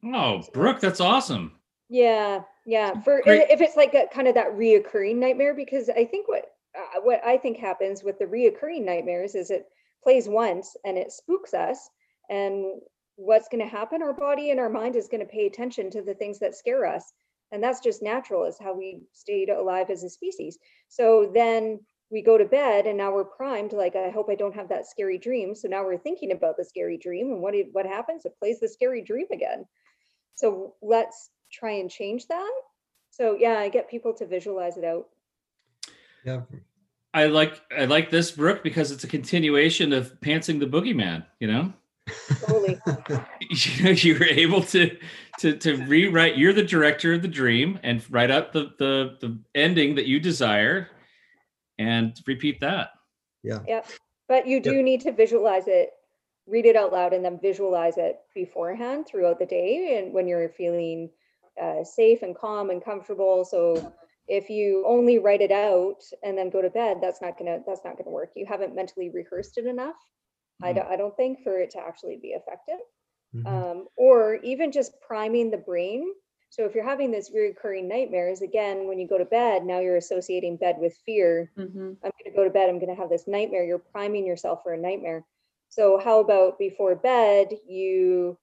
Oh, 0.04 0.44
Brooke, 0.54 0.80
that's 0.80 1.00
awesome. 1.02 1.54
Yeah, 1.90 2.42
yeah. 2.66 3.00
For 3.02 3.22
Great. 3.24 3.50
if 3.50 3.62
it's 3.62 3.78
like 3.78 3.94
a 3.94 4.08
kind 4.14 4.28
of 4.28 4.36
that 4.36 4.52
reoccurring 4.58 5.16
nightmare, 5.16 5.54
because 5.54 5.90
I 5.90 6.06
think 6.06 6.28
what 6.28 6.46
uh, 6.78 7.02
what 7.02 7.24
I 7.26 7.38
think 7.38 7.58
happens 7.58 8.04
with 8.04 8.20
the 8.20 8.26
reoccurring 8.26 8.86
nightmares 8.86 9.36
is 9.36 9.50
it 9.50 9.66
plays 10.04 10.28
once 10.28 10.76
and 10.86 10.98
it 10.98 11.12
spooks 11.12 11.54
us, 11.54 11.90
and 12.30 12.82
what's 13.18 13.48
going 13.50 13.64
to 13.64 13.70
happen 13.70 14.02
our 14.02 14.14
body 14.14 14.52
and 14.52 14.60
our 14.60 14.70
mind 14.70 14.96
is 14.96 15.08
going 15.08 15.20
to 15.20 15.26
pay 15.26 15.48
attention 15.48 15.90
to 15.90 16.02
the 16.02 16.14
things 16.14 16.40
that 16.40 16.56
scare 16.56 16.86
us 16.86 17.14
and 17.52 17.64
that's 17.64 17.80
just 17.80 18.04
natural 18.04 18.46
is 18.46 18.58
how 18.62 18.74
we 18.74 19.02
stayed 19.12 19.50
alive 19.50 19.90
as 19.90 20.04
a 20.04 20.10
species 20.10 20.58
so 20.88 21.30
then 21.34 21.80
we 22.10 22.22
go 22.22 22.38
to 22.38 22.46
bed 22.46 22.88
and 22.88 22.98
now 22.98 23.14
we're 23.14 23.26
primed 23.26 23.74
like 23.74 23.96
i 23.96 24.10
hope 24.10 24.30
i 24.30 24.36
don't 24.36 24.56
have 24.56 24.70
that 24.70 24.88
scary 24.88 25.18
dream. 25.18 25.54
So 25.54 25.68
now 25.68 25.84
we're 25.84 25.98
thinking 25.98 26.32
about 26.32 26.58
the 26.58 26.66
scary 26.66 26.98
dream 26.98 27.32
and 27.32 27.42
what 27.42 27.54
what 27.72 27.86
happens? 27.86 28.26
It 28.26 28.38
plays 28.40 28.60
the 28.60 28.68
scary 28.68 29.02
dream 29.02 29.28
again. 29.32 29.66
So 30.36 30.76
let's 30.82 31.32
try 31.52 31.72
and 31.72 31.90
change 31.90 32.28
that. 32.28 32.52
So 33.10 33.36
yeah 33.40 33.60
i 33.60 33.70
get 33.70 33.90
people 33.90 34.14
to 34.14 34.26
visualize 34.26 34.78
it 34.78 34.86
out. 34.86 35.08
Yeah. 36.26 36.42
I 37.14 37.26
like 37.26 37.62
i 37.78 37.86
like 37.86 38.10
this 38.10 38.32
brooke 38.32 38.64
because 38.64 38.92
it's 38.92 39.04
a 39.04 39.08
continuation 39.08 39.94
of 39.94 40.20
pantsing 40.22 40.60
the 40.60 40.68
boogeyman 40.68 41.26
you 41.40 41.48
know? 41.48 41.74
Totally. 42.46 42.80
you 43.50 43.84
know, 43.84 43.90
you 43.92 44.18
were 44.18 44.26
able 44.26 44.62
to 44.64 44.98
to 45.40 45.58
to 45.58 45.76
rewrite. 45.86 46.38
You're 46.38 46.54
the 46.54 46.64
director 46.64 47.14
of 47.14 47.22
the 47.22 47.28
dream, 47.28 47.80
and 47.84 48.04
write 48.10 48.32
up 48.32 48.54
the 48.54 48.72
the 48.78 49.18
the 49.20 49.38
ending 49.56 49.96
that 49.96 50.06
you 50.06 50.20
desire, 50.20 50.90
and 51.78 52.20
repeat 52.26 52.60
that. 52.62 52.90
Yeah. 53.44 53.60
Yep. 53.68 53.88
But 54.28 54.48
you 54.48 54.60
do 54.60 54.76
yep. 54.76 54.86
need 54.86 55.02
to 55.02 55.12
visualize 55.12 55.68
it, 55.68 55.92
read 56.48 56.66
it 56.66 56.76
out 56.76 56.92
loud, 56.92 57.14
and 57.14 57.24
then 57.24 57.40
visualize 57.42 57.98
it 57.98 58.20
beforehand 58.36 59.06
throughout 59.08 59.40
the 59.40 59.46
day, 59.46 59.98
and 59.98 60.14
when 60.14 60.28
you're 60.28 60.50
feeling 60.50 61.10
uh, 61.62 61.84
safe 61.84 62.22
and 62.22 62.36
calm 62.36 62.70
and 62.70 62.84
comfortable. 62.84 63.46
So 63.46 63.94
if 64.28 64.50
you 64.50 64.84
only 64.86 65.20
write 65.20 65.42
it 65.42 65.52
out 65.52 66.04
and 66.24 66.38
then 66.38 66.50
go 66.50 66.62
to 66.62 66.70
bed, 66.70 66.98
that's 67.02 67.22
not 67.22 67.38
gonna 67.38 67.60
that's 67.66 67.82
not 67.86 67.98
gonna 67.98 68.10
work. 68.10 68.32
You 68.36 68.46
haven't 68.46 68.76
mentally 68.76 69.10
rehearsed 69.10 69.58
it 69.58 69.66
enough. 69.66 69.96
I, 70.62 70.74
don't, 70.74 70.88
I 70.88 70.96
don't 70.96 71.16
think 71.16 71.44
for 71.44 71.60
it 71.60 71.70
to 71.72 71.80
actually 71.80 72.18
be 72.20 72.30
effective. 72.30 72.80
Mm-hmm. 73.36 73.48
Um, 73.48 73.88
or 73.96 74.36
even 74.36 74.72
just 74.72 74.94
priming 75.06 75.52
the 75.52 75.58
brain 75.58 76.12
So 76.50 76.66
if 76.66 76.74
you're 76.74 76.84
having 76.84 77.12
this 77.12 77.32
recurring 77.34 77.88
nightmares, 77.88 78.42
again, 78.42 78.88
when 78.88 79.00
you 79.00 79.08
go 79.08 79.18
to 79.18 79.26
bed, 79.26 79.66
now 79.66 79.80
you're 79.80 79.98
associating 79.98 80.58
bed 80.58 80.78
with 80.80 80.96
fear. 81.06 81.52
Mhm. 81.58 81.98
I'm 82.04 82.12
going 82.20 82.26
to 82.26 82.32
go 82.32 82.44
to 82.44 82.50
bed, 82.50 82.70
I'm 82.70 82.80
going 82.80 82.96
to 82.96 83.02
have 83.02 83.10
this 83.10 83.28
nightmare. 83.28 83.64
You're 83.64 83.80
priming 83.80 84.26
yourself 84.26 84.64
for 84.64 84.74
a 84.74 84.78
nightmare. 84.78 85.26
So, 85.70 85.98
how 85.98 86.20
about 86.20 86.58
before 86.58 86.96
bed, 86.96 87.54
you 87.68 88.38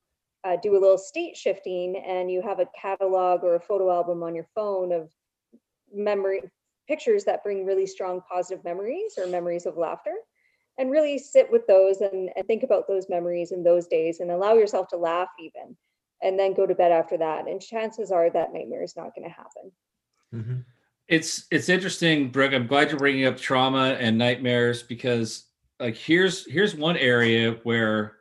uh, 0.44 0.56
do 0.56 0.72
a 0.76 0.78
little 0.78 0.98
state 0.98 1.36
shifting 1.36 1.96
and 1.96 2.30
you 2.30 2.42
have 2.42 2.60
a 2.60 2.68
catalog 2.78 3.42
or 3.42 3.54
a 3.54 3.60
photo 3.60 3.90
album 3.90 4.22
on 4.22 4.34
your 4.34 4.46
phone 4.54 4.92
of 4.92 5.10
memory 5.92 6.42
pictures 6.86 7.24
that 7.24 7.42
bring 7.42 7.64
really 7.64 7.86
strong 7.86 8.20
positive 8.30 8.62
memories 8.64 9.14
or 9.16 9.26
memories 9.26 9.64
of 9.66 9.78
laughter? 9.78 10.14
And 10.76 10.90
really 10.90 11.18
sit 11.18 11.50
with 11.50 11.66
those 11.66 12.00
and, 12.00 12.30
and 12.36 12.46
think 12.46 12.64
about 12.64 12.88
those 12.88 13.08
memories 13.08 13.52
in 13.52 13.62
those 13.62 13.86
days 13.86 14.20
and 14.20 14.30
allow 14.30 14.54
yourself 14.54 14.88
to 14.88 14.96
laugh 14.96 15.28
even 15.38 15.76
and 16.24 16.38
then 16.38 16.54
go 16.54 16.66
to 16.66 16.74
bed 16.74 16.90
after 16.90 17.16
that. 17.18 17.46
And 17.46 17.60
chances 17.60 18.10
are 18.10 18.30
that 18.30 18.52
nightmare 18.52 18.82
is 18.82 18.96
not 18.96 19.14
going 19.14 19.28
to 19.28 19.34
happen. 19.34 19.70
Mhm. 20.34 20.64
it's 21.06 21.46
it's 21.52 21.68
interesting 21.68 22.30
brooke 22.30 22.54
i'm 22.54 22.66
glad 22.66 22.88
you're 22.88 22.98
bringing 22.98 23.26
up 23.26 23.36
trauma 23.36 23.94
and 24.00 24.16
nightmares 24.16 24.82
because 24.82 25.48
like 25.78 25.96
here's 25.96 26.50
here's 26.50 26.74
one 26.74 26.96
area 26.96 27.52
where 27.62 28.16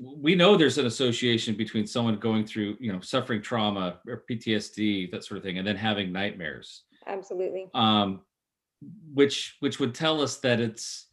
we 0.00 0.34
know 0.36 0.56
there's 0.56 0.78
an 0.78 0.86
association 0.86 1.54
between 1.56 1.86
someone 1.86 2.16
going 2.18 2.46
through 2.46 2.76
you 2.80 2.92
know 2.92 3.00
suffering 3.00 3.42
trauma 3.42 3.98
or 4.06 4.22
ptsd 4.30 5.10
that 5.10 5.24
sort 5.24 5.36
of 5.36 5.44
thing 5.44 5.58
and 5.58 5.66
then 5.66 5.76
having 5.76 6.12
nightmares 6.12 6.84
Absolutely. 7.06 7.66
um 7.74 8.22
which 9.12 9.56
which 9.60 9.78
would 9.80 9.94
tell 9.94 10.22
us 10.22 10.36
that 10.38 10.60
it's 10.60 11.08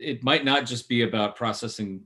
it 0.00 0.22
might 0.24 0.44
not 0.44 0.66
just 0.66 0.88
be 0.88 1.02
about 1.02 1.36
processing 1.36 2.02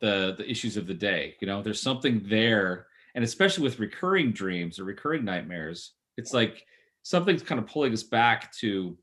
the 0.00 0.34
the 0.36 0.48
issues 0.50 0.76
of 0.76 0.86
the 0.86 0.94
day 0.94 1.34
you 1.40 1.46
know 1.46 1.62
there's 1.62 1.82
something 1.82 2.22
there. 2.26 2.86
And 3.16 3.22
especially 3.22 3.62
with 3.62 3.78
recurring 3.78 4.32
dreams 4.32 4.80
or 4.80 4.84
recurring 4.84 5.24
nightmares 5.24 5.92
it's 6.16 6.32
like 6.32 6.66
something's 7.02 7.42
kind 7.42 7.60
of 7.60 7.66
pulling 7.66 7.92
us 7.92 8.02
back 8.02 8.52
to 8.54 8.96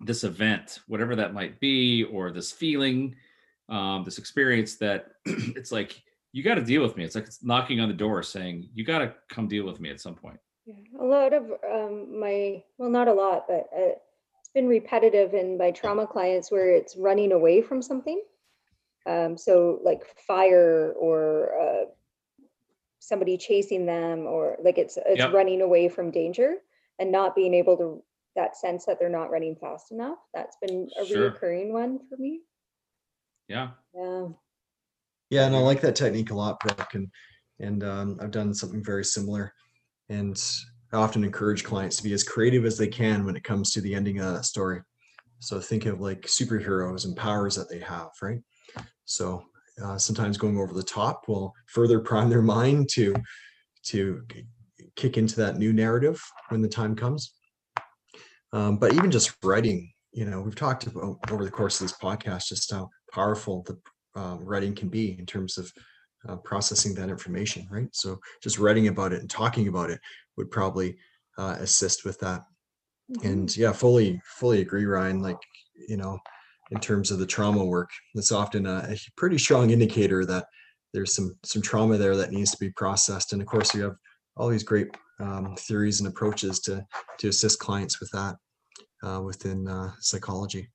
this 0.00 0.24
event 0.24 0.80
whatever 0.86 1.16
that 1.16 1.32
might 1.32 1.58
be 1.58 2.04
or 2.04 2.30
this 2.30 2.52
feeling 2.52 3.14
um 3.68 4.04
this 4.04 4.18
experience 4.18 4.76
that 4.76 5.12
it's 5.24 5.72
like 5.72 6.02
you 6.32 6.42
got 6.42 6.54
to 6.54 6.62
deal 6.62 6.82
with 6.82 6.96
me. 6.96 7.04
It's 7.04 7.14
like 7.14 7.26
it's 7.26 7.42
knocking 7.42 7.80
on 7.80 7.88
the 7.88 7.94
door 7.94 8.22
saying 8.22 8.68
you 8.74 8.84
got 8.84 8.98
to 8.98 9.14
come 9.28 9.48
deal 9.48 9.64
with 9.64 9.80
me 9.80 9.90
at 9.90 10.00
some 10.00 10.14
point. 10.14 10.38
Yeah, 10.66 10.74
a 11.00 11.04
lot 11.04 11.32
of 11.32 11.44
um, 11.68 12.20
my, 12.20 12.62
well, 12.78 12.90
not 12.90 13.08
a 13.08 13.12
lot, 13.12 13.46
but 13.48 13.68
uh, 13.74 13.94
it's 14.38 14.50
been 14.54 14.68
repetitive 14.68 15.34
in 15.34 15.58
my 15.58 15.70
trauma 15.70 16.06
clients 16.06 16.50
where 16.50 16.70
it's 16.70 16.96
running 16.96 17.32
away 17.32 17.62
from 17.62 17.82
something. 17.82 18.22
Um, 19.06 19.36
so 19.36 19.80
like 19.82 20.02
fire 20.26 20.92
or 20.98 21.58
uh, 21.60 21.84
somebody 22.98 23.36
chasing 23.38 23.86
them, 23.86 24.26
or 24.26 24.56
like 24.62 24.78
it's 24.78 24.98
it's 25.04 25.18
Yep. 25.18 25.32
running 25.32 25.62
away 25.62 25.88
from 25.88 26.10
danger 26.10 26.56
and 26.98 27.10
not 27.10 27.34
being 27.34 27.54
able 27.54 27.76
to 27.78 28.02
that 28.36 28.56
sense 28.56 28.84
that 28.84 28.98
they're 28.98 29.08
not 29.08 29.30
running 29.30 29.56
fast 29.56 29.90
enough. 29.90 30.18
That's 30.34 30.56
been 30.60 30.88
a 31.00 31.04
Sure. 31.04 31.30
recurring 31.30 31.72
one 31.72 31.98
for 32.08 32.16
me. 32.16 32.42
yeah 33.48 33.70
Yeah. 33.94 34.28
Yeah, 35.30 35.46
and 35.46 35.54
I 35.54 35.60
like 35.60 35.80
that 35.82 35.94
technique 35.94 36.30
a 36.30 36.34
lot, 36.34 36.60
Brooke, 36.60 36.94
and 36.94 37.08
and 37.60 37.84
um, 37.84 38.18
I've 38.20 38.30
done 38.30 38.52
something 38.54 38.82
very 38.82 39.04
similar. 39.04 39.52
And 40.08 40.36
I 40.92 40.96
often 40.96 41.22
encourage 41.22 41.62
clients 41.62 41.96
to 41.98 42.02
be 42.02 42.12
as 42.12 42.24
creative 42.24 42.64
as 42.64 42.76
they 42.76 42.88
can 42.88 43.24
when 43.24 43.36
it 43.36 43.44
comes 43.44 43.70
to 43.72 43.80
the 43.80 43.94
ending 43.94 44.18
of 44.18 44.34
that 44.34 44.44
story. 44.44 44.80
So 45.38 45.60
think 45.60 45.86
of 45.86 46.00
like 46.00 46.22
superheroes 46.22 47.04
and 47.04 47.16
powers 47.16 47.54
that 47.56 47.68
they 47.70 47.78
have, 47.78 48.08
right? 48.20 48.40
So 49.10 49.44
uh, 49.82 49.98
sometimes 49.98 50.38
going 50.38 50.58
over 50.58 50.72
the 50.72 50.82
top 50.82 51.28
will 51.28 51.54
further 51.66 52.00
prime 52.10 52.30
their 52.30 52.42
mind 52.42 52.88
to 52.92 53.14
to 53.82 54.22
kick 54.96 55.16
into 55.16 55.36
that 55.36 55.56
new 55.56 55.72
narrative 55.72 56.20
when 56.50 56.60
the 56.60 56.68
time 56.68 56.94
comes. 56.94 57.34
Um, 58.52 58.76
but 58.76 58.92
even 58.92 59.10
just 59.10 59.32
writing, 59.42 59.90
you 60.12 60.26
know, 60.26 60.40
we've 60.40 60.56
talked 60.56 60.86
about 60.86 61.18
over 61.30 61.44
the 61.44 61.50
course 61.50 61.80
of 61.80 61.86
this 61.86 61.96
podcast 61.96 62.48
just 62.48 62.70
how 62.70 62.90
powerful 63.12 63.64
the 63.66 64.20
um, 64.20 64.44
writing 64.44 64.74
can 64.74 64.88
be 64.88 65.16
in 65.18 65.24
terms 65.24 65.56
of 65.56 65.72
uh, 66.28 66.36
processing 66.36 66.94
that 66.94 67.08
information, 67.08 67.66
right? 67.70 67.88
So 67.92 68.18
just 68.42 68.58
writing 68.58 68.88
about 68.88 69.12
it 69.12 69.20
and 69.20 69.30
talking 69.30 69.68
about 69.68 69.90
it 69.90 70.00
would 70.36 70.50
probably 70.50 70.96
uh, 71.38 71.56
assist 71.58 72.04
with 72.04 72.18
that. 72.20 72.42
And 73.24 73.54
yeah, 73.56 73.72
fully, 73.72 74.20
fully 74.24 74.60
agree, 74.60 74.84
Ryan. 74.84 75.22
Like, 75.22 75.38
you 75.88 75.96
know, 75.96 76.18
in 76.70 76.80
terms 76.80 77.10
of 77.10 77.18
the 77.18 77.26
trauma 77.26 77.64
work, 77.64 77.90
that's 78.14 78.32
often 78.32 78.66
a, 78.66 78.88
a 78.90 78.96
pretty 79.16 79.38
strong 79.38 79.70
indicator 79.70 80.24
that 80.24 80.46
there's 80.92 81.14
some 81.14 81.36
some 81.44 81.62
trauma 81.62 81.96
there 81.96 82.16
that 82.16 82.32
needs 82.32 82.50
to 82.50 82.58
be 82.58 82.70
processed. 82.70 83.32
And 83.32 83.42
of 83.42 83.48
course, 83.48 83.74
you 83.74 83.82
have 83.82 83.96
all 84.36 84.48
these 84.48 84.64
great 84.64 84.88
um, 85.20 85.54
theories 85.56 86.00
and 86.00 86.08
approaches 86.08 86.60
to 86.60 86.84
to 87.18 87.28
assist 87.28 87.58
clients 87.58 88.00
with 88.00 88.10
that 88.10 88.36
uh, 89.02 89.20
within 89.20 89.68
uh, 89.68 89.92
psychology. 90.00 90.68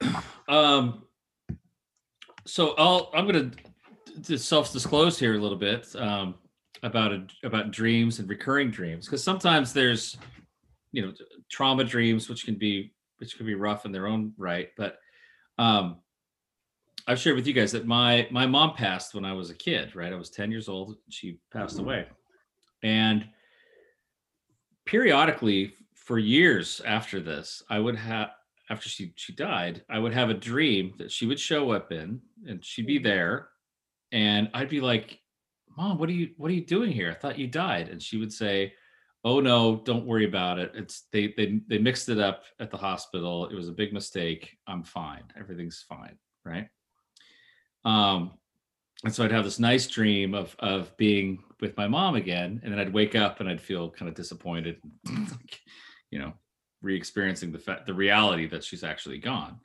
Um, 0.48 1.02
so 2.46 2.76
I'll 2.78 3.10
I'm 3.12 3.26
gonna 3.26 3.50
just 4.20 4.48
self-disclose 4.48 5.18
here 5.18 5.34
a 5.34 5.38
little 5.38 5.58
bit 5.58 5.88
um, 5.96 6.36
about 6.84 7.12
a, 7.12 7.26
about 7.42 7.72
dreams 7.72 8.20
and 8.20 8.28
recurring 8.28 8.70
dreams 8.70 9.06
because 9.06 9.24
sometimes 9.24 9.72
there's 9.72 10.16
you 10.92 11.02
know 11.02 11.12
trauma 11.50 11.82
dreams 11.82 12.28
which 12.28 12.44
can 12.44 12.54
be 12.54 12.92
which 13.18 13.36
could 13.36 13.46
be 13.46 13.54
rough 13.54 13.84
in 13.84 13.92
their 13.92 14.06
own 14.06 14.32
right, 14.36 14.70
but 14.76 14.98
um, 15.58 16.00
I've 17.06 17.18
shared 17.18 17.36
with 17.36 17.46
you 17.46 17.52
guys 17.52 17.72
that 17.72 17.86
my 17.86 18.26
my 18.30 18.46
mom 18.46 18.74
passed 18.74 19.14
when 19.14 19.24
I 19.24 19.32
was 19.32 19.50
a 19.50 19.54
kid. 19.54 19.94
Right, 19.96 20.12
I 20.12 20.16
was 20.16 20.30
10 20.30 20.50
years 20.50 20.68
old. 20.68 20.96
She 21.08 21.38
passed 21.52 21.78
away, 21.78 22.06
and 22.82 23.28
periodically 24.84 25.74
for 25.94 26.18
years 26.18 26.80
after 26.84 27.20
this, 27.20 27.62
I 27.68 27.78
would 27.78 27.96
have 27.96 28.30
after 28.68 28.88
she 28.88 29.12
she 29.16 29.32
died, 29.32 29.84
I 29.88 29.98
would 29.98 30.12
have 30.12 30.28
a 30.30 30.34
dream 30.34 30.94
that 30.98 31.12
she 31.12 31.26
would 31.26 31.38
show 31.40 31.70
up 31.70 31.92
in, 31.92 32.20
and 32.46 32.64
she'd 32.64 32.86
be 32.86 32.98
Mhm. 32.98 33.04
there, 33.04 33.48
and 34.12 34.50
I'd 34.54 34.68
be 34.68 34.80
like, 34.80 35.20
"Mom, 35.76 35.98
what 35.98 36.08
are 36.08 36.12
you 36.12 36.34
what 36.36 36.50
are 36.50 36.54
you 36.54 36.64
doing 36.66 36.90
here? 36.92 37.10
I 37.10 37.14
thought 37.14 37.38
you 37.38 37.46
died." 37.46 37.88
And 37.88 38.02
she 38.02 38.16
would 38.18 38.32
say, 38.32 38.74
"Oh 39.26 39.40
no, 39.40 39.82
don't 39.84 40.06
worry 40.06 40.24
about 40.24 40.60
it. 40.60 40.70
It's 40.76 41.08
they 41.10 41.34
they 41.36 41.60
they 41.66 41.78
mixed 41.78 42.08
it 42.08 42.20
up 42.20 42.44
at 42.60 42.70
the 42.70 42.76
hospital. 42.76 43.48
It 43.48 43.56
was 43.56 43.68
a 43.68 43.72
big 43.72 43.92
mistake. 43.92 44.56
I'm 44.68 44.84
fine. 44.84 45.24
Everything's 45.36 45.84
fine." 45.88 46.16
Right. 46.44 46.68
Um, 47.84 48.30
and 49.04 49.12
so 49.12 49.24
I'd 49.24 49.32
have 49.32 49.44
this 49.44 49.58
nice 49.58 49.88
dream 49.88 50.32
of 50.32 50.54
of 50.60 50.96
being 50.96 51.42
with 51.60 51.76
my 51.76 51.88
mom 51.88 52.14
again, 52.14 52.60
and 52.62 52.72
then 52.72 52.78
I'd 52.78 52.92
wake 52.92 53.16
up 53.16 53.40
and 53.40 53.48
I'd 53.48 53.60
feel 53.60 53.90
kind 53.90 54.08
of 54.08 54.14
disappointed, 54.14 54.80
you 56.10 56.20
know, 56.20 56.32
re-experiencing 56.82 57.50
the 57.50 57.58
fact 57.58 57.86
the 57.86 57.94
reality 57.94 58.46
that 58.46 58.62
she's 58.62 58.84
actually 58.84 59.18
gone. 59.18 59.58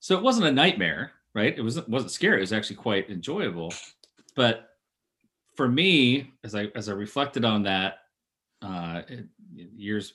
So 0.00 0.16
it 0.18 0.22
wasn't 0.22 0.48
a 0.48 0.52
nightmare, 0.52 1.12
right? 1.32 1.56
It 1.56 1.62
wasn't 1.62 1.88
wasn't 1.88 2.10
scary. 2.10 2.38
It 2.38 2.40
was 2.40 2.52
actually 2.52 2.76
quite 2.76 3.08
enjoyable. 3.08 3.72
But 4.34 4.70
for 5.56 5.68
me, 5.68 6.32
as 6.42 6.56
I 6.56 6.72
as 6.74 6.88
I 6.88 6.92
reflected 6.92 7.44
on 7.44 7.62
that 7.62 7.98
uh, 8.64 9.02
years 9.54 10.14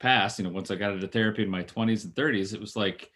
past, 0.00 0.38
you 0.38 0.44
know, 0.44 0.50
once 0.50 0.70
I 0.70 0.76
got 0.76 0.92
into 0.92 1.08
therapy 1.08 1.42
in 1.42 1.50
my 1.50 1.62
20s 1.62 2.04
and 2.04 2.14
30s, 2.14 2.54
it 2.54 2.60
was 2.60 2.76
like, 2.76 3.10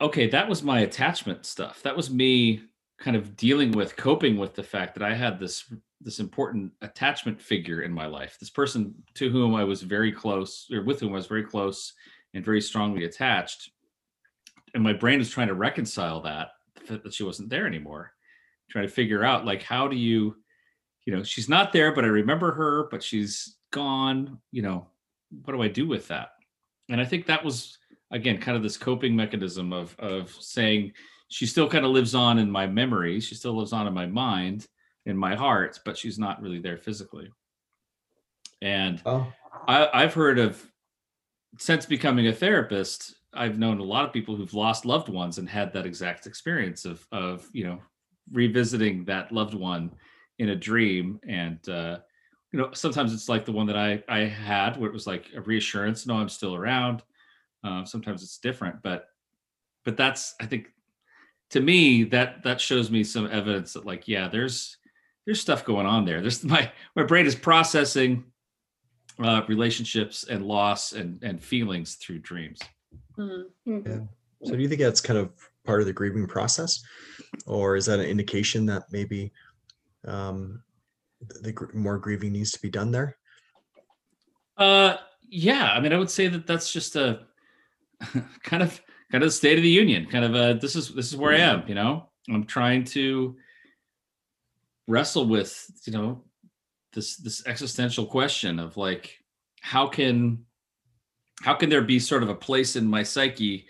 okay, 0.00 0.28
that 0.28 0.48
was 0.48 0.62
my 0.62 0.80
attachment 0.80 1.46
stuff. 1.46 1.82
That 1.82 1.96
was 1.96 2.10
me 2.10 2.62
kind 2.98 3.16
of 3.16 3.36
dealing 3.36 3.72
with 3.72 3.96
coping 3.96 4.36
with 4.36 4.54
the 4.54 4.62
fact 4.62 4.94
that 4.94 5.02
I 5.02 5.14
had 5.14 5.38
this 5.38 5.72
this 6.02 6.18
important 6.18 6.72
attachment 6.80 7.40
figure 7.40 7.82
in 7.82 7.92
my 7.92 8.06
life. 8.06 8.38
This 8.40 8.48
person 8.48 8.94
to 9.14 9.28
whom 9.28 9.54
I 9.54 9.64
was 9.64 9.82
very 9.82 10.10
close 10.10 10.66
or 10.72 10.82
with 10.82 11.00
whom 11.00 11.12
I 11.12 11.16
was 11.16 11.26
very 11.26 11.44
close 11.44 11.92
and 12.32 12.42
very 12.44 12.62
strongly 12.62 13.04
attached. 13.04 13.70
And 14.72 14.82
my 14.82 14.94
brain 14.94 15.18
was 15.18 15.28
trying 15.28 15.48
to 15.48 15.54
reconcile 15.54 16.22
that 16.22 16.48
that 16.88 17.12
she 17.12 17.22
wasn't 17.22 17.50
there 17.50 17.66
anymore. 17.66 18.12
Trying 18.70 18.86
to 18.86 18.92
figure 18.92 19.24
out 19.24 19.44
like 19.44 19.62
how 19.62 19.88
do 19.88 19.96
you 19.96 20.36
you 21.06 21.14
know, 21.14 21.22
she's 21.22 21.48
not 21.48 21.72
there 21.72 21.92
but 21.92 22.04
I 22.04 22.08
remember 22.08 22.52
her 22.52 22.88
but 22.90 23.02
she's 23.02 23.56
gone, 23.70 24.38
you 24.52 24.62
know, 24.62 24.86
what 25.44 25.52
do 25.52 25.62
I 25.62 25.68
do 25.68 25.86
with 25.86 26.08
that? 26.08 26.30
And 26.88 27.00
I 27.00 27.04
think 27.04 27.26
that 27.26 27.44
was 27.44 27.78
again 28.10 28.38
kind 28.38 28.56
of 28.56 28.62
this 28.62 28.76
coping 28.76 29.14
mechanism 29.14 29.72
of 29.72 29.94
of 29.98 30.30
saying 30.30 30.92
she 31.28 31.46
still 31.46 31.68
kind 31.68 31.84
of 31.84 31.92
lives 31.92 32.14
on 32.14 32.38
in 32.38 32.50
my 32.50 32.66
memory 32.66 33.20
she 33.20 33.34
still 33.34 33.56
lives 33.56 33.72
on 33.72 33.86
in 33.86 33.94
my 33.94 34.06
mind 34.06 34.66
in 35.06 35.16
my 35.16 35.34
heart 35.34 35.78
but 35.84 35.96
she's 35.96 36.18
not 36.18 36.42
really 36.42 36.58
there 36.60 36.76
physically 36.76 37.30
and 38.62 39.00
Oh, 39.06 39.26
I, 39.68 39.88
i've 39.94 40.14
heard 40.14 40.38
of 40.38 40.64
since 41.58 41.86
becoming 41.86 42.28
a 42.28 42.32
therapist 42.32 43.14
i've 43.32 43.58
known 43.58 43.78
a 43.78 43.84
lot 43.84 44.04
of 44.04 44.12
people 44.12 44.36
who've 44.36 44.54
lost 44.54 44.84
loved 44.84 45.08
ones 45.08 45.38
and 45.38 45.48
had 45.48 45.72
that 45.72 45.86
exact 45.86 46.26
experience 46.26 46.84
of 46.84 47.06
of 47.12 47.48
you 47.52 47.64
know 47.64 47.78
revisiting 48.32 49.04
that 49.06 49.32
loved 49.32 49.54
one 49.54 49.90
in 50.40 50.50
a 50.50 50.56
dream 50.56 51.20
and 51.28 51.68
uh 51.68 51.98
you 52.52 52.58
know 52.58 52.70
sometimes 52.72 53.14
it's 53.14 53.28
like 53.28 53.44
the 53.44 53.52
one 53.52 53.66
that 53.66 53.76
i 53.76 54.02
i 54.08 54.20
had 54.20 54.76
where 54.76 54.90
it 54.90 54.92
was 54.92 55.06
like 55.06 55.26
a 55.36 55.40
reassurance 55.42 56.06
no 56.06 56.16
i'm 56.16 56.28
still 56.28 56.54
around 56.54 57.02
uh, 57.62 57.84
sometimes 57.84 58.22
it's 58.22 58.38
different 58.38 58.82
but 58.82 59.06
but 59.84 59.96
that's 59.96 60.34
i 60.40 60.46
think 60.46 60.72
to 61.50 61.60
me 61.60 62.04
that 62.04 62.42
that 62.42 62.60
shows 62.60 62.90
me 62.90 63.04
some 63.04 63.26
evidence 63.30 63.72
that 63.74 63.86
like 63.86 64.08
yeah 64.08 64.28
there's 64.28 64.78
there's 65.26 65.40
stuff 65.40 65.64
going 65.64 65.86
on 65.86 66.04
there. 66.04 66.20
There's 66.20 66.42
my 66.56 66.70
my 66.96 67.04
brain 67.04 67.26
is 67.26 67.34
processing 67.34 68.24
uh, 69.22 69.42
relationships 69.48 70.24
and 70.24 70.44
loss 70.44 70.92
and 70.92 71.22
and 71.22 71.42
feelings 71.42 71.94
through 71.96 72.18
dreams. 72.18 72.58
Mhm. 73.18 73.44
Mhm. 73.66 73.86
Yeah. 73.86 74.48
So 74.48 74.56
do 74.56 74.62
you 74.62 74.68
think 74.68 74.80
that's 74.80 75.00
kind 75.00 75.18
of 75.18 75.30
part 75.64 75.80
of 75.80 75.86
the 75.86 75.92
grieving 75.92 76.26
process, 76.26 76.82
or 77.46 77.76
is 77.76 77.86
that 77.86 78.00
an 78.00 78.06
indication 78.06 78.66
that 78.66 78.84
maybe 78.90 79.32
um, 80.06 80.62
the 81.42 81.52
gr- 81.52 81.74
more 81.74 81.98
grieving 81.98 82.32
needs 82.32 82.50
to 82.52 82.62
be 82.62 82.70
done 82.70 82.90
there? 82.90 83.16
Uh, 84.56 84.96
yeah. 85.28 85.72
I 85.72 85.80
mean, 85.80 85.92
I 85.92 85.98
would 85.98 86.10
say 86.10 86.28
that 86.28 86.46
that's 86.46 86.72
just 86.72 86.96
a 86.96 87.20
kind 88.42 88.62
of 88.62 88.80
kind 89.10 89.24
of 89.24 89.32
state 89.32 89.58
of 89.58 89.62
the 89.62 89.68
union. 89.68 90.06
Kind 90.06 90.24
of 90.24 90.34
a 90.34 90.58
this 90.58 90.76
is 90.76 90.94
this 90.94 91.08
is 91.08 91.16
where 91.16 91.32
I 91.32 91.38
am. 91.38 91.64
You 91.66 91.74
know, 91.74 92.08
I'm 92.28 92.44
trying 92.44 92.84
to 92.84 93.36
wrestle 94.86 95.26
with 95.26 95.70
you 95.86 95.92
know 95.92 96.24
this 96.92 97.16
this 97.16 97.46
existential 97.46 98.04
question 98.04 98.58
of 98.58 98.76
like 98.76 99.16
how 99.60 99.86
can 99.86 100.44
how 101.42 101.54
can 101.54 101.70
there 101.70 101.82
be 101.82 101.98
sort 101.98 102.22
of 102.22 102.28
a 102.28 102.34
place 102.34 102.76
in 102.76 102.86
my 102.86 103.02
psyche 103.02 103.66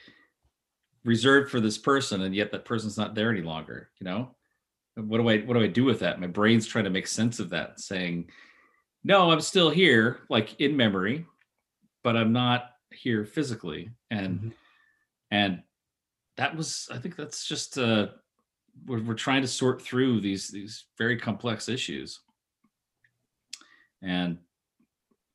reserved 1.04 1.50
for 1.50 1.60
this 1.60 1.78
person 1.78 2.22
and 2.22 2.34
yet 2.34 2.50
that 2.50 2.64
person's 2.64 2.96
not 2.96 3.14
there 3.14 3.30
any 3.30 3.42
longer 3.42 3.90
you 4.00 4.04
know 4.04 4.34
what 5.08 5.18
do 5.18 5.28
i 5.28 5.38
what 5.38 5.54
do 5.54 5.60
i 5.62 5.66
do 5.66 5.84
with 5.84 6.00
that? 6.00 6.20
My 6.20 6.26
brain's 6.26 6.66
trying 6.66 6.84
to 6.84 6.90
make 6.90 7.06
sense 7.06 7.40
of 7.40 7.50
that 7.50 7.80
saying 7.80 8.30
no 9.04 9.30
i'm 9.30 9.40
still 9.40 9.70
here 9.70 10.20
like 10.28 10.60
in 10.60 10.76
memory 10.76 11.26
but 12.04 12.16
i'm 12.16 12.32
not 12.32 12.70
here 12.92 13.24
physically. 13.24 13.90
And 14.10 14.40
Mhm. 14.40 14.52
and 15.30 15.62
that 16.36 16.56
was 16.56 16.88
i 16.90 16.98
think 16.98 17.16
that's 17.16 17.46
just 17.46 17.78
uh 17.78 18.08
we're, 18.86 19.02
we're 19.02 19.14
trying 19.14 19.42
to 19.42 19.48
sort 19.48 19.82
through 19.82 20.20
these 20.20 20.48
these 20.48 20.86
very 20.98 21.16
complex 21.18 21.68
issues. 21.68 22.20
And 24.02 24.38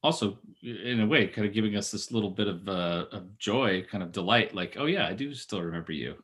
also 0.04 0.40
in 0.62 1.00
a 1.02 1.08
way 1.08 1.28
kind 1.28 1.48
of 1.48 1.54
giving 1.54 1.76
us 1.76 1.92
this 1.92 2.12
little 2.12 2.30
bit 2.32 2.48
of 2.48 2.68
uh 2.70 3.06
of 3.12 3.38
joy 3.38 3.84
kind 3.90 4.04
of 4.04 4.12
delight 4.12 4.54
like 4.54 4.76
oh 4.78 4.86
yeah 4.86 5.08
i 5.08 5.14
do 5.14 5.34
still 5.34 5.62
remember 5.62 5.92
you. 5.92 6.16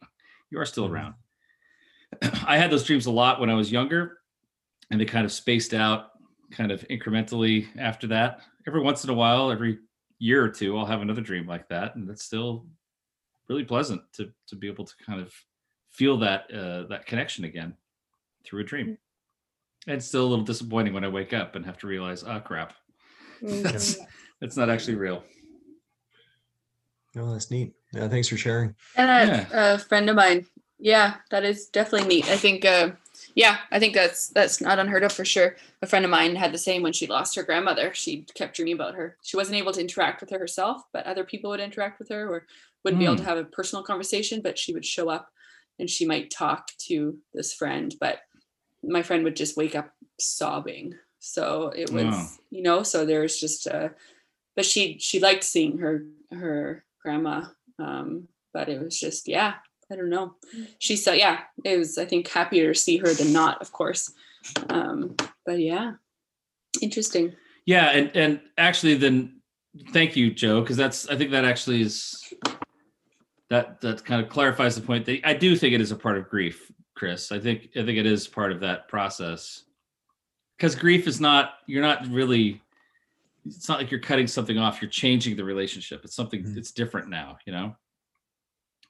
You 0.52 0.60
are 0.60 0.66
still 0.66 0.88
Mhm. 0.88 0.92
around 0.92 1.14
i 2.46 2.58
had 2.58 2.72
those 2.72 2.84
dreams 2.84 3.06
a 3.06 3.12
lot 3.12 3.40
when 3.40 3.50
i 3.50 3.54
was 3.54 3.72
younger 3.72 4.18
and 4.90 5.00
they 5.00 5.06
kind 5.06 5.26
of 5.26 5.32
spaced 5.32 5.74
out 5.74 6.10
kind 6.52 6.72
of 6.72 6.86
incrementally 6.90 7.68
after 7.80 8.08
that 8.08 8.42
every 8.68 8.82
once 8.82 9.04
in 9.04 9.10
a 9.10 9.14
while 9.14 9.52
every 9.52 9.80
year 10.20 10.44
or 10.44 10.50
two 10.50 10.78
i'll 10.78 10.86
have 10.86 11.02
another 11.02 11.22
dream 11.22 11.48
like 11.48 11.68
that 11.70 11.96
and 11.96 12.10
it's 12.10 12.24
still 12.24 12.66
really 13.50 13.64
pleasant 13.64 14.02
to 14.14 14.30
to 14.48 14.56
be 14.56 14.68
able 14.68 14.86
to 14.86 14.94
kind 15.06 15.22
of 15.22 15.34
feel 15.90 16.18
that 16.18 16.52
uh 16.54 16.84
that 16.88 17.06
connection 17.06 17.44
again 17.46 17.74
through 18.46 18.62
a 18.62 18.64
dream 18.64 18.98
and 19.88 19.96
it's 19.98 20.06
still 20.06 20.26
a 20.26 20.30
little 20.30 20.46
disappointing 20.46 20.94
when 20.94 21.04
i 21.04 21.08
wake 21.08 21.34
up 21.34 21.56
and 21.56 21.66
have 21.66 21.78
to 21.78 21.88
realize 21.88 22.24
oh 22.24 22.40
crap 22.40 22.74
that's 23.42 23.96
Mhm. 23.96 24.06
that's 24.42 24.58
not 24.58 24.70
actually 24.70 24.96
real 24.96 25.24
Oh, 27.18 27.34
that's 27.34 27.52
neat. 27.52 27.74
Yeah, 27.94 28.08
thanks 28.08 28.30
for 28.30 28.38
sharing. 28.38 28.74
And 28.96 29.30
a, 29.52 29.74
a 29.74 29.80
friend 29.80 30.10
of 30.10 30.16
mine. 30.16 30.46
Yeah, 30.82 31.16
that 31.30 31.44
is 31.46 31.68
definitely 31.68 32.08
neat. 32.08 32.28
I 32.30 32.38
think, 32.38 32.66
uh, 32.66 32.92
yeah, 33.36 33.60
I 33.72 33.80
think 33.80 33.94
that's 33.94 34.30
that's 34.30 34.60
not 34.62 34.80
unheard 34.80 35.04
of 35.04 35.14
for 35.14 35.24
sure. 35.24 35.56
A 35.84 35.88
friend 35.88 36.04
of 36.04 36.12
mine 36.12 36.36
had 36.36 36.52
the 36.52 36.58
same 36.58 36.82
when 36.82 36.92
she 36.94 37.06
lost 37.08 37.36
her 37.36 37.44
grandmother. 37.44 37.94
She 37.94 38.26
kept 38.34 38.56
dreaming 38.56 38.74
about 38.74 38.96
her. 38.96 39.16
She 39.22 39.38
wasn't 39.38 39.58
able 39.58 39.74
to 39.74 39.80
interact 39.82 40.22
with 40.22 40.32
her 40.32 40.40
herself, 40.40 40.82
but 40.92 41.06
other 41.06 41.24
people 41.24 41.52
would 41.52 41.60
interact 41.60 42.00
with 42.00 42.10
her 42.10 42.28
or 42.28 42.48
wouldn't 42.84 43.00
be 43.00 43.06
able 43.06 43.18
to 43.18 43.24
Hmm. 43.24 43.30
have 43.30 43.38
a 43.38 43.46
personal 43.46 43.84
conversation. 43.84 44.42
But 44.42 44.58
she 44.58 44.74
would 44.74 44.86
show 44.86 45.08
up 45.10 45.32
and 45.80 45.90
she 45.90 46.06
might 46.06 46.32
talk 46.32 46.72
to 46.90 47.20
this 47.34 47.54
friend. 47.54 47.94
But 48.00 48.22
my 48.84 49.04
friend 49.04 49.24
would 49.24 49.36
just 49.36 49.58
wake 49.58 49.76
up 49.76 49.94
sobbing. 50.20 50.96
So 51.20 51.72
it 51.76 51.92
was, 51.92 52.06
Wow. 52.06 52.28
you 52.50 52.64
know, 52.64 52.84
so 52.84 53.06
there's 53.06 53.40
just 53.40 53.68
uh 53.68 53.90
but 54.56 54.66
she 54.66 54.98
she 55.00 55.20
liked 55.20 55.44
seeing 55.44 55.78
her 55.78 56.06
her 56.32 56.84
grandma. 57.04 57.46
Um, 57.80 58.28
but 58.54 58.68
it 58.68 58.82
was 58.82 59.00
just 59.00 59.28
yeah, 59.28 59.56
I 59.92 59.96
don't 59.96 60.10
know. 60.10 60.36
She 60.80 60.96
said 60.96 61.18
yeah, 61.18 61.40
it 61.64 61.78
was 61.78 61.98
I 61.98 62.06
think 62.06 62.28
happier 62.28 62.74
to 62.74 62.80
see 62.80 62.98
her 62.98 63.14
than 63.14 63.34
not, 63.34 63.62
of 63.62 63.72
course. 63.72 64.14
Um, 64.70 65.16
but 65.46 65.60
yeah, 65.60 65.94
interesting. 66.82 67.36
yeah 67.66 67.90
and 67.92 68.12
and 68.16 68.40
actually 68.58 68.96
then 68.96 69.40
thank 69.94 70.16
you 70.16 70.32
joe 70.32 70.62
because 70.62 70.76
that's 70.78 71.08
i 71.10 71.16
think 71.16 71.30
that 71.32 71.46
actually 71.46 71.82
is 71.82 72.34
that 73.50 73.80
that 73.82 74.04
kind 74.06 74.22
of 74.24 74.30
clarifies 74.30 74.76
the 74.76 74.82
point 74.82 75.06
that 75.06 75.20
i 75.26 75.34
do 75.34 75.56
think 75.56 75.74
it 75.76 75.82
is 75.82 75.92
a 75.92 75.96
part 75.96 76.18
of 76.18 76.28
grief 76.30 76.72
chris 76.96 77.32
i 77.32 77.40
think 77.40 77.70
i 77.76 77.84
think 77.86 77.98
it 77.98 78.06
is 78.06 78.28
part 78.28 78.52
of 78.52 78.60
that 78.60 78.88
process 78.88 79.64
because 80.58 80.76
grief 80.76 81.08
is 81.08 81.20
not 81.22 81.56
you're 81.68 81.82
not 81.84 82.08
really 82.08 82.62
it's 83.46 83.68
not 83.70 83.78
like 83.80 83.92
you're 83.92 84.00
cutting 84.00 84.28
something 84.28 84.58
off 84.58 84.82
you're 84.82 84.90
changing 84.90 85.36
the 85.36 85.44
relationship 85.44 86.02
it's 86.04 86.16
something 86.16 86.44
Mhm. 86.44 86.58
it's 86.58 86.72
different 86.72 87.10
now 87.10 87.38
you 87.46 87.54
know 87.54 87.76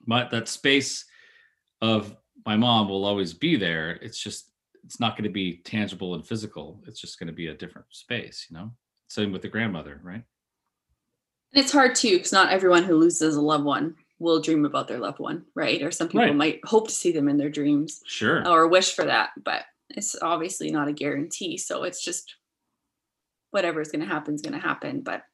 but 0.06 0.30
that 0.30 0.48
space 0.48 1.04
of 1.80 2.16
my 2.46 2.56
mom 2.56 2.88
will 2.88 3.04
always 3.04 3.32
be 3.34 3.56
there 3.56 3.90
it's 4.02 4.18
just 4.18 4.50
it's 4.84 4.98
not 5.00 5.16
going 5.16 5.24
to 5.24 5.30
be 5.30 5.58
tangible 5.64 6.14
and 6.14 6.26
physical 6.26 6.82
it's 6.86 7.00
just 7.00 7.18
going 7.18 7.26
to 7.28 7.32
be 7.32 7.48
a 7.48 7.54
different 7.54 7.86
space 7.90 8.46
you 8.50 8.56
know 8.56 8.70
same 9.08 9.32
with 9.32 9.42
the 9.42 9.48
grandmother 9.48 10.00
right 10.02 10.24
And 11.54 11.62
it's 11.62 11.72
hard 11.72 11.94
too, 11.94 12.16
because 12.16 12.32
not 12.32 12.50
everyone 12.52 12.84
who 12.84 12.96
loses 12.96 13.36
a 13.36 13.40
loved 13.40 13.64
one 13.64 13.94
will 14.18 14.40
dream 14.40 14.64
about 14.64 14.86
their 14.88 14.98
loved 15.00 15.18
one, 15.18 15.44
right? 15.54 15.82
Or 15.82 15.90
some 15.90 16.08
people 16.08 16.20
Right. 16.26 16.34
might 16.36 16.60
hope 16.64 16.88
to 16.88 16.94
see 16.94 17.12
them 17.12 17.28
in 17.28 17.36
their 17.36 17.50
dreams 17.50 18.00
sure 18.06 18.46
or 18.48 18.68
wish 18.68 18.94
for 18.94 19.04
that, 19.04 19.30
but 19.44 19.64
it's 19.90 20.16
obviously 20.22 20.70
not 20.70 20.88
a 20.88 20.92
guarantee. 20.92 21.58
So 21.58 21.82
it's 21.84 22.02
just 22.02 22.36
whatever's 23.50 23.90
going 23.90 24.00
to 24.00 24.06
happen 24.14 24.34
is 24.34 24.40
going 24.42 24.54
to 24.54 24.66
happen. 24.66 25.02
But 25.02 25.24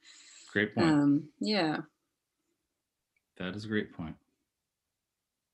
great 0.53 0.75
point 0.75 0.89
um, 0.91 1.29
yeah, 1.39 1.77
that 3.37 3.55
is 3.55 3.65
a 3.65 3.69
great 3.69 3.93
point 3.93 4.17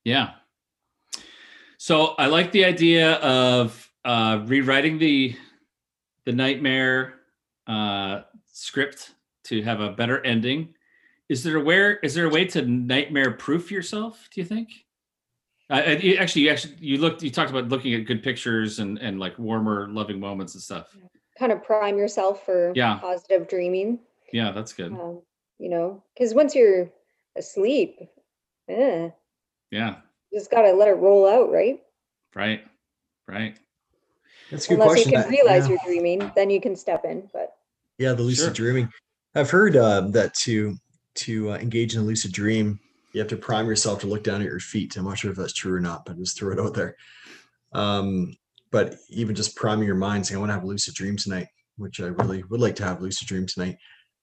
yeah. 0.05 0.31
So 1.77 2.15
i 2.17 2.25
like 2.27 2.51
the 2.51 2.63
idea 2.63 3.15
of 3.15 3.91
uh 4.05 4.41
rewriting 4.45 4.97
the 4.97 5.35
the 6.25 6.31
nightmare 6.31 7.15
uh 7.67 8.21
script 8.47 9.11
to 9.45 9.61
have 9.63 9.81
a 9.81 9.91
better 9.91 10.23
ending. 10.25 10.73
Is 11.27 11.43
there 11.43 11.57
a 11.57 11.63
where 11.63 11.97
is 11.97 12.13
there 12.13 12.25
a 12.27 12.29
way 12.29 12.45
to 12.45 12.61
nightmare 12.61 13.31
proof 13.31 13.71
yourself 13.71 14.29
do 14.31 14.39
you 14.41 14.45
think? 14.45 14.69
Actually 15.69 16.43
you 16.43 16.49
actually 16.49 16.75
you 16.79 16.97
looked 16.99 17.21
you 17.23 17.31
talked 17.31 17.49
about 17.49 17.67
looking 17.69 17.93
at 17.95 18.05
good 18.05 18.23
pictures 18.23 18.79
and 18.79 18.97
and 18.99 19.19
like 19.19 19.37
warmer 19.37 19.87
loving 19.89 20.19
moments 20.19 20.53
and 20.53 20.63
stuff. 20.63 20.95
Kind 21.37 21.51
of 21.51 21.63
prime 21.63 21.97
yourself 21.97 22.45
for 22.45 22.71
Yeah. 22.75 22.97
positive 22.99 23.47
dreaming. 23.49 23.99
yeah 24.31 24.51
that's 24.51 24.73
good. 24.73 24.91
Um, 24.93 25.21
you 25.59 25.69
know, 25.69 26.03
because 26.13 26.33
once 26.33 26.53
you're 26.55 26.89
asleep, 27.35 27.99
eh, 28.69 29.09
yeah 29.75 29.95
you 30.31 30.39
just 30.39 30.49
gotta 30.51 30.71
let 30.73 30.87
it 30.87 30.93
roll 30.93 31.27
out, 31.27 31.51
right? 31.51 31.81
right 32.33 32.65
right 33.27 33.57
That's 34.51 34.65
a 34.65 34.69
good 34.69 34.73
Unless 34.75 34.89
question. 34.89 35.11
you 35.11 35.17
can 35.17 35.25
I- 35.27 35.29
realize 35.29 35.63
yeah. 35.63 35.69
you're 35.69 35.79
dreaming, 35.85 36.31
then 36.35 36.49
you 36.49 36.59
can 36.61 36.75
step 36.75 37.05
in. 37.05 37.29
But 37.33 37.55
Yeah, 37.97 38.13
the 38.13 38.23
lucid 38.23 38.45
Sure. 38.45 38.53
dreaming. 38.65 38.89
I've 39.35 39.49
heard 39.49 39.75
uh, 39.75 40.01
that 40.17 40.33
to 40.45 40.75
to 41.25 41.51
uh, 41.51 41.57
engage 41.57 41.95
in 41.95 42.01
a 42.01 42.03
lucid 42.03 42.31
dream, 42.33 42.79
you 43.13 43.19
have 43.21 43.29
to 43.29 43.37
prime 43.37 43.67
yourself 43.67 43.99
to 44.01 44.07
look 44.07 44.23
down 44.23 44.41
at 44.41 44.47
your 44.47 44.59
feet. 44.59 44.95
I'm 44.97 45.05
not 45.05 45.17
sure 45.17 45.31
if 45.31 45.37
that's 45.37 45.53
true 45.53 45.73
or 45.73 45.79
not, 45.79 46.05
but 46.05 46.17
just 46.17 46.37
throw 46.37 46.51
it 46.51 46.59
out 46.59 46.73
there. 46.73 46.95
Um, 47.73 48.35
but 48.71 48.95
even 49.09 49.35
just 49.35 49.55
priming 49.55 49.85
your 49.87 49.95
mind, 49.95 50.25
saying, 50.25 50.37
"I 50.37 50.39
want 50.39 50.49
to 50.49 50.53
have 50.55 50.63
a 50.63 50.67
lucid 50.67 50.93
dream 50.95 51.15
tonight," 51.17 51.47
which 51.77 51.99
I 52.01 52.07
really 52.07 52.43
would 52.43 52.59
like 52.59 52.75
to 52.77 52.83
have 52.85 52.99
a 52.99 53.03
lucid 53.03 53.27
dream 53.27 53.45
tonight. 53.47 53.77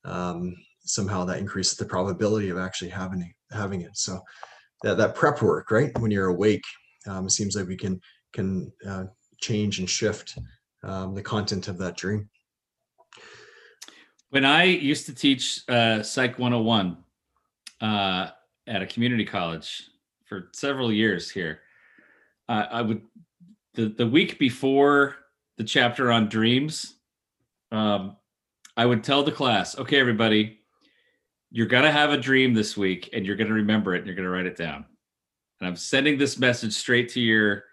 Um, 0.05 0.55
somehow 0.84 1.24
that 1.24 1.38
increases 1.38 1.78
the 1.78 1.84
probability 1.86 2.50
of 2.50 2.59
actually 2.59 2.90
having 2.90 3.32
having 3.50 3.80
it. 3.82 3.96
So 3.96 4.20
that 4.83 4.97
that 4.97 5.14
prep 5.14 5.43
work, 5.43 5.70
right? 5.70 5.97
When 5.99 6.11
you're 6.11 6.28
awake, 6.28 6.64
um, 7.07 7.26
it 7.26 7.30
seems 7.30 7.57
like 7.57 7.68
we 7.68 7.76
can 7.76 8.01
can 8.33 8.72
uh, 8.87 9.05
change 9.41 9.78
and 9.78 9.89
shift 9.89 10.39
um, 10.85 11.14
the 11.14 11.22
content 11.22 11.68
of 11.68 11.78
that 11.78 11.97
dream. 11.97 12.28
When 14.30 14.45
I 14.45 14.64
used 14.64 15.07
to 15.07 15.14
teach 15.14 15.61
uh, 15.68 16.03
Psych 16.03 16.39
101 16.39 16.97
uh, 17.80 18.30
at 18.66 18.83
a 18.83 18.87
community 18.87 19.24
college 19.24 19.91
for 20.24 20.49
several 20.55 20.91
years 20.91 21.30
here, 21.30 21.61
uh, 22.49 22.66
I 22.70 22.83
would 22.83 23.03
the 23.74 23.89
the 23.89 24.07
week 24.07 24.39
before 24.39 25.16
the 25.59 25.64
chapter 25.64 26.11
on 26.11 26.28
dreams, 26.28 26.95
um, 27.70 28.16
I 28.76 28.87
would 28.87 29.05
tell 29.05 29.22
the 29.22 29.33
class, 29.33 29.78
"Okay, 29.78 30.01
everybody, 30.01 30.61
you're 31.53 31.66
gonna 31.66 31.92
have 31.92 32.11
a 32.11 32.16
dream 32.16 32.55
this 32.55 32.76
week, 32.76 33.11
and 33.12 33.24
you're 33.24 33.36
gonna 33.36 33.53
remember 33.53 33.94
it, 33.94 33.98
and 33.98 34.07
you're 34.07 34.16
gonna 34.16 34.30
write 34.30 34.46
it 34.46 34.57
down." 34.57 34.84
And 35.61 35.68
I'm 35.68 35.76
sending 35.76 36.18
this 36.18 36.38
message 36.38 36.72
straight 36.72 37.09
to 37.11 37.20
your 37.20 37.64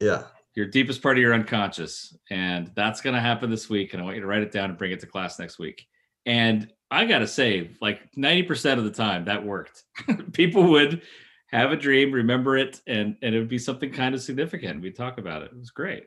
Yeah. 0.00 0.24
your 0.54 0.66
deepest 0.66 1.02
part 1.02 1.16
of 1.16 1.22
your 1.22 1.32
unconscious 1.34 2.14
and 2.30 2.70
that's 2.76 3.00
going 3.00 3.14
to 3.14 3.20
happen 3.20 3.48
this 3.50 3.68
week 3.70 3.92
and 3.94 4.02
i 4.02 4.04
want 4.04 4.16
you 4.16 4.20
to 4.20 4.26
write 4.26 4.42
it 4.42 4.52
down 4.52 4.68
and 4.68 4.78
bring 4.78 4.92
it 4.92 5.00
to 5.00 5.06
class 5.06 5.38
next 5.38 5.58
week 5.58 5.86
and 6.26 6.70
i 6.90 7.06
gotta 7.06 7.26
say 7.26 7.70
like 7.80 8.00
90% 8.18 8.76
of 8.78 8.84
the 8.84 8.90
time 8.90 9.24
that 9.24 9.42
worked 9.44 9.84
people 10.32 10.64
would 10.70 11.00
have 11.46 11.72
a 11.72 11.76
dream 11.76 12.12
remember 12.12 12.58
it 12.58 12.80
and 12.86 13.16
and 13.22 13.34
it 13.34 13.38
would 13.38 13.48
be 13.48 13.58
something 13.58 13.90
kind 13.90 14.14
of 14.14 14.20
significant 14.20 14.82
we'd 14.82 14.94
talk 14.94 15.16
about 15.18 15.42
it 15.42 15.52
it 15.52 15.58
was 15.58 15.70
great 15.70 16.04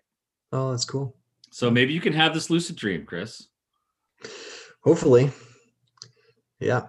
Oh, 0.53 0.69
that's 0.71 0.85
cool. 0.85 1.17
So 1.51 1.71
maybe 1.71 1.91
you 1.91 1.99
can 1.99 2.13
have 2.13 2.33
this 2.33 2.49
lucid 2.51 2.75
dream, 2.77 3.03
Chris. 3.05 3.47
Hopefully. 4.83 5.31
Yeah. 6.59 6.83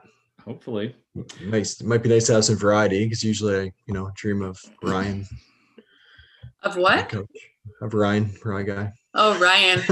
Hopefully. 0.47 0.95
Nice. 1.43 1.81
It 1.81 1.87
might 1.87 2.03
be 2.03 2.09
nice 2.09 2.27
to 2.27 2.35
have 2.35 2.45
some 2.45 2.57
variety 2.57 3.05
because 3.05 3.25
usually 3.25 3.57
I, 3.57 3.73
you 3.87 3.95
know, 3.95 4.11
dream 4.15 4.43
of 4.43 4.61
Ryan. 4.83 5.27
Of 6.63 6.77
what? 6.77 7.09
coach. 7.09 7.27
Of 7.83 7.95
Ryan, 7.95 8.33
Ryan 8.45 8.67
guy. 8.67 8.93
Oh, 9.15 9.39
Ryan. 9.41 9.83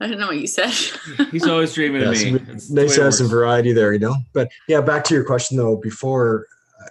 I 0.00 0.08
don't 0.08 0.18
know 0.18 0.26
what 0.26 0.38
you 0.40 0.46
said. 0.46 0.70
He's 1.30 1.46
always 1.46 1.72
dreaming 1.72 2.02
Yeah, 2.02 2.10
of 2.10 2.22
me. 2.22 2.32
we- 2.32 2.52
It's 2.52 2.70
nice 2.70 2.94
to 2.96 3.00
it 3.00 3.04
have 3.04 3.14
some 3.14 3.28
variety 3.28 3.72
there, 3.72 3.92
you 3.92 3.98
know. 3.98 4.16
But 4.34 4.48
yeah, 4.68 4.80
back 4.80 5.04
to 5.04 5.14
your 5.14 5.24
question 5.24 5.56
though. 5.56 5.76
Before, 5.76 6.46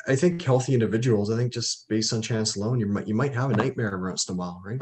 I 0.08 0.16
think 0.16 0.42
healthy 0.42 0.74
individuals. 0.74 1.30
I 1.30 1.36
think 1.38 1.54
just 1.54 1.88
based 1.90 2.14
on 2.14 2.22
chance 2.22 2.56
alone, 2.56 2.80
you 2.80 2.88
might 2.88 3.08
you 3.08 3.14
might 3.14 3.34
have 3.36 3.52
a 3.52 3.56
nightmare 3.56 3.94
every 3.94 4.10
once 4.10 4.28
in 4.28 4.36
a 4.36 4.38
while, 4.38 4.62
right? 4.66 4.82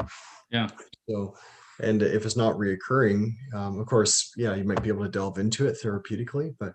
Yeah. 0.50 0.68
So, 1.08 1.34
and 1.80 2.00
if 2.02 2.24
it's 2.24 2.36
not 2.36 2.54
reoccurring, 2.56 3.32
um, 3.54 3.78
of 3.80 3.86
course, 3.86 4.32
yeah, 4.36 4.54
you 4.54 4.64
might 4.64 4.82
be 4.82 4.88
able 4.88 5.02
to 5.04 5.10
delve 5.10 5.38
into 5.38 5.66
it 5.66 5.76
therapeutically. 5.82 6.54
But 6.58 6.72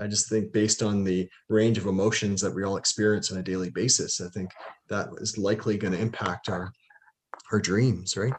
I 0.00 0.06
just 0.06 0.28
think 0.28 0.52
based 0.52 0.82
on 0.82 1.04
the 1.04 1.28
range 1.48 1.78
of 1.78 1.86
emotions 1.86 2.40
that 2.40 2.54
we 2.54 2.64
all 2.64 2.76
experience 2.76 3.30
on 3.30 3.38
a 3.38 3.42
daily 3.42 3.70
basis, 3.70 4.20
I 4.20 4.28
think 4.28 4.50
that 4.88 5.08
is 5.18 5.36
likely 5.36 5.76
going 5.76 5.92
to 5.92 6.00
impact 6.00 6.48
our 6.48 6.72
our 7.52 7.60
dreams, 7.60 8.16
right? 8.16 8.32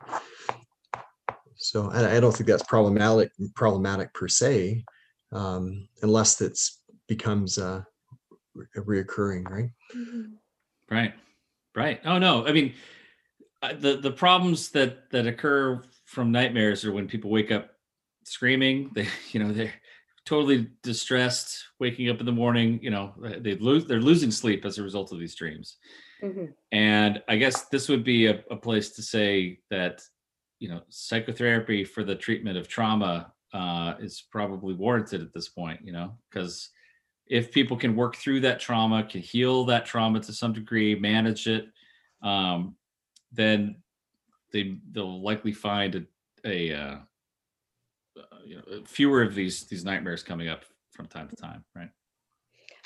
So 1.56 1.92
I, 1.92 2.18
I 2.18 2.20
don't 2.20 2.36
think 2.36 2.48
that's 2.48 2.64
problematic 2.64 3.32
problematic 3.56 4.14
per 4.14 4.28
se, 4.28 4.84
um, 5.32 5.88
unless 6.02 6.42
it's 6.42 6.82
becomes 7.08 7.58
uh, 7.58 7.84
re- 8.56 9.04
reoccurring, 9.04 9.50
right? 9.50 9.70
Right. 10.90 11.14
Right. 11.76 12.02
Oh 12.06 12.18
no. 12.18 12.46
I 12.48 12.52
mean, 12.52 12.74
uh, 13.62 13.74
the 13.74 13.98
the 13.98 14.12
problems 14.12 14.70
that 14.72 15.10
that 15.12 15.28
occur 15.28 15.84
from 16.06 16.32
nightmares 16.32 16.84
are 16.84 16.92
when 16.92 17.08
people 17.08 17.30
wake 17.30 17.52
up 17.52 17.72
screaming. 18.24 18.92
They, 18.96 19.08
you 19.32 19.40
know, 19.40 19.52
they're 19.52 19.74
totally 20.26 20.70
distressed, 20.84 21.64
waking 21.80 22.10
up 22.10 22.20
in 22.20 22.26
the 22.26 22.32
morning. 22.32 22.80
You 22.82 22.92
know, 22.92 23.14
they 23.40 23.56
lose 23.56 23.86
they're 23.86 24.02
losing 24.02 24.32
sleep 24.32 24.66
as 24.66 24.78
a 24.78 24.84
result 24.84 25.12
of 25.12 25.20
these 25.20 25.36
dreams. 25.36 25.78
Mhm. 26.22 26.54
And 26.72 27.22
I 27.28 27.38
guess 27.38 27.68
this 27.70 27.90
would 27.90 28.04
be 28.04 28.28
a, 28.28 28.44
a 28.52 28.56
place 28.56 28.92
to 28.92 29.02
say 29.02 29.60
that, 29.70 30.02
you 30.60 30.70
know, 30.70 30.82
psychotherapy 30.90 31.84
for 31.84 32.04
the 32.04 32.16
treatment 32.16 32.58
of 32.58 32.68
trauma 32.68 33.34
uh, 33.54 33.96
is 34.00 34.24
probably 34.32 34.74
warranted 34.74 35.22
at 35.22 35.34
this 35.34 35.50
point, 35.50 35.80
you 35.84 35.92
know, 35.92 36.18
because 36.30 36.70
if 37.28 37.52
people 37.52 37.78
can 37.78 37.96
work 37.96 38.16
through 38.16 38.42
that 38.42 38.60
trauma, 38.60 39.04
can 39.04 39.22
heal 39.22 39.66
that 39.66 39.86
trauma 39.86 40.20
to 40.20 40.34
some 40.34 40.54
degree, 40.54 40.96
manage 40.96 41.48
it, 41.48 41.66
um, 42.22 42.76
then 43.32 43.78
they 44.52 44.78
they'll 44.92 45.24
likely 45.24 45.54
find 45.54 45.96
a, 45.96 46.04
a 46.46 46.74
uh, 46.74 46.98
uh, 48.18 48.38
you 48.46 48.58
know 48.58 48.84
fewer 48.86 49.22
of 49.22 49.36
these 49.36 49.64
these 49.66 49.86
nightmares 49.86 50.24
coming 50.24 50.50
up 50.50 50.64
from 50.92 51.08
time 51.08 51.28
to 51.30 51.36
time, 51.36 51.64
right? 51.76 51.90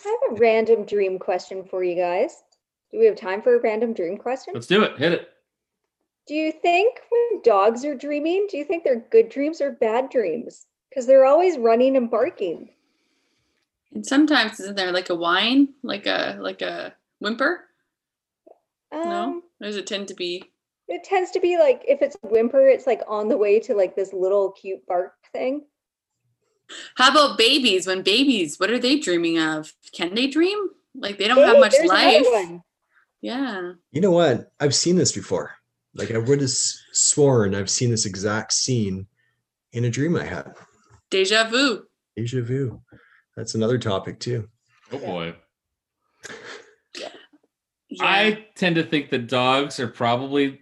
I 0.05 0.17
have 0.30 0.38
a 0.38 0.39
random 0.39 0.86
dream 0.86 1.17
question 1.17 1.63
for 1.63 1.84
you 1.84 1.95
guys. 1.95 2.43
Do 2.91 2.99
we 2.99 3.05
have 3.05 3.15
time 3.15 3.41
for 3.41 3.55
a 3.55 3.61
random 3.61 3.93
dream 3.93 4.17
question? 4.17 4.53
Let's 4.53 4.67
do 4.67 4.84
it. 4.84 4.97
Hit 4.97 5.13
it. 5.13 5.30
Do 6.28 6.34
you 6.34 6.51
think 6.51 6.99
when 7.11 7.41
dogs 7.43 7.86
are 7.86 7.95
dreaming, 7.95 8.47
do 8.49 8.57
you 8.57 8.65
think 8.65 8.84
they're 8.84 9.05
good 9.11 9.30
dreams 9.30 9.61
or 9.61 9.71
bad 9.73 10.09
dreams? 10.09 10.65
Because 10.89 11.05
they're 11.05 11.26
always 11.26 11.57
running 11.57 11.97
and 11.97 12.09
barking. 12.09 12.69
And 13.93 14.05
sometimes 14.05 14.59
isn't 14.59 14.76
there 14.76 14.91
like 14.91 15.09
a 15.09 15.15
whine, 15.15 15.69
like 15.84 16.05
a 16.05 16.38
like 16.39 16.61
a 16.61 16.93
whimper? 17.19 17.65
Um, 18.91 19.01
No, 19.03 19.41
or 19.61 19.67
does 19.67 19.78
it 19.78 19.88
tend 19.88 20.07
to 20.09 20.13
be? 20.13 20.43
It 20.88 21.03
tends 21.03 21.31
to 21.31 21.39
be 21.39 21.57
like 21.57 21.83
if 21.88 22.01
it's 22.01 22.15
whimper, 22.21 22.67
it's 22.67 22.86
like 22.86 23.01
on 23.07 23.27
the 23.27 23.38
way 23.38 23.59
to 23.61 23.73
like 23.73 23.95
this 23.95 24.13
little 24.13 24.51
cute 24.51 24.86
bark 24.88 25.13
thing. 25.33 25.65
How 26.95 27.11
about 27.11 27.38
babies? 27.38 27.88
When 27.88 28.01
babies, 28.01 28.59
what 28.59 28.69
are 28.69 28.79
they 28.79 28.99
dreaming 28.99 29.39
of? 29.39 29.73
Can 29.93 30.15
they 30.15 30.27
dream? 30.27 30.69
Like 30.95 31.17
they 31.17 31.27
don't 31.27 31.38
Hey, 31.38 31.45
have 31.45 31.59
much 31.59 31.75
life. 31.86 32.25
Yeah. 33.21 33.73
You 33.91 34.01
know 34.01 34.11
what? 34.11 34.51
I've 34.59 34.75
seen 34.75 34.95
this 34.95 35.11
before. 35.11 35.55
Like 35.95 36.11
I 36.11 36.17
would 36.17 36.41
have 36.41 36.51
sworn 36.51 37.55
I've 37.55 37.69
seen 37.69 37.89
this 37.89 38.05
exact 38.05 38.53
scene 38.53 39.07
in 39.73 39.86
a 39.86 39.89
dream 39.89 40.15
I 40.15 40.25
had. 40.25 40.53
Deja 41.09 41.49
vu. 41.49 41.83
Deja 42.15 42.41
vu. 42.41 42.81
That's 43.36 43.55
another 43.55 43.77
topic 43.77 44.19
too. 44.19 44.47
Oh 44.91 44.99
boy. 44.99 45.36
Yeah. 46.97 47.09
I 48.01 48.45
tend 48.55 48.75
to 48.75 48.83
think 48.83 49.09
that 49.11 49.27
dogs 49.27 49.79
are 49.79 49.88
probably 49.88 50.61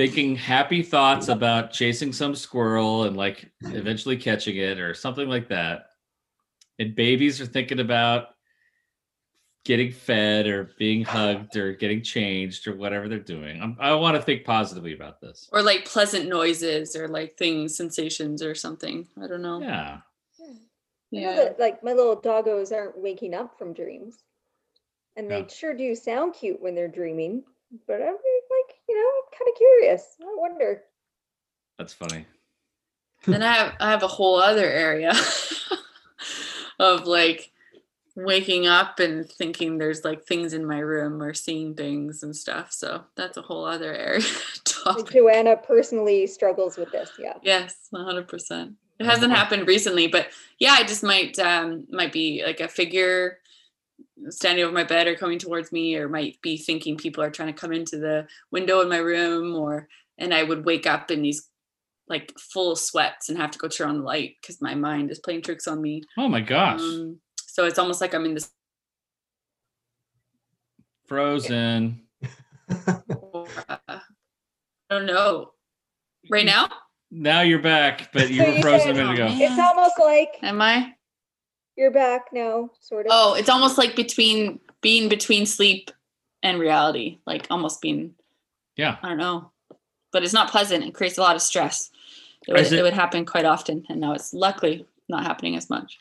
thinking 0.00 0.34
happy 0.34 0.82
thoughts 0.82 1.28
about 1.28 1.72
chasing 1.72 2.10
some 2.10 2.34
squirrel 2.34 3.02
and 3.02 3.18
like 3.18 3.50
eventually 3.60 4.16
catching 4.16 4.56
it 4.56 4.78
or 4.78 4.94
something 4.94 5.28
like 5.28 5.46
that. 5.46 5.88
And 6.78 6.94
babies 6.94 7.38
are 7.38 7.44
thinking 7.44 7.80
about 7.80 8.28
getting 9.66 9.92
fed 9.92 10.46
or 10.46 10.70
being 10.78 11.04
hugged 11.04 11.54
or 11.58 11.74
getting 11.74 12.02
changed 12.02 12.66
or 12.66 12.76
whatever 12.76 13.10
they're 13.10 13.18
doing. 13.18 13.60
I'm, 13.60 13.76
I 13.78 13.92
want 13.92 14.16
to 14.16 14.22
think 14.22 14.46
positively 14.46 14.94
about 14.94 15.20
this. 15.20 15.46
or 15.52 15.60
like 15.60 15.84
pleasant 15.84 16.30
noises 16.30 16.96
or 16.96 17.06
like 17.06 17.36
things, 17.36 17.76
sensations 17.76 18.42
or 18.42 18.54
something. 18.54 19.06
I 19.22 19.26
don't 19.26 19.42
know. 19.42 19.60
Yeah. 19.60 19.98
I 20.40 20.44
know 20.46 21.20
Yeah. 21.20 21.34
that 21.34 21.60
like 21.60 21.84
my 21.84 21.92
little 21.92 22.16
doggos 22.16 22.72
aren't 22.72 22.96
waking 22.96 23.34
up 23.34 23.58
from 23.58 23.74
dreams. 23.74 24.16
And 25.16 25.28
Yeah. 25.28 25.42
they 25.42 25.48
sure 25.48 25.74
do 25.76 25.94
sound 25.94 26.32
cute 26.32 26.62
when 26.62 26.74
they're 26.74 26.88
dreaming. 26.88 27.44
But 27.86 28.00
I'm 28.00 28.14
like, 28.14 28.59
you 28.90 28.96
know, 28.96 29.08
I'm 29.08 29.38
kind 29.38 29.48
of 29.48 29.56
curious. 29.56 30.16
I 30.20 30.34
wonder. 30.36 30.82
That's 31.78 31.92
funny. 31.92 32.26
then 33.26 33.42
I 33.42 33.52
have 33.54 33.74
I 33.80 33.90
have 33.90 34.02
a 34.02 34.08
whole 34.08 34.40
other 34.40 34.66
area 34.66 35.12
of 36.80 37.06
like 37.06 37.52
waking 38.16 38.66
up 38.66 38.98
and 38.98 39.30
thinking 39.30 39.78
there's 39.78 40.04
like 40.04 40.24
things 40.24 40.52
in 40.52 40.66
my 40.66 40.78
room 40.80 41.22
or 41.22 41.32
seeing 41.32 41.74
things 41.74 42.22
and 42.22 42.34
stuff. 42.34 42.72
So 42.72 43.04
that's 43.14 43.36
a 43.36 43.42
whole 43.42 43.64
other 43.64 43.94
area 43.94 44.20
Like, 44.86 44.96
topic. 44.96 45.12
Joanna 45.12 45.56
personally 45.56 46.26
struggles 46.26 46.76
with 46.76 46.90
this. 46.90 47.12
Yeah. 47.18 47.34
Yes, 47.42 47.76
one 47.90 48.04
hundred 48.04 48.28
percent. 48.28 48.72
It 48.98 49.06
hasn't 49.06 49.32
happened 49.32 49.66
recently, 49.66 50.08
but 50.08 50.28
yeah, 50.58 50.72
I 50.72 50.82
just 50.82 51.02
might 51.02 51.38
um 51.38 51.86
might 51.90 52.12
be 52.12 52.42
like 52.44 52.60
a 52.60 52.68
figure 52.68 53.38
standing 54.28 54.64
over 54.64 54.72
my 54.72 54.84
bed 54.84 55.06
or 55.06 55.14
coming 55.14 55.38
towards 55.38 55.72
me, 55.72 55.96
or 55.96 56.08
might 56.08 56.40
be 56.42 56.56
thinking 56.56 56.96
people 56.96 57.22
are 57.22 57.30
trying 57.30 57.52
to 57.52 57.60
come 57.60 57.72
into 57.72 57.98
the 57.98 58.26
window 58.50 58.80
in 58.80 58.88
my 58.88 58.98
room, 58.98 59.56
or 59.56 59.88
and 60.18 60.34
I 60.34 60.42
would 60.42 60.64
wake 60.64 60.86
up 60.86 61.10
in 61.10 61.22
these 61.22 61.48
like 62.08 62.32
full 62.38 62.76
sweats 62.76 63.28
and 63.28 63.38
have 63.38 63.52
to 63.52 63.58
go 63.58 63.68
turn 63.68 63.88
on 63.88 63.98
the 63.98 64.04
light 64.04 64.36
because 64.40 64.60
my 64.60 64.74
mind 64.74 65.10
is 65.10 65.20
playing 65.20 65.42
tricks 65.42 65.68
on 65.68 65.80
me. 65.80 66.02
Oh 66.18 66.28
my 66.28 66.40
gosh. 66.40 66.80
Um, 66.80 67.20
so 67.46 67.64
it's 67.64 67.78
almost 67.78 68.00
like 68.00 68.14
I'm 68.14 68.24
in 68.24 68.34
this. 68.34 68.50
Frozen. 71.06 72.02
Uh, 72.68 72.98
I 73.68 74.00
don't 74.90 75.06
know. 75.06 75.52
Right 76.30 76.44
now, 76.44 76.68
Now 77.10 77.40
you're 77.40 77.62
back, 77.62 78.12
but 78.12 78.30
you 78.30 78.44
were 78.44 78.60
frozen 78.60 78.90
a 78.90 78.94
minute 78.94 79.14
ago. 79.14 79.26
It's 79.30 79.58
almost 79.58 79.98
like 79.98 80.28
am 80.42 80.60
I? 80.60 80.94
You're 81.76 81.90
back 81.90 82.26
now, 82.32 82.70
sort 82.80 83.06
of. 83.06 83.12
Oh, 83.14 83.34
it's 83.34 83.48
almost 83.48 83.78
like 83.78 83.96
between 83.96 84.60
being 84.80 85.08
between 85.08 85.46
sleep 85.46 85.90
and 86.42 86.58
reality, 86.58 87.18
like 87.26 87.46
almost 87.50 87.80
being 87.80 88.14
Yeah. 88.76 88.96
I 89.02 89.08
don't 89.08 89.18
know, 89.18 89.50
but 90.12 90.22
it's 90.22 90.32
not 90.32 90.50
pleasant. 90.50 90.84
It 90.84 90.94
creates 90.94 91.18
a 91.18 91.22
lot 91.22 91.36
of 91.36 91.42
stress. 91.42 91.90
It 92.48 92.52
would, 92.52 92.60
it, 92.62 92.72
it- 92.72 92.82
would 92.82 92.92
happen 92.94 93.24
quite 93.26 93.44
often, 93.44 93.84
and 93.88 94.00
now 94.00 94.12
it's 94.12 94.32
luckily 94.32 94.86
not 95.08 95.24
happening 95.24 95.56
as 95.56 95.68
much. 95.70 95.98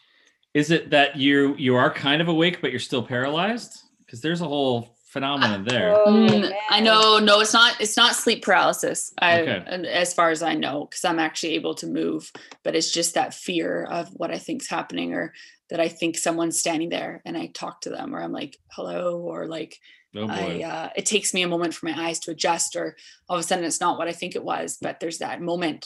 Is 0.53 0.71
it 0.71 0.89
that 0.89 1.15
you 1.15 1.55
you 1.57 1.75
are 1.75 1.91
kind 1.93 2.21
of 2.21 2.27
awake 2.27 2.59
but 2.61 2.71
you're 2.71 2.79
still 2.79 3.03
paralyzed? 3.03 3.83
Because 4.05 4.21
there's 4.21 4.41
a 4.41 4.47
whole 4.47 4.95
phenomenon 5.05 5.63
there. 5.65 5.95
Oh, 5.95 6.07
Mm, 6.07 6.51
I 6.69 6.79
know. 6.79 7.19
No, 7.19 7.39
it's 7.41 7.53
not. 7.53 7.79
It's 7.79 7.97
not 7.97 8.15
sleep 8.15 8.43
paralysis. 8.43 9.13
I, 9.21 9.41
Okay. 9.41 9.87
as 9.89 10.13
far 10.13 10.29
as 10.31 10.41
I 10.41 10.55
know, 10.55 10.85
because 10.85 11.03
I'm 11.05 11.19
actually 11.19 11.53
able 11.55 11.75
to 11.75 11.87
move, 11.87 12.31
but 12.63 12.75
it's 12.75 12.91
just 12.91 13.13
that 13.15 13.33
fear 13.35 13.83
of 13.83 14.09
what 14.13 14.31
I 14.31 14.37
think's 14.39 14.67
happening, 14.67 15.13
or 15.13 15.33
that 15.69 15.79
I 15.79 15.87
think 15.87 16.17
someone's 16.17 16.59
standing 16.59 16.89
there, 16.89 17.21
and 17.25 17.37
I 17.37 17.47
talk 17.47 17.81
to 17.81 17.89
them, 17.89 18.15
or 18.15 18.21
I'm 18.21 18.31
like, 18.31 18.57
"Hello," 18.71 19.19
or 19.19 19.47
like, 19.47 19.77
Oh. 20.15 20.27
I, 20.27 20.63
uh, 20.63 20.89
it 20.95 21.05
takes 21.05 21.33
me 21.33 21.43
a 21.43 21.47
moment 21.47 21.73
for 21.73 21.85
my 21.85 22.07
eyes 22.07 22.19
to 22.21 22.31
adjust, 22.31 22.75
or 22.75 22.95
all 23.27 23.37
of 23.37 23.41
a 23.41 23.43
sudden 23.43 23.65
it's 23.65 23.79
not 23.79 23.97
what 23.97 24.07
I 24.07 24.11
think 24.11 24.35
it 24.35 24.43
was. 24.43 24.77
But 24.81 24.99
there's 24.99 25.19
that 25.19 25.41
moment 25.41 25.85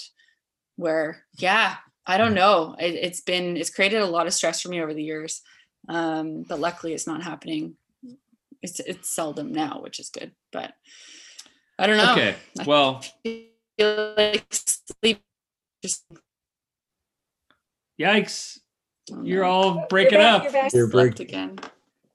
where, 0.78 1.26
yeah, 1.34 1.76
I 2.06 2.18
don't 2.18 2.34
know. 2.34 2.76
It, 2.80 2.96
it's 2.96 3.22
been, 3.22 3.58
it's 3.58 3.70
created 3.70 4.02
a 4.02 4.06
lot 4.06 4.28
of 4.28 4.34
stress 4.34 4.62
for 4.62 4.70
me 4.70 4.82
over 4.82 4.94
the 4.94 5.04
years. 5.04 5.42
Um, 5.90 6.44
but 6.48 6.60
luckily 6.60 6.94
it's 6.94 7.08
not 7.08 7.24
happening. 7.24 7.76
It's, 8.62 8.80
it's 8.80 9.14
seldom 9.14 9.52
now, 9.52 9.82
which 9.82 10.00
is 10.00 10.10
good. 10.10 10.32
But 10.54 10.74
I 11.78 11.88
don't 11.88 11.98
know. 11.98 12.14
okay. 12.14 12.36
Well, 12.66 13.04
I 13.26 13.48
feel 13.78 14.14
like 14.16 14.46
sleep 14.50 15.22
just, 15.84 16.06
yikes. 18.00 18.60
I 19.12 19.16
don't 19.16 19.26
You're 19.26 19.44
all 19.44 19.86
breaking 19.90 20.20
back, 20.20 20.36
up. 20.36 20.44
you're 20.44 20.52
back. 20.52 20.74
You're 20.74 20.90
Slept 20.90 21.18
break- 21.18 21.30
again. 21.30 21.60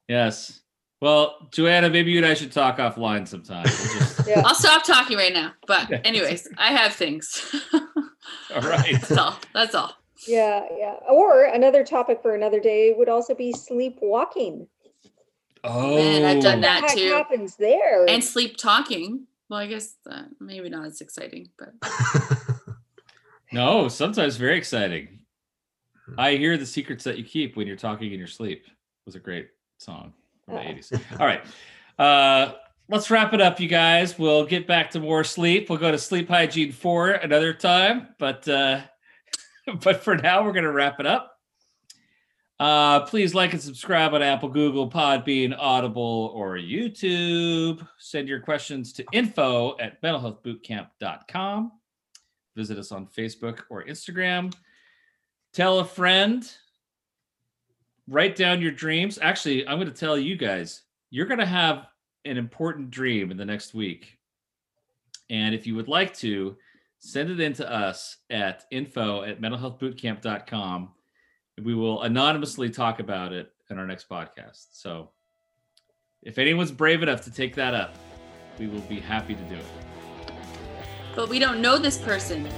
Yes. 0.09 0.61
Well, 1.01 1.49
Joanna, 1.53 1.91
maybe 1.91 2.11
you 2.11 2.19
and 2.19 2.27
I 2.27 2.35
should 2.35 2.51
talk 2.51 2.79
offline 2.79 3.29
sometime. 3.29 3.65
We'll 3.65 3.99
just- 3.99 4.19
Yeah. 4.29 4.43
I'll 4.45 4.55
stop 4.55 4.85
talking 4.85 5.17
right 5.17 5.33
now. 5.33 5.53
But 5.67 6.05
anyways, 6.07 6.49
I 6.59 6.73
have 6.73 6.93
things. 6.93 7.55
All 8.55 8.63
right. 8.63 8.93
That's 8.93 9.13
all. 9.17 9.39
That's 9.55 9.75
all. 9.75 9.95
Yeah, 10.27 10.65
yeah. 10.77 10.95
Or 11.09 11.45
another 11.45 11.85
topic 11.85 12.21
for 12.23 12.35
another 12.35 12.59
day 12.61 12.93
would 12.97 13.09
also 13.09 13.35
be 13.35 13.53
sleepwalking. 13.53 14.67
Oh, 15.65 15.95
Man, 15.97 16.25
I've 16.25 16.43
done 16.43 16.61
What 16.61 16.61
the 16.61 16.61
that 16.63 16.83
heck 16.89 16.97
too. 16.97 17.09
happens 17.13 17.57
there? 17.57 18.07
And 18.09 18.23
sleep 18.25 18.57
talking. 18.57 19.27
Well, 19.49 19.61
I 19.61 19.67
guess 19.67 19.95
uh, 20.11 20.23
maybe 20.41 20.69
not 20.69 20.87
as 20.87 21.01
exciting, 21.01 21.49
but 21.59 21.73
No, 23.53 23.89
sometimes 23.89 24.37
very 24.37 24.59
exciting. 24.59 25.18
I 26.17 26.37
hear 26.37 26.57
the 26.57 26.67
secrets 26.67 27.05
that 27.05 27.19
you 27.19 27.25
keep 27.25 27.57
when 27.57 27.67
you're 27.67 27.77
talking 27.77 28.13
in 28.13 28.19
your 28.19 28.29
sleep. 28.29 28.65
Was 29.07 29.15
a 29.15 29.19
great 29.21 29.49
song 29.79 30.13
from 30.45 30.55
the 30.55 30.61
Uh. 30.61 30.65
80s. 30.65 31.21
All 31.21 31.27
right. 31.27 31.45
Uh 31.99 32.55
let's 32.89 33.11
wrap 33.11 33.35
it 33.35 33.41
up, 33.41 33.61
you 33.61 33.69
guys. 33.69 34.19
We'll 34.19 34.47
get 34.47 34.67
back 34.67 34.91
to 34.93 35.01
more 35.01 35.25
sleep. 35.25 35.69
We'll 35.69 35.79
go 35.79 35.91
to 35.91 35.99
sleep 35.99 36.29
hygiene 36.29 36.73
for 36.73 37.11
another 37.11 37.53
time, 37.53 38.09
but 38.19 38.47
uh 38.49 38.81
but 39.83 40.03
for 40.03 40.17
now 40.17 40.45
we're 40.45 40.53
gonna 40.53 40.73
wrap 40.73 41.01
it 41.01 41.07
up. 41.07 41.35
Uh, 42.61 43.07
please 43.07 43.37
like 43.37 43.53
and 43.53 43.63
subscribe 43.63 44.15
on 44.15 44.21
Apple, 44.21 44.49
Google, 44.49 44.91
Podbean, 44.91 45.55
Audible, 45.57 46.33
or 46.35 46.57
YouTube. 46.57 47.87
Send 47.99 48.27
your 48.29 48.41
questions 48.41 48.93
to 48.95 49.05
info 49.13 49.77
at 49.79 50.03
mentalhealthbootcamp.com. 50.03 51.73
Visit 52.57 52.79
us 52.79 52.91
on 52.91 53.07
Facebook 53.07 53.61
or 53.71 53.85
Instagram. 53.85 54.53
Tell 55.53 55.81
a 55.81 55.85
friend. 55.85 56.51
Write 58.07 58.37
down 58.37 58.63
your 58.63 58.73
dreams. 58.73 59.19
Actually, 59.21 59.67
I'm 59.67 59.79
going 59.79 59.93
to 59.93 59.99
tell 59.99 60.19
you 60.19 60.37
guys, 60.37 60.83
you're 61.11 61.27
going 61.27 61.41
to 61.41 61.47
have 61.47 61.87
an 62.25 62.37
important 62.37 62.91
dream 62.91 63.31
in 63.31 63.37
the 63.37 63.45
next 63.45 63.75
week. 63.75 64.19
And 65.31 65.55
if 65.55 65.67
you 65.67 65.75
would 65.75 65.89
like 65.89 66.15
to, 66.19 66.57
send 67.01 67.31
it 67.31 67.41
in 67.41 67.53
to 67.55 67.71
us 67.71 68.17
at 68.31 68.65
info 68.71 69.23
at 69.23 69.41
mentalhealthbootcamp.com. 69.41 70.91
We 71.63 71.75
will 71.75 72.03
anonymously 72.03 72.71
talk 72.71 73.01
about 73.01 73.33
it 73.33 73.53
in 73.71 73.79
our 73.79 73.87
next 73.87 74.09
podcast. 74.09 74.69
So 74.73 75.11
if 76.23 76.39
anyone's 76.39 76.73
brave 76.73 77.03
enough 77.03 77.21
to 77.23 77.31
take 77.31 77.55
that 77.57 77.75
up, 77.75 77.95
we 78.59 78.67
will 78.67 78.81
be 78.83 79.01
happy 79.01 79.35
to 79.35 79.43
do 79.43 79.57
it. 79.57 80.33
but 81.15 81.29
we 81.29 81.39
don't 81.39 81.61
know 81.61 81.79
this 81.79 81.99
person. 81.99 82.49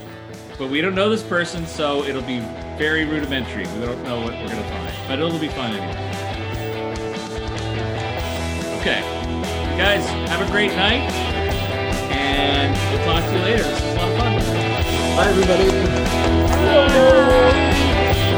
But 0.60 0.68
we 0.68 0.82
don't 0.82 0.94
know 0.94 1.08
this 1.08 1.22
person, 1.22 1.66
so 1.66 2.04
it'll 2.04 2.20
be 2.20 2.40
very 2.76 3.06
rudimentary. 3.06 3.64
We 3.78 3.86
don't 3.86 4.02
know 4.04 4.20
what 4.20 4.34
we're 4.34 4.48
going 4.48 4.62
to 4.62 4.68
find, 4.68 4.94
but 5.08 5.18
it'll 5.18 5.38
be 5.38 5.48
fun 5.48 5.74
anyway. 5.74 5.96
Okay. 8.80 9.00
You 9.70 9.78
guys, 9.78 10.06
have 10.28 10.46
a 10.46 10.50
great 10.52 10.72
night, 10.72 11.10
and 12.12 12.76
we'll 12.92 13.02
talk 13.06 13.24
to 13.24 13.32
you 13.38 13.42
later. 13.42 13.62
This 13.62 13.78
is 13.78 13.84
a 13.84 13.96
lot 13.96 14.08
of 14.10 14.18
fun. 14.18 14.36
Bye, 15.16 15.28
everybody. 15.30 15.64
Bye. 16.68 17.00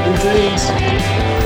Good 0.04 0.20
dreams. 0.20 1.41